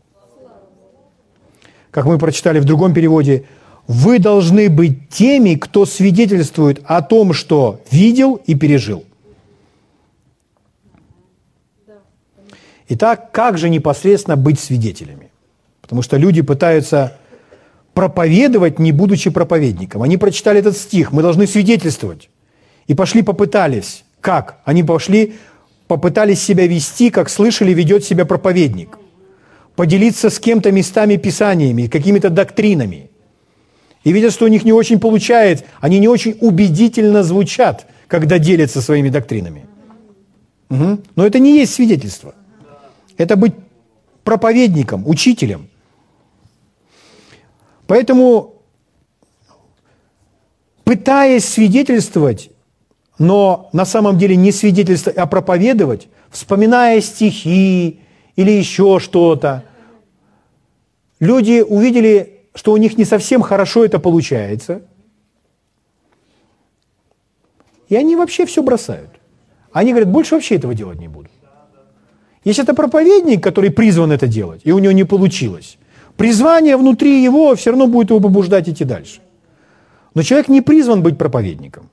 Как 1.91 2.07
мы 2.07 2.19
прочитали 2.19 2.61
в 2.61 2.65
другом 2.65 2.95
переводе, 2.95 3.45
вы 3.87 4.19
должны 4.19 4.69
быть 4.69 5.09
теми, 5.09 5.55
кто 5.55 5.87
свидетельствует 5.87 6.81
о 6.85 7.03
том, 7.03 7.33
что 7.33 7.81
видел 7.91 8.41
и 8.47 8.55
пережил. 8.55 9.05
Итак, 12.89 13.33
как 13.33 13.59
же 13.59 13.69
непосредственно 13.69 14.37
быть 14.37 14.59
свидетелями? 14.59 15.31
Потому 15.83 16.03
что 16.03 16.17
люди 16.17 16.43
пытаются 16.43 17.19
проповедовать, 17.99 18.79
не 18.79 18.93
будучи 18.93 19.29
проповедником. 19.29 20.05
Они 20.05 20.17
прочитали 20.17 20.61
этот 20.61 20.77
стих, 20.77 21.11
мы 21.11 21.21
должны 21.21 21.49
свидетельствовать. 21.49 22.31
И 22.87 22.95
пошли 22.95 23.23
попытались. 23.23 24.05
Как? 24.21 24.61
Они 24.65 24.85
пошли, 24.85 25.35
попытались 25.89 26.41
себя 26.41 26.69
вести, 26.69 27.11
как 27.11 27.29
слышали, 27.29 27.73
ведет 27.75 28.05
себя 28.05 28.25
проповедник. 28.25 29.01
Поделиться 29.75 30.31
с 30.31 30.39
кем-то 30.39 30.71
местами 30.71 31.17
Писаниями, 31.17 31.89
какими-то 31.89 32.31
доктринами. 32.31 33.11
И 34.05 34.13
видят, 34.13 34.33
что 34.33 34.45
у 34.45 34.49
них 34.49 34.65
не 34.65 34.73
очень 34.73 35.01
получается, 35.01 35.65
они 35.81 35.99
не 35.99 36.07
очень 36.07 36.39
убедительно 36.41 37.25
звучат, 37.25 37.85
когда 38.07 38.39
делятся 38.39 38.81
своими 38.81 39.09
доктринами. 39.09 39.67
Угу. 40.71 40.99
Но 41.17 41.27
это 41.27 41.41
не 41.41 41.59
есть 41.59 41.75
свидетельство. 41.75 42.37
Это 43.17 43.35
быть 43.35 43.55
проповедником, 44.23 45.03
учителем– 45.05 45.67
Поэтому, 47.89 48.63
пытаясь 50.85 51.47
свидетельствовать, 51.47 52.51
но 53.19 53.71
на 53.73 53.87
самом 53.87 54.19
деле 54.19 54.37
не 54.37 54.53
свидетельствовать, 54.53 55.17
а 55.17 55.27
проповедовать, 55.27 56.09
вспоминая 56.29 57.01
стихи 57.01 58.01
или 58.37 58.51
еще 58.51 58.99
что-то, 59.01 59.65
люди 61.19 61.65
увидели, 61.67 62.43
что 62.55 62.73
у 62.73 62.77
них 62.77 62.99
не 62.99 63.07
совсем 63.07 63.41
хорошо 63.41 63.87
это 63.87 63.99
получается, 63.99 64.83
и 67.89 67.97
они 67.97 68.17
вообще 68.17 68.45
все 68.45 68.63
бросают. 68.63 69.11
Они 69.73 69.93
говорят, 69.93 70.11
больше 70.11 70.35
вообще 70.35 70.57
этого 70.57 70.75
делать 70.75 71.01
не 71.01 71.09
буду. 71.09 71.31
Если 72.45 72.63
это 72.63 72.75
проповедник, 72.75 73.43
который 73.43 73.71
призван 73.71 74.13
это 74.13 74.27
делать, 74.27 74.61
и 74.65 74.73
у 74.73 74.79
него 74.79 74.93
не 74.93 75.05
получилось, 75.05 75.79
Призвание 76.19 76.77
внутри 76.77 77.23
его 77.23 77.55
все 77.55 77.71
равно 77.71 77.87
будет 77.87 78.11
его 78.11 78.19
побуждать 78.21 78.69
идти 78.69 78.85
дальше. 78.85 79.21
Но 80.15 80.23
человек 80.23 80.49
не 80.49 80.61
призван 80.61 81.01
быть 81.01 81.17
проповедником. 81.17 81.89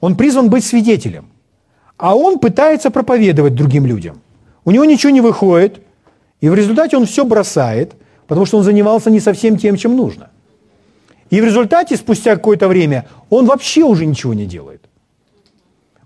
Он 0.00 0.16
призван 0.16 0.48
быть 0.48 0.64
свидетелем. 0.64 1.26
А 1.98 2.16
он 2.16 2.38
пытается 2.38 2.90
проповедовать 2.90 3.54
другим 3.54 3.84
людям. 3.84 4.22
У 4.64 4.70
него 4.70 4.86
ничего 4.86 5.12
не 5.12 5.20
выходит, 5.20 5.82
и 6.40 6.48
в 6.48 6.54
результате 6.54 6.96
он 6.96 7.04
все 7.04 7.26
бросает, 7.26 7.92
потому 8.26 8.46
что 8.46 8.56
он 8.56 8.64
занимался 8.64 9.10
не 9.10 9.20
совсем 9.20 9.58
тем, 9.58 9.76
чем 9.76 9.96
нужно. 9.96 10.30
И 11.28 11.42
в 11.42 11.44
результате, 11.44 11.98
спустя 11.98 12.36
какое-то 12.36 12.68
время, 12.68 13.06
он 13.28 13.44
вообще 13.44 13.82
уже 13.82 14.06
ничего 14.06 14.32
не 14.32 14.46
делает. 14.46 14.80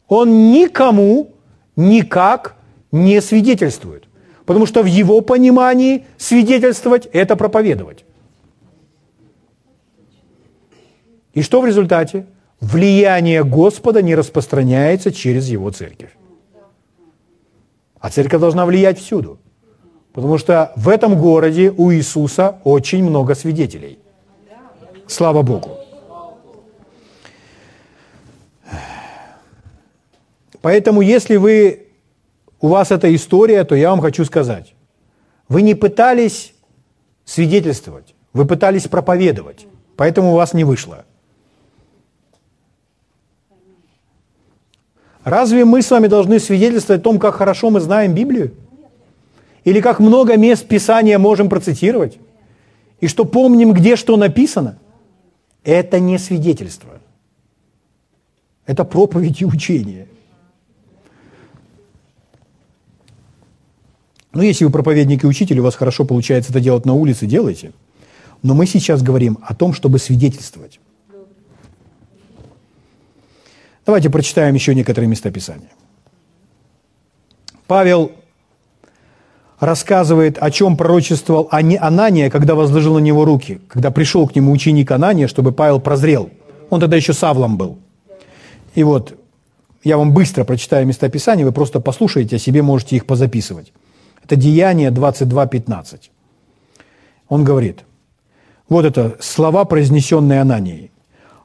Он 0.09 0.51
никому 0.51 1.29
никак 1.77 2.57
не 2.91 3.21
свидетельствует. 3.21 4.08
Потому 4.49 4.65
что 4.65 4.83
в 4.83 4.87
его 4.87 5.21
понимании 5.21 6.07
свидетельствовать– 6.17 7.07
это 7.13 7.37
проповедовать. 7.37 8.07
И 11.35 11.43
что 11.43 11.61
в 11.61 11.67
результате? 11.67 12.25
Влияние 12.59 13.45
Господа 13.45 14.01
не 14.01 14.15
распространяется 14.15 15.13
через 15.13 15.49
его 15.49 15.71
церковь. 15.71 16.17
А 18.01 18.09
церковь 18.09 18.41
должна 18.41 18.65
влиять 18.65 18.99
всюду. 18.99 19.39
Потому 20.15 20.39
что 20.39 20.73
в 20.77 20.89
этом 20.89 21.21
городе 21.21 21.71
у 21.77 21.93
Иисуса 21.93 22.59
очень 22.65 23.05
много 23.05 23.35
свидетелей. 23.35 23.99
Слава 25.07 25.43
Богу. 25.43 25.77
Поэтому, 30.63 31.03
если 31.03 31.37
вы 31.37 31.88
у 32.61 32.69
вас 32.69 32.91
эта 32.91 33.15
история, 33.15 33.65
то 33.65 33.75
я 33.75 33.91
вам 33.91 34.01
хочу 34.01 34.25
сказать. 34.25 34.75
Вы 35.49 35.63
не 35.63 35.75
пытались 35.75 36.55
свидетельствовать, 37.25 38.15
вы 38.33 38.47
пытались 38.47 38.89
проповедовать, 38.89 39.67
поэтому 39.97 40.33
у 40.33 40.37
вас 40.37 40.55
не 40.55 40.65
вышло. 40.65 41.05
Разве 45.25 45.65
мы 45.65 45.83
с 45.83 45.91
вами 45.91 46.07
должны 46.07 46.41
свидетельствовать 46.41 47.03
о 47.03 47.05
том, 47.05 47.19
как 47.19 47.35
хорошо 47.35 47.71
мы 47.71 47.81
знаем 47.81 48.15
Библию? 48.15 48.55
Или 49.65 49.81
как 49.81 50.01
много 50.01 50.37
мест 50.37 50.67
Писания 50.67 51.19
можем 51.19 51.51
процитировать? 51.51 52.19
И 53.01 53.09
что 53.09 53.25
помним, 53.25 53.73
где 53.73 53.97
что 53.97 54.17
написано? 54.17 54.79
Это 55.65 56.01
не 56.01 56.19
свидетельство. 56.19 56.91
Это 58.65 58.85
проповедь 58.85 59.43
и 59.43 59.47
учение– 59.47 60.09
Ну, 64.33 64.43
если 64.43 64.64
вы 64.64 64.70
проповедник 64.70 65.24
и 65.24 65.26
учитель, 65.26 65.59
у 65.61 65.62
вас 65.62 65.74
хорошо 65.74 66.05
получается 66.05 66.51
это 66.51 66.61
делать 66.61 66.85
на 66.85 66.95
улице, 66.95 67.26
делайте. 67.26 67.72
Но 68.43 68.55
мы 68.55 68.66
сейчас 68.66 69.03
говорим 69.03 69.39
о 69.43 69.55
том, 69.55 69.72
чтобы 69.72 69.99
свидетельствовать. 69.99 70.81
Давайте 73.87 74.11
прочитаем 74.11 74.55
еще 74.55 74.74
некоторые 74.74 75.09
места 75.09 75.31
Писания. 75.31 75.70
Павел 77.66 78.12
рассказывает, 79.61 80.39
о 80.39 80.51
чем 80.51 80.76
пророчествовал 80.76 81.49
Анания, 81.51 82.31
когда 82.31 82.55
возложил 82.55 82.95
на 82.95 82.99
него 82.99 83.24
руки, 83.24 83.61
когда 83.66 83.91
пришел 83.91 84.29
к 84.29 84.37
нему 84.37 84.53
ученик 84.53 84.91
Анания, 84.91 85.26
чтобы 85.26 85.53
Павел 85.53 85.81
прозрел. 85.81 86.31
Он 86.70 86.81
тогда 86.81 86.97
еще 86.97 87.12
Савлом 87.12 87.57
был. 87.57 87.79
И 88.74 88.85
вот 88.85 89.18
я 89.83 89.97
вам 89.97 90.12
быстро 90.12 90.45
прочитаю 90.45 90.87
места 90.87 91.09
Писания, 91.09 91.45
вы 91.45 91.53
просто 91.53 91.81
послушаете, 91.81 92.37
а 92.37 92.39
себе 92.39 92.62
можете 92.62 92.97
их 92.97 93.07
позаписывать. 93.07 93.72
Это 94.29 94.37
Деяние 94.37 94.91
22.15. 94.91 96.11
Он 97.31 97.45
говорит, 97.45 97.85
вот 98.68 98.85
это 98.85 99.16
слова, 99.20 99.64
произнесенные 99.64 100.43
Ананией. 100.43 100.91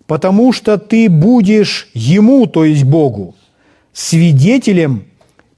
«Потому 0.05 0.51
что 0.51 0.77
ты 0.77 1.09
будешь 1.09 1.89
Ему, 1.93 2.45
то 2.45 2.65
есть 2.65 2.84
Богу, 2.84 3.36
свидетелем 3.93 5.05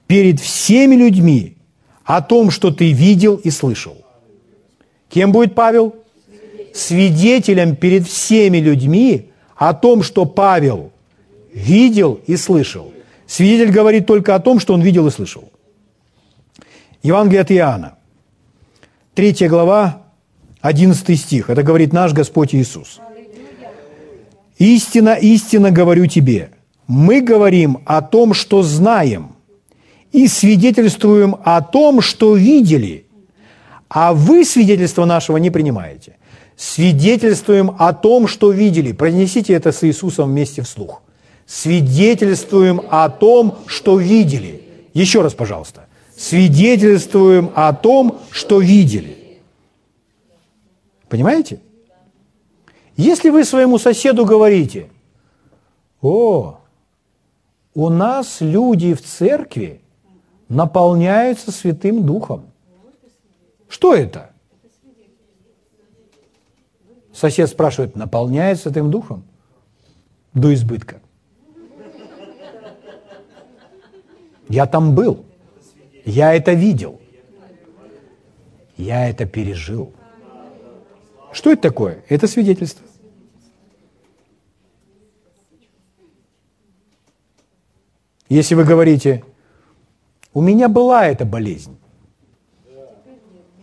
перед 0.06 0.38
всеми 0.38 0.94
людьми 0.94 1.56
о 2.04 2.22
том, 2.22 2.52
что 2.52 2.70
ты 2.70 2.92
видел 2.92 3.34
и 3.34 3.50
слышал». 3.50 3.96
Кем 5.08 5.32
будет 5.32 5.56
Павел? 5.56 5.96
Свидетелем 6.72 7.74
перед 7.74 8.06
всеми 8.06 8.58
людьми 8.58 9.30
о 9.56 9.74
том, 9.74 10.04
что 10.04 10.26
Павел 10.26 10.92
видел 11.52 12.20
и 12.28 12.36
слышал. 12.36 12.92
Свидетель 13.26 13.72
говорит 13.72 14.06
только 14.06 14.36
о 14.36 14.38
том, 14.38 14.60
что 14.60 14.74
он 14.74 14.80
видел 14.80 15.08
и 15.08 15.10
слышал. 15.10 15.50
Евангелие 17.06 17.42
от 17.42 17.52
Иоанна, 17.52 17.94
3 19.14 19.48
глава, 19.48 20.02
11 20.60 21.20
стих. 21.20 21.50
Это 21.50 21.62
говорит 21.62 21.92
наш 21.92 22.12
Господь 22.12 22.52
Иисус. 22.52 23.00
«Истина, 24.58 25.14
истина 25.14 25.70
говорю 25.70 26.06
тебе, 26.06 26.50
мы 26.88 27.20
говорим 27.20 27.78
о 27.84 28.02
том, 28.02 28.34
что 28.34 28.62
знаем, 28.62 29.36
и 30.10 30.26
свидетельствуем 30.26 31.36
о 31.44 31.60
том, 31.60 32.00
что 32.00 32.34
видели, 32.34 33.06
а 33.88 34.12
вы 34.12 34.44
свидетельство 34.44 35.04
нашего 35.04 35.36
не 35.36 35.50
принимаете. 35.50 36.16
Свидетельствуем 36.56 37.76
о 37.78 37.92
том, 37.92 38.26
что 38.26 38.50
видели. 38.50 38.92
Произнесите 38.92 39.52
это 39.52 39.70
с 39.70 39.84
Иисусом 39.84 40.30
вместе 40.30 40.62
вслух. 40.62 41.02
Свидетельствуем 41.46 42.80
о 42.90 43.08
том, 43.10 43.58
что 43.66 43.98
видели. 43.98 44.62
Еще 44.94 45.20
раз, 45.20 45.34
пожалуйста. 45.34 45.85
Свидетельствуем 46.16 47.52
о 47.54 47.74
том, 47.74 48.20
что 48.30 48.60
видели. 48.60 49.42
Понимаете? 51.10 51.60
Если 52.96 53.28
вы 53.28 53.44
своему 53.44 53.78
соседу 53.78 54.24
говорите, 54.24 54.88
о, 56.00 56.58
у 57.74 57.88
нас 57.90 58.40
люди 58.40 58.94
в 58.94 59.02
церкви 59.02 59.82
наполняются 60.48 61.52
Святым 61.52 62.06
Духом. 62.06 62.46
Что 63.68 63.94
это? 63.94 64.30
Сосед 67.12 67.50
спрашивает, 67.50 67.94
наполняется 67.94 68.70
Святым 68.70 68.90
Духом? 68.90 69.22
До 70.32 70.54
избытка. 70.54 71.02
Я 74.48 74.64
там 74.66 74.94
был. 74.94 75.25
Я 76.06 76.34
это 76.34 76.52
видел. 76.52 77.00
Я 78.76 79.10
это 79.10 79.26
пережил. 79.26 79.92
Что 81.32 81.50
это 81.50 81.62
такое? 81.62 82.04
Это 82.08 82.28
свидетельство. 82.28 82.86
Если 88.28 88.54
вы 88.54 88.64
говорите, 88.64 89.24
у 90.32 90.40
меня 90.40 90.68
была 90.68 91.06
эта 91.06 91.24
болезнь, 91.24 91.76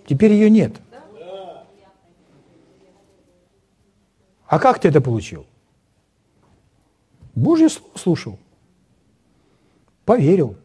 теперь 0.06 0.34
ее 0.34 0.50
нет. 0.50 0.82
А 4.48 4.60
как 4.60 4.80
ты 4.80 4.90
это 4.90 5.00
получил? 5.00 5.46
Божье 7.36 7.70
слово 7.70 7.98
слушал. 7.98 8.40
Поверил, 10.06 10.58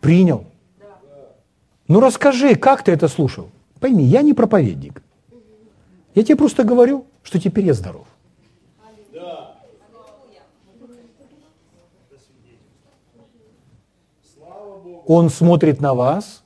принял. 0.00 0.46
Ну 1.88 2.00
расскажи, 2.00 2.54
как 2.54 2.82
ты 2.82 2.92
это 2.92 3.08
слушал? 3.08 3.50
Пойми, 3.80 4.04
я 4.04 4.22
не 4.22 4.32
проповедник. 4.32 5.02
Я 6.14 6.22
тебе 6.22 6.36
просто 6.36 6.64
говорю, 6.64 7.06
что 7.22 7.38
теперь 7.38 7.66
я 7.66 7.74
здоров. 7.74 8.06
Он 15.06 15.28
смотрит 15.28 15.80
на 15.82 15.92
вас 15.92 16.42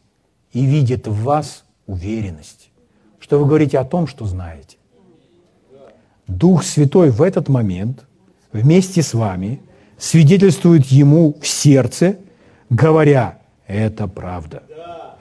и 0.52 0.64
видит 0.64 1.06
в 1.06 1.22
вас 1.22 1.64
уверенность, 1.86 2.70
что 3.20 3.38
вы 3.38 3.46
говорите 3.46 3.78
о 3.78 3.84
том, 3.84 4.08
что 4.08 4.24
знаете. 4.24 4.78
Дух 6.26 6.64
Святой 6.64 7.10
в 7.10 7.22
этот 7.22 7.48
момент 7.48 8.04
вместе 8.52 9.02
с 9.02 9.14
вами 9.14 9.60
свидетельствует 9.96 10.86
ему 10.86 11.36
в 11.40 11.46
сердце, 11.46 12.16
говоря, 12.68 13.38
это 13.66 14.08
правда, 14.08 14.62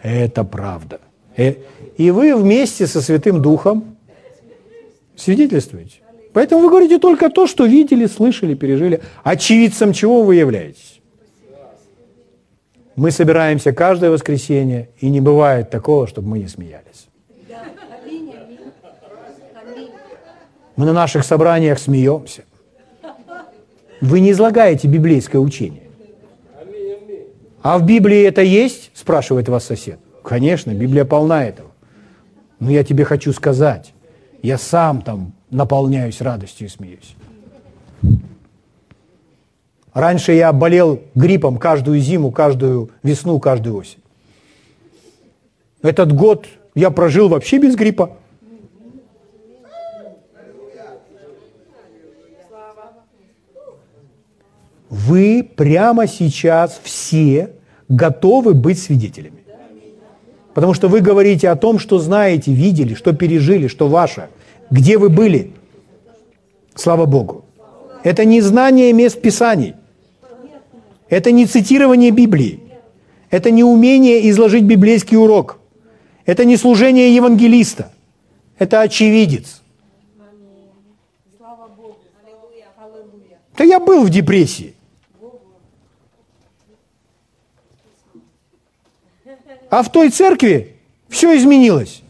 это 0.03 0.43
правда. 0.43 0.99
Э, 1.35 1.55
и 1.97 2.11
вы 2.11 2.35
вместе 2.35 2.87
со 2.87 3.01
Святым 3.01 3.41
Духом 3.41 3.97
свидетельствуете. 5.15 6.01
Поэтому 6.33 6.61
вы 6.61 6.69
говорите 6.69 6.99
только 6.99 7.29
то, 7.29 7.47
что 7.47 7.65
видели, 7.65 8.05
слышали, 8.05 8.53
пережили. 8.53 9.01
Очевидцем 9.23 9.93
чего 9.93 10.23
вы 10.23 10.35
являетесь? 10.35 11.01
Мы 12.95 13.11
собираемся 13.11 13.73
каждое 13.73 14.09
воскресенье, 14.09 14.89
и 14.99 15.09
не 15.09 15.21
бывает 15.21 15.69
такого, 15.69 16.07
чтобы 16.07 16.29
мы 16.29 16.39
не 16.39 16.47
смеялись. 16.47 17.07
Мы 20.75 20.85
на 20.85 20.93
наших 20.93 21.25
собраниях 21.25 21.79
смеемся. 21.79 22.43
Вы 24.01 24.19
не 24.19 24.31
излагаете 24.31 24.87
библейское 24.87 25.41
учение. 25.41 25.83
А 27.63 27.79
в 27.79 27.85
Библии 27.85 28.23
это 28.23 28.41
есть? 28.41 28.86
Спрашивает 29.07 29.47
вас 29.47 29.63
сосед. 29.63 29.99
Конечно, 30.21 30.73
Библия 30.73 31.05
полна 31.05 31.45
этого. 31.45 31.71
Но 32.59 32.69
я 32.69 32.83
тебе 32.83 33.05
хочу 33.05 33.31
сказать, 33.31 33.93
я 34.43 34.57
сам 34.57 35.01
там 35.01 35.31
наполняюсь 35.49 36.19
радостью 36.19 36.67
и 36.67 36.69
смеюсь. 36.69 37.15
Раньше 39.93 40.33
я 40.33 40.51
болел 40.51 40.99
гриппом 41.15 41.57
каждую 41.57 42.01
зиму, 42.01 42.33
каждую 42.33 42.89
весну, 43.01 43.39
каждую 43.39 43.77
осень. 43.77 44.03
Этот 45.81 46.11
год 46.11 46.45
я 46.75 46.91
прожил 46.91 47.29
вообще 47.29 47.59
без 47.59 47.77
гриппа. 47.77 48.17
Вы 54.89 55.49
прямо 55.55 56.07
сейчас 56.07 56.77
все 56.83 57.53
готовы 57.89 58.53
быть 58.53 58.79
свидетелями. 58.79 59.43
Потому 60.53 60.73
что 60.73 60.87
вы 60.87 61.01
говорите 61.01 61.49
о 61.49 61.55
том, 61.55 61.79
что 61.79 61.99
знаете, 61.99 62.51
видели, 62.51 62.95
что 62.95 63.13
пережили, 63.13 63.67
что 63.67 63.87
ваше, 63.87 64.29
где 64.71 64.97
вы 64.97 65.09
были. 65.09 65.53
Слава 66.75 67.05
Богу. 67.05 67.45
Это 68.03 68.25
не 68.25 68.41
знание 68.41 68.93
мест 68.93 69.21
Писаний– 69.21 69.75
это 71.09 71.31
не 71.31 71.45
цитирование 71.45 72.11
Библии. 72.11 72.59
Это 73.29 73.51
не 73.51 73.63
умение 73.63 74.29
изложить 74.29 74.63
библейский 74.63 75.17
урок. 75.17 75.59
Это 76.25 76.45
не 76.45 76.57
служение 76.57 77.15
евангелиста. 77.15 77.91
Это 78.57 78.81
очевидец. 78.81 79.61
Да 83.57 83.63
я 83.63 83.79
был 83.79 84.03
в 84.03 84.09
депрессии. 84.09 84.75
А 89.69 89.83
в 89.83 89.91
той 89.91 90.09
церкви 90.09 90.75
все 91.09 91.37
изменилось. 91.37 92.01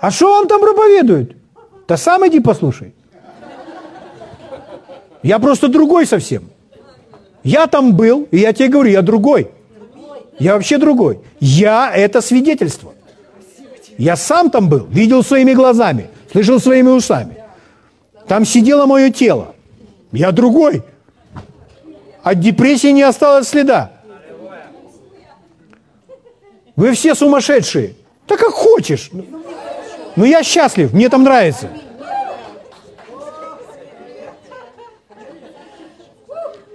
А 0.00 0.10
что 0.10 0.32
он 0.32 0.48
там 0.48 0.60
проповедует? 0.60 1.36
Да 1.88 1.96
сам 1.96 2.26
иди 2.26 2.40
послушай. 2.40 2.94
Я 5.22 5.38
просто 5.38 5.68
другой 5.68 6.06
совсем. 6.06 6.44
Я 7.42 7.66
там 7.66 7.94
был, 7.94 8.28
и 8.30 8.38
я 8.38 8.52
тебе 8.52 8.68
говорю, 8.68 8.90
я 8.90 9.02
другой. 9.02 9.50
Я 10.38 10.54
вообще 10.54 10.78
другой. 10.78 11.20
Я– 11.40 11.92
это 11.94 12.20
свидетельство. 12.20 12.92
Я 13.96 14.16
сам 14.16 14.50
там 14.50 14.68
был, 14.68 14.86
видел 14.86 15.22
своими 15.22 15.54
глазами, 15.54 16.10
слышал 16.32 16.58
своими 16.58 16.88
ушами. 16.88 17.36
Там 18.26 18.44
сидело 18.44 18.86
мое 18.86 19.10
тело. 19.10 19.54
Я 20.12 20.32
другой. 20.32 20.82
От 22.22 22.40
депрессии 22.40 22.88
не 22.92 23.02
осталось 23.02 23.48
следа. 23.48 23.92
Вы 26.76 26.92
все 26.92 27.14
сумасшедшие. 27.14 27.94
Да 28.26 28.36
как 28.36 28.50
хочешь. 28.50 29.10
Ну 30.16 30.24
я 30.24 30.42
счастлив, 30.42 30.92
мне 30.92 31.08
там 31.08 31.22
нравится. 31.22 31.68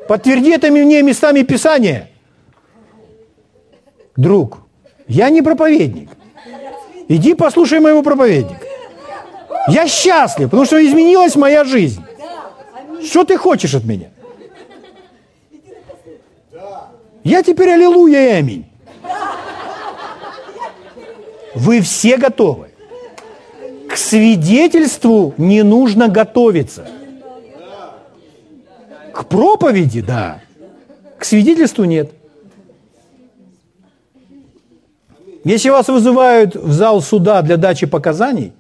Подтверди 0.07 0.51
это 0.51 0.71
мне 0.71 1.01
местами 1.03 1.43
Писания. 1.43 2.09
Друг, 4.15 4.59
я 5.07 5.29
не 5.29 5.41
проповедник. 5.41 6.09
Иди 7.07 7.33
послушай 7.33 7.79
моего 7.79 8.03
проповедника. 8.03 8.65
Я 9.67 9.87
счастлив, 9.87 10.49
потому 10.49 10.65
что 10.65 10.83
изменилась 10.83 11.35
моя 11.35 11.63
жизнь. 11.63 12.03
Что 13.03 13.23
ты 13.23 13.37
хочешь 13.37 13.75
от 13.75 13.83
меня? 13.83 14.09
Я 17.23 17.43
теперь 17.43 17.69
аллилуйя 17.69 18.29
и 18.29 18.31
аминь. 18.39 18.68
Вы 21.55 21.81
все 21.81 22.17
готовы. 22.17 22.69
К 23.89 23.97
свидетельству 23.97 25.33
не 25.37 25.63
нужно 25.63 26.07
готовиться– 26.07 26.87
к 29.19 29.25
проповеди, 29.25 29.99
да. 29.99 30.39
К 31.17 31.25
свидетельству 31.25 31.83
нет. 31.83 32.13
Если 35.43 35.69
вас 35.69 35.89
вызывают 35.89 36.55
в 36.55 36.71
зал 36.71 37.01
суда 37.01 37.41
для 37.41 37.57
дачи 37.57 37.85
показаний, 37.85 38.53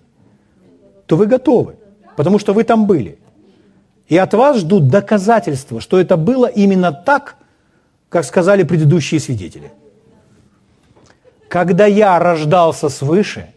то 1.05 1.15
вы 1.15 1.27
готовы, 1.27 1.75
потому 2.17 2.39
что 2.39 2.53
вы 2.53 2.65
там 2.65 2.87
были. 2.87 3.19
И 4.09 4.17
от 4.17 4.33
вас 4.33 4.57
ждут 4.57 4.89
доказательства, 4.89 5.79
что 5.79 5.97
это 5.97 6.17
было 6.17 6.47
именно 6.47 6.91
так, 6.91 7.37
как 8.09 8.25
сказали 8.25 8.63
предыдущие 8.63 9.21
свидетели. 9.21 9.71
Когда 11.49 11.87
я 11.87 12.19
рождался 12.19 12.89
свыше, 12.89 13.49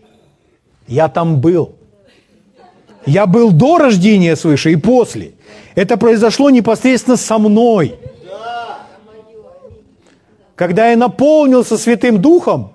Я 0.88 1.08
там 1.08 1.40
был. 1.40 1.76
Я 3.06 3.26
был 3.26 3.52
до 3.52 3.78
рождения 3.78 4.36
свыше 4.36 4.72
и 4.72 4.76
после. 4.76 5.32
Это 5.76 5.96
произошло 5.96 6.50
непосредственно 6.50 7.16
со 7.16 7.38
мной. 7.38 7.94
Когда 10.56 10.90
я 10.90 10.96
наполнился 10.96 11.78
Святым 11.78 12.20
Духом, 12.20 12.72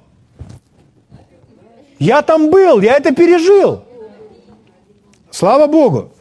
я 2.00 2.22
там 2.22 2.50
был, 2.50 2.82
я 2.82 2.96
это 2.98 3.14
пережил. 3.14 3.84
Слава 5.32 5.68
Богу. 5.68 6.12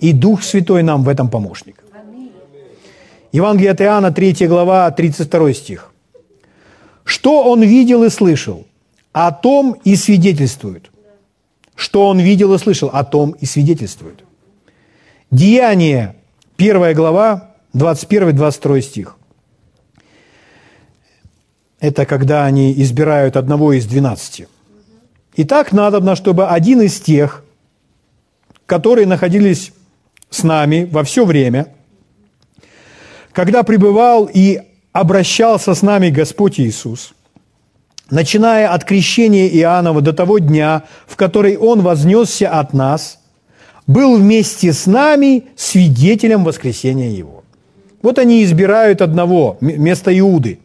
И 0.00 0.12
Дух 0.12 0.42
Святой 0.42 0.82
нам 0.82 1.04
в 1.04 1.08
этом 1.08 1.30
помощник. 1.30 1.82
Евангелие 3.32 3.72
от 3.72 3.80
Иоанна, 3.80 4.12
3 4.12 4.46
глава, 4.46 4.90
32 4.90 5.52
стих. 5.52 5.92
Что 7.06 7.44
он 7.44 7.62
видел 7.62 8.02
и 8.02 8.10
слышал, 8.10 8.66
о 9.12 9.30
том 9.30 9.76
и 9.84 9.94
свидетельствует. 9.94 10.90
Что 11.76 12.08
он 12.08 12.18
видел 12.18 12.52
и 12.52 12.58
слышал, 12.58 12.90
о 12.92 13.04
том 13.04 13.30
и 13.30 13.46
свидетельствует. 13.46 14.24
Деяние, 15.30 16.16
1 16.58 16.94
глава, 16.94 17.54
21-22 17.74 18.80
стих. 18.80 19.16
Это 21.78 22.06
когда 22.06 22.44
они 22.44 22.72
избирают 22.72 23.36
одного 23.36 23.72
из 23.72 23.86
двенадцати. 23.86 24.48
Итак, 25.36 25.70
надобно, 25.70 26.16
чтобы 26.16 26.48
один 26.48 26.80
из 26.80 27.00
тех, 27.00 27.44
которые 28.66 29.06
находились 29.06 29.72
с 30.28 30.42
нами 30.42 30.88
во 30.90 31.04
все 31.04 31.24
время, 31.24 31.72
когда 33.30 33.62
пребывал 33.62 34.28
и 34.32 34.62
обращался 35.00 35.74
с 35.74 35.82
нами 35.82 36.10
Господь 36.10 36.58
Иисус, 36.58 37.12
начиная 38.10 38.72
от 38.72 38.84
крещения 38.84 39.48
Иоаннова 39.48 40.00
до 40.00 40.12
того 40.12 40.38
дня, 40.38 40.84
в 41.06 41.16
который 41.16 41.56
Он 41.56 41.82
вознесся 41.82 42.48
от 42.50 42.72
нас, 42.72 43.18
был 43.86 44.16
вместе 44.16 44.72
с 44.72 44.86
нами 44.86 45.44
свидетелем 45.56 46.44
воскресения 46.44 47.10
Его. 47.10 47.44
Вот 48.02 48.18
они 48.18 48.42
избирают 48.42 49.02
одного, 49.02 49.58
вместо 49.60 50.16
Иуды. 50.18 50.58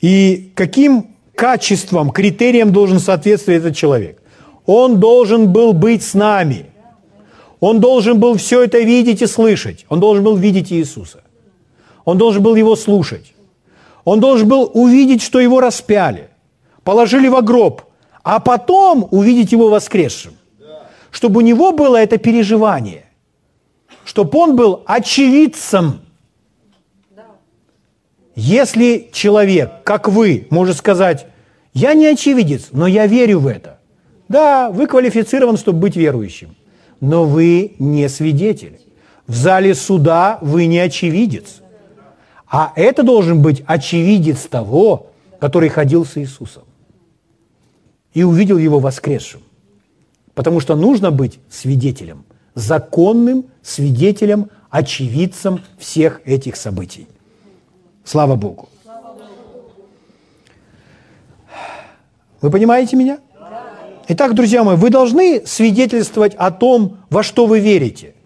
И 0.00 0.50
каким 0.54 1.08
качествам, 1.34 2.10
критериям 2.10 2.72
должен 2.72 3.00
соответствовать 3.00 3.60
этот 3.60 3.76
человек? 3.76 4.18
Он 4.66 5.00
должен 5.00 5.52
был 5.52 5.72
быть 5.72 6.02
с 6.02 6.14
нами. 6.14 6.66
Он 7.60 7.80
должен 7.80 8.18
был 8.18 8.36
все 8.36 8.64
это 8.64 8.78
видеть 8.78 9.22
и 9.22 9.26
слышать. 9.26 9.84
Он 9.88 10.00
должен 10.00 10.24
был 10.24 10.36
видеть 10.36 10.72
Иисуса. 10.72 11.22
Он 12.04 12.18
должен 12.18 12.42
был 12.42 12.54
его 12.54 12.76
слушать. 12.76 13.34
Он 14.04 14.20
должен 14.20 14.48
был 14.48 14.70
увидеть, 14.72 15.22
что 15.22 15.40
его 15.40 15.60
распяли, 15.60 16.30
положили 16.84 17.28
в 17.28 17.40
гроб, 17.42 17.82
а 18.22 18.40
потом 18.40 19.06
увидеть 19.10 19.52
его 19.52 19.68
воскресшим. 19.68 20.34
Чтобы 21.10 21.38
у 21.38 21.40
него 21.40 21.72
было 21.72 21.96
это 21.96 22.18
переживание, 22.18 23.04
чтобы 24.04 24.38
он 24.38 24.56
был 24.56 24.82
очевидцем. 24.86 26.00
Если 28.36 29.10
человек, 29.12 29.82
как 29.84 30.08
вы, 30.08 30.46
может 30.50 30.76
сказать, 30.76 31.26
я 31.74 31.94
не 31.94 32.06
очевидец, 32.06 32.68
но 32.72 32.86
я 32.86 33.06
верю 33.06 33.40
в 33.40 33.46
это. 33.46 33.80
Да, 34.28 34.70
вы 34.70 34.86
квалифицирован, 34.86 35.56
чтобы 35.56 35.80
быть 35.80 35.96
верующим, 35.96 36.54
но 37.00 37.24
вы 37.24 37.74
не 37.78 38.08
свидетель. 38.08 38.80
В 39.26 39.34
зале 39.34 39.74
суда 39.74 40.38
вы 40.40 40.66
не 40.66 40.78
очевидец. 40.78 41.59
А 42.50 42.72
это 42.74 43.04
должен 43.04 43.40
быть 43.40 43.62
очевидец 43.64 44.40
того, 44.46 45.06
который 45.38 45.68
ходил 45.68 46.04
с 46.04 46.18
Иисусом 46.18 46.64
и 48.12 48.24
увидел 48.24 48.58
его 48.58 48.80
воскресшим. 48.80 49.40
Потому 50.34 50.58
что 50.58 50.74
нужно 50.74 51.12
быть 51.12 51.38
свидетелем, 51.48 52.24
законным 52.56 53.46
свидетелем, 53.62 54.50
очевидцем 54.68 55.60
всех 55.78 56.20
этих 56.24 56.56
событий. 56.56 57.06
Слава 58.04 58.34
Богу. 58.34 58.68
Вы 62.40 62.50
понимаете 62.50 62.96
меня? 62.96 63.20
Итак, 64.08 64.34
друзья 64.34 64.64
мои, 64.64 64.74
вы 64.76 64.90
должны 64.90 65.46
свидетельствовать 65.46 66.34
о 66.34 66.50
том, 66.50 66.98
во 67.10 67.22
что 67.22 67.46
вы 67.46 67.60
верите– 67.60 68.14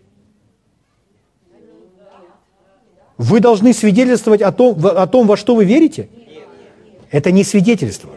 Вы 3.16 3.40
должны 3.40 3.72
свидетельствовать 3.72 4.42
о 4.42 4.52
том, 4.52 4.76
о 4.84 5.06
том, 5.06 5.26
во 5.26 5.36
что 5.36 5.54
вы 5.54 5.64
верите? 5.64 6.08
Это 7.10 7.30
не 7.30 7.44
свидетельство. 7.44 8.10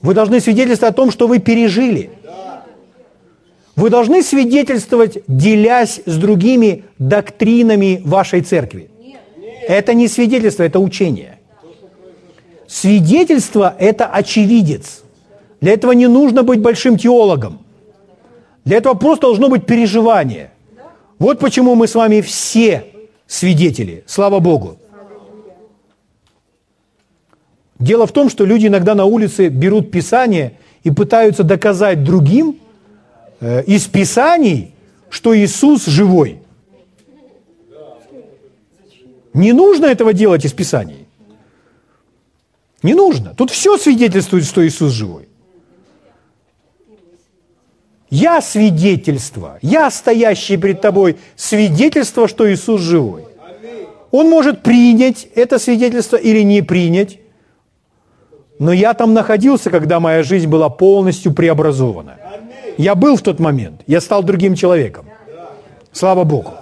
Вы 0.00 0.14
должны 0.14 0.40
свидетельствовать 0.40 0.94
о 0.94 0.96
том, 0.96 1.10
что 1.10 1.26
вы 1.26 1.38
пережили. 1.38 2.10
Вы 3.74 3.90
должны 3.90 4.22
свидетельствовать, 4.22 5.18
делясь 5.26 6.00
с 6.06 6.16
другими 6.16 6.84
доктринами 6.98 8.00
вашей 8.04 8.40
церкви. 8.40 8.90
Это 9.68 9.92
не 9.92 10.08
свидетельство, 10.08 10.62
это 10.62 10.80
учение. 10.80 11.38
Свидетельство– 12.66 13.74
это 13.78 14.06
очевидец. 14.06 15.02
Для 15.60 15.72
этого 15.74 15.92
не 15.92 16.06
нужно 16.06 16.42
быть 16.42 16.60
большим 16.60 16.96
теологом. 16.96 17.60
Для 18.64 18.78
этого 18.78 18.94
просто 18.94 19.26
должно 19.26 19.48
быть 19.48 19.66
переживание. 19.66 20.50
Вот 21.18 21.38
почему 21.38 21.74
мы 21.74 21.86
с 21.86 21.94
вами 21.94 22.22
все 22.22 22.86
свидетели. 23.26 24.04
Слава 24.06 24.40
Богу. 24.40 24.78
Дело 27.78 28.06
в 28.06 28.12
том, 28.12 28.30
что 28.30 28.44
люди 28.44 28.66
иногда 28.66 28.94
на 28.94 29.04
улице 29.04 29.48
берут 29.48 29.90
Писание 29.90 30.58
и 30.82 30.90
пытаются 30.90 31.42
доказать 31.42 32.04
другим 32.04 32.58
э, 33.40 33.64
из 33.64 33.86
Писаний, 33.86 34.72
что 35.10 35.36
Иисус 35.36 35.86
живой. 35.86 36.40
Не 39.34 39.52
нужно 39.52 39.86
этого 39.86 40.14
делать 40.14 40.46
из 40.46 40.52
Писаний. 40.52 41.06
Не 42.82 42.94
нужно. 42.94 43.34
Тут 43.34 43.50
все 43.50 43.76
свидетельствует, 43.76 44.44
что 44.44 44.66
Иисус 44.66 44.92
живой. 44.92 45.25
Я 48.10 48.40
свидетельство, 48.40 49.58
я 49.62 49.90
стоящий 49.90 50.56
перед 50.56 50.80
тобой 50.80 51.16
свидетельство, 51.34 52.28
что 52.28 52.50
Иисус 52.52 52.80
живой. 52.80 53.24
Он 54.12 54.30
может 54.30 54.62
принять 54.62 55.26
это 55.34 55.58
свидетельство 55.58 56.16
или 56.16 56.42
не 56.42 56.62
принять, 56.62 57.18
но 58.58 58.72
я 58.72 58.94
там 58.94 59.12
находился, 59.12 59.70
когда 59.70 59.98
моя 59.98 60.22
жизнь 60.22 60.46
была 60.48 60.68
полностью 60.68 61.34
преобразована. 61.34 62.16
Я 62.78 62.94
был 62.94 63.16
в 63.16 63.22
тот 63.22 63.40
момент, 63.40 63.82
я 63.86 64.00
стал 64.00 64.22
другим 64.22 64.54
человеком. 64.54 65.06
Слава 65.92 66.24
Богу. 66.24 66.52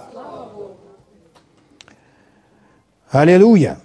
Аллилуйя. 3.11 3.77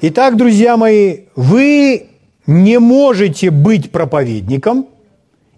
Итак, 0.00 0.36
друзья 0.36 0.76
мои, 0.76 1.24
вы 1.34 2.10
не 2.46 2.78
можете 2.78 3.50
быть 3.50 3.90
проповедником– 3.90 4.86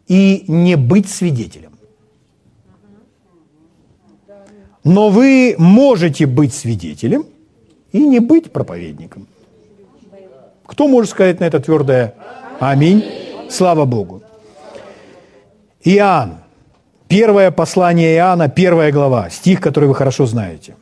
и 0.06 0.44
не 0.48 0.76
быть 0.76 1.08
свидетелем. 1.08 1.72
Но 4.82 5.08
вы 5.08 5.54
можете 5.58 6.26
быть 6.26 6.52
свидетелем 6.52 7.24
и 7.92 8.06
не 8.06 8.20
быть 8.20 8.52
проповедником. 8.52 9.26
Кто 10.66 10.88
может 10.88 11.10
сказать 11.10 11.40
на 11.40 11.44
это 11.44 11.60
твердое 11.60 12.14
«Аминь»? 12.60 13.02
Слава 13.50 13.84
Богу. 13.84 14.22
Иоанн. 15.84 16.38
Первое 17.08 17.50
послание 17.50 18.16
Иоанна, 18.16 18.48
первая 18.48 18.90
глава, 18.90 19.30
стих, 19.30 19.60
который 19.60 19.88
вы 19.88 19.94
хорошо 19.94 20.26
знаете. 20.26 20.76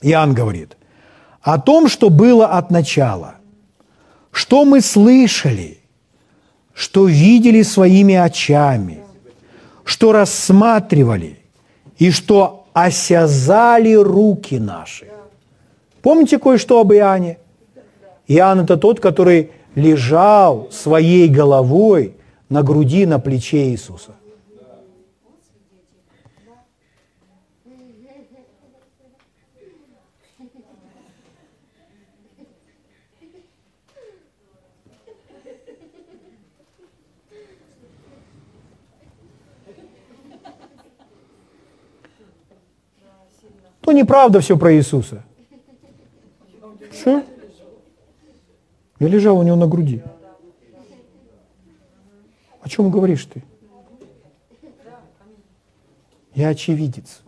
Иоанн 0.00 0.32
говорит, 0.32 0.76
о 1.42 1.58
том, 1.60 1.88
что 1.88 2.10
было 2.10 2.46
от 2.46 2.70
начала, 2.70 3.34
что 4.30 4.64
мы 4.64 4.80
слышали– 4.80 5.78
что 6.74 7.06
видели 7.06 7.62
своими 7.62 8.14
очами, 8.14 9.00
что 9.84 10.12
рассматривали 10.12 11.38
и 11.98 12.10
что 12.10 12.66
осязали 12.72 13.94
руки 13.94 14.58
наши. 14.58 15.06
Помните 16.00 16.38
кое-что 16.38 16.80
об 16.80 16.92
Иоанне? 16.92 17.38
Иоанн– 18.26 18.60
это 18.64 18.76
тот, 18.76 19.00
который 19.00 19.50
лежал 19.74 20.68
своей 20.70 21.28
головой 21.28 22.14
на 22.48 22.62
груди, 22.62 23.06
на 23.06 23.18
плече 23.18 23.68
Иисуса. 23.68 24.12
То 43.82 43.92
неправда 43.92 44.40
все 44.40 44.56
про 44.56 44.74
Иисуса. 44.74 45.24
Что? 46.92 47.24
Я 49.00 49.08
лежал 49.08 49.38
у 49.38 49.42
него 49.42 49.56
на 49.56 49.66
груди. 49.66 50.02
О 52.60 52.68
чем 52.68 52.90
говоришь 52.90 53.24
ты? 53.26 53.42
Я 56.34 56.48
очевидец. 56.48 57.20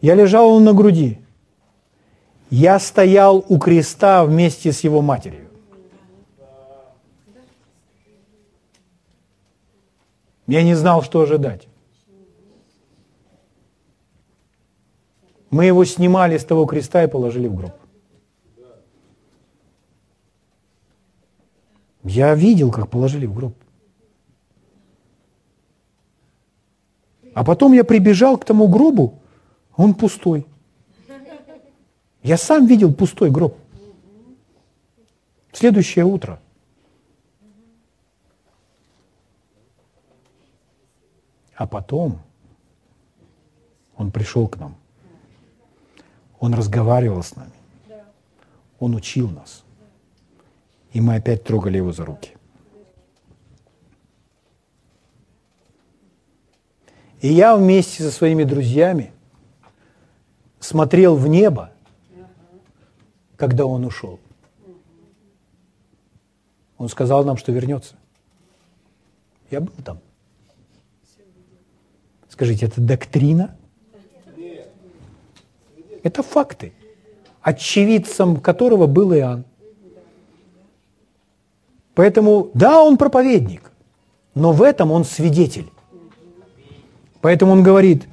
Я 0.00 0.14
лежал 0.14 0.50
он 0.50 0.64
на 0.64 0.72
груди. 0.72 1.18
Я 2.50 2.78
стоял 2.78 3.44
у 3.48 3.58
креста 3.58 4.24
вместе 4.24 4.70
с 4.70 4.80
его 4.80 5.02
матерью. 5.02 5.48
Я 10.46 10.62
не 10.62 10.74
знал, 10.74 11.02
что 11.02 11.22
ожидать. 11.22 11.66
Мы 15.54 15.66
его 15.66 15.84
снимали 15.84 16.36
с 16.36 16.44
того 16.44 16.66
креста 16.66 17.04
и 17.04 17.06
положили 17.06 17.46
в 17.46 17.54
гроб. 17.54 17.74
Я 22.02 22.34
видел, 22.34 22.72
как 22.72 22.90
положили 22.90 23.26
в 23.26 23.34
гроб. 23.34 23.54
А 27.32 27.44
потом 27.44 27.72
я 27.72 27.84
прибежал 27.84 28.36
к 28.36 28.44
тому 28.44 28.66
гробу, 28.66 29.20
он 29.76 29.94
пустой. 29.94 30.44
Я 32.24 32.36
сам 32.36 32.66
видел 32.66 32.92
пустой 32.92 33.30
гроб. 33.30 33.56
Следующее 35.52 36.04
утро. 36.04 36.40
А 41.54 41.68
потом 41.68 42.18
он 43.96 44.10
пришел 44.10 44.48
к 44.48 44.56
нам. 44.56 44.74
Он 46.44 46.52
разговаривал 46.52 47.22
с 47.22 47.36
нами. 47.36 47.54
Он 48.78 48.94
учил 48.94 49.30
нас. 49.30 49.64
И 50.92 51.00
мы 51.00 51.14
опять 51.14 51.42
трогали 51.42 51.78
его 51.78 51.90
за 51.90 52.04
руки. 52.04 52.32
И 57.22 57.32
я 57.32 57.56
вместе 57.56 58.02
со 58.02 58.10
своими 58.10 58.44
друзьями 58.44 59.10
смотрел 60.60 61.16
в 61.16 61.26
небо, 61.28 61.72
когда 63.36 63.64
он 63.64 63.86
ушел. 63.86 64.20
Он 66.76 66.90
сказал 66.90 67.24
нам, 67.24 67.38
что 67.38 67.52
вернется. 67.52 67.94
Я 69.50 69.62
был 69.62 69.72
там. 69.82 69.98
Скажите, 72.28 72.66
это 72.66 72.82
доктрина? 72.82 73.56
Это 76.04 76.22
факты, 76.22 76.74
очевидцем 77.40 78.36
которого 78.36 78.86
был 78.86 79.12
Иоанн. 79.14 79.44
Поэтому, 81.94 82.50
да, 82.54 82.82
он 82.82 82.98
проповедник, 82.98 83.72
но 84.34 84.52
в 84.52 84.62
этом 84.62 84.92
он 84.92 85.04
свидетель. 85.04 85.70
Поэтому 87.22 87.52
он 87.52 87.62
говорит 87.62 88.04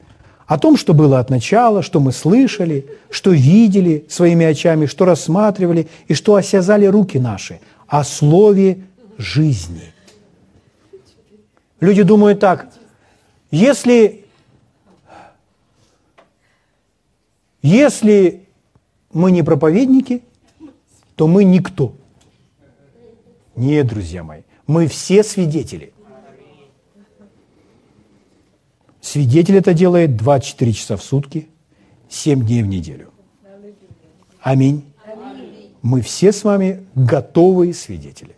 о 0.48 0.58
том, 0.58 0.78
что 0.78 0.94
было 0.94 1.20
от 1.20 1.30
начала, 1.30 1.84
что 1.84 2.00
мы 2.00 2.14
слышали, 2.14 2.88
что 3.10 3.32
видели 3.32 4.06
своими 4.08 4.46
очами, 4.46 4.86
что 4.86 5.04
рассматривали 5.04 5.88
и 6.08 6.14
что 6.14 6.36
осязали 6.36 6.86
руки 6.86 7.20
наши, 7.20 7.60
о 7.88 8.06
слове 8.06 8.84
жизни. 9.18 9.94
Люди 11.82 12.04
думают 12.04 12.40
так, 12.40 12.68
если, 13.50 14.21
если 17.62 18.48
мы 19.14 19.32
не 19.32 19.44
проповедники, 19.44 20.24
то 21.16 21.28
мы 21.28 21.44
никто. 21.44 21.94
Нет, 23.56 23.88
друзья 23.88 24.24
мои, 24.24 24.42
мы 24.68 24.88
все 24.88 25.24
свидетели. 25.24 25.94
Свидетель 29.02 29.58
это 29.58 29.74
делает 29.74 30.16
24 30.16 30.74
часа 30.74 30.96
в 30.96 31.04
сутки, 31.04 31.50
7 32.10 32.46
дней 32.46 32.64
в 32.64 32.68
неделю. 32.68 33.12
Аминь. 34.42 34.94
Мы 35.82 36.02
все 36.02 36.32
с 36.32 36.44
вами 36.44 36.86
готовые 36.96 37.74
свидетели. 37.74 38.36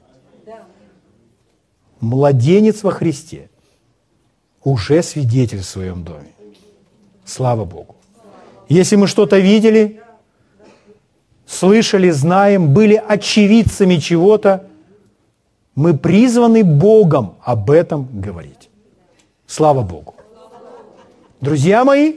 Младенец 2.00 2.84
во 2.84 2.92
Христе 2.92 3.50
уже 4.64 5.04
свидетель 5.04 5.60
в 5.60 5.66
своем 5.66 6.04
доме. 6.04 6.34
Слава 7.26 7.66
Богу. 7.66 7.96
Если 8.70 8.96
мы 8.96 9.08
что-то 9.08 9.40
видели, 9.40 10.02
слышали, 11.46 12.10
знаем, 12.10 12.74
были 12.74 12.96
очевидцами 12.96 13.98
чего-то, 13.98 14.68
мы 15.76 15.98
призваны 15.98 16.64
Богом 16.64 17.36
об 17.44 17.72
этом 17.72 18.08
говорить. 18.14 18.70
Слава 19.48 19.82
Богу. 19.82 20.16
Друзья 21.42 21.84
мои, 21.84 22.16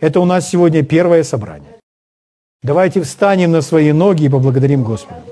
это 0.00 0.20
у 0.20 0.24
нас 0.24 0.48
сегодня 0.48 0.82
первое 0.82 1.22
собрание. 1.22 1.76
Давайте 2.62 3.02
встанем 3.02 3.52
на 3.52 3.62
свои 3.62 3.92
ноги 3.92 4.24
и 4.24 4.28
поблагодарим 4.28 4.84
Господа. 4.84 5.22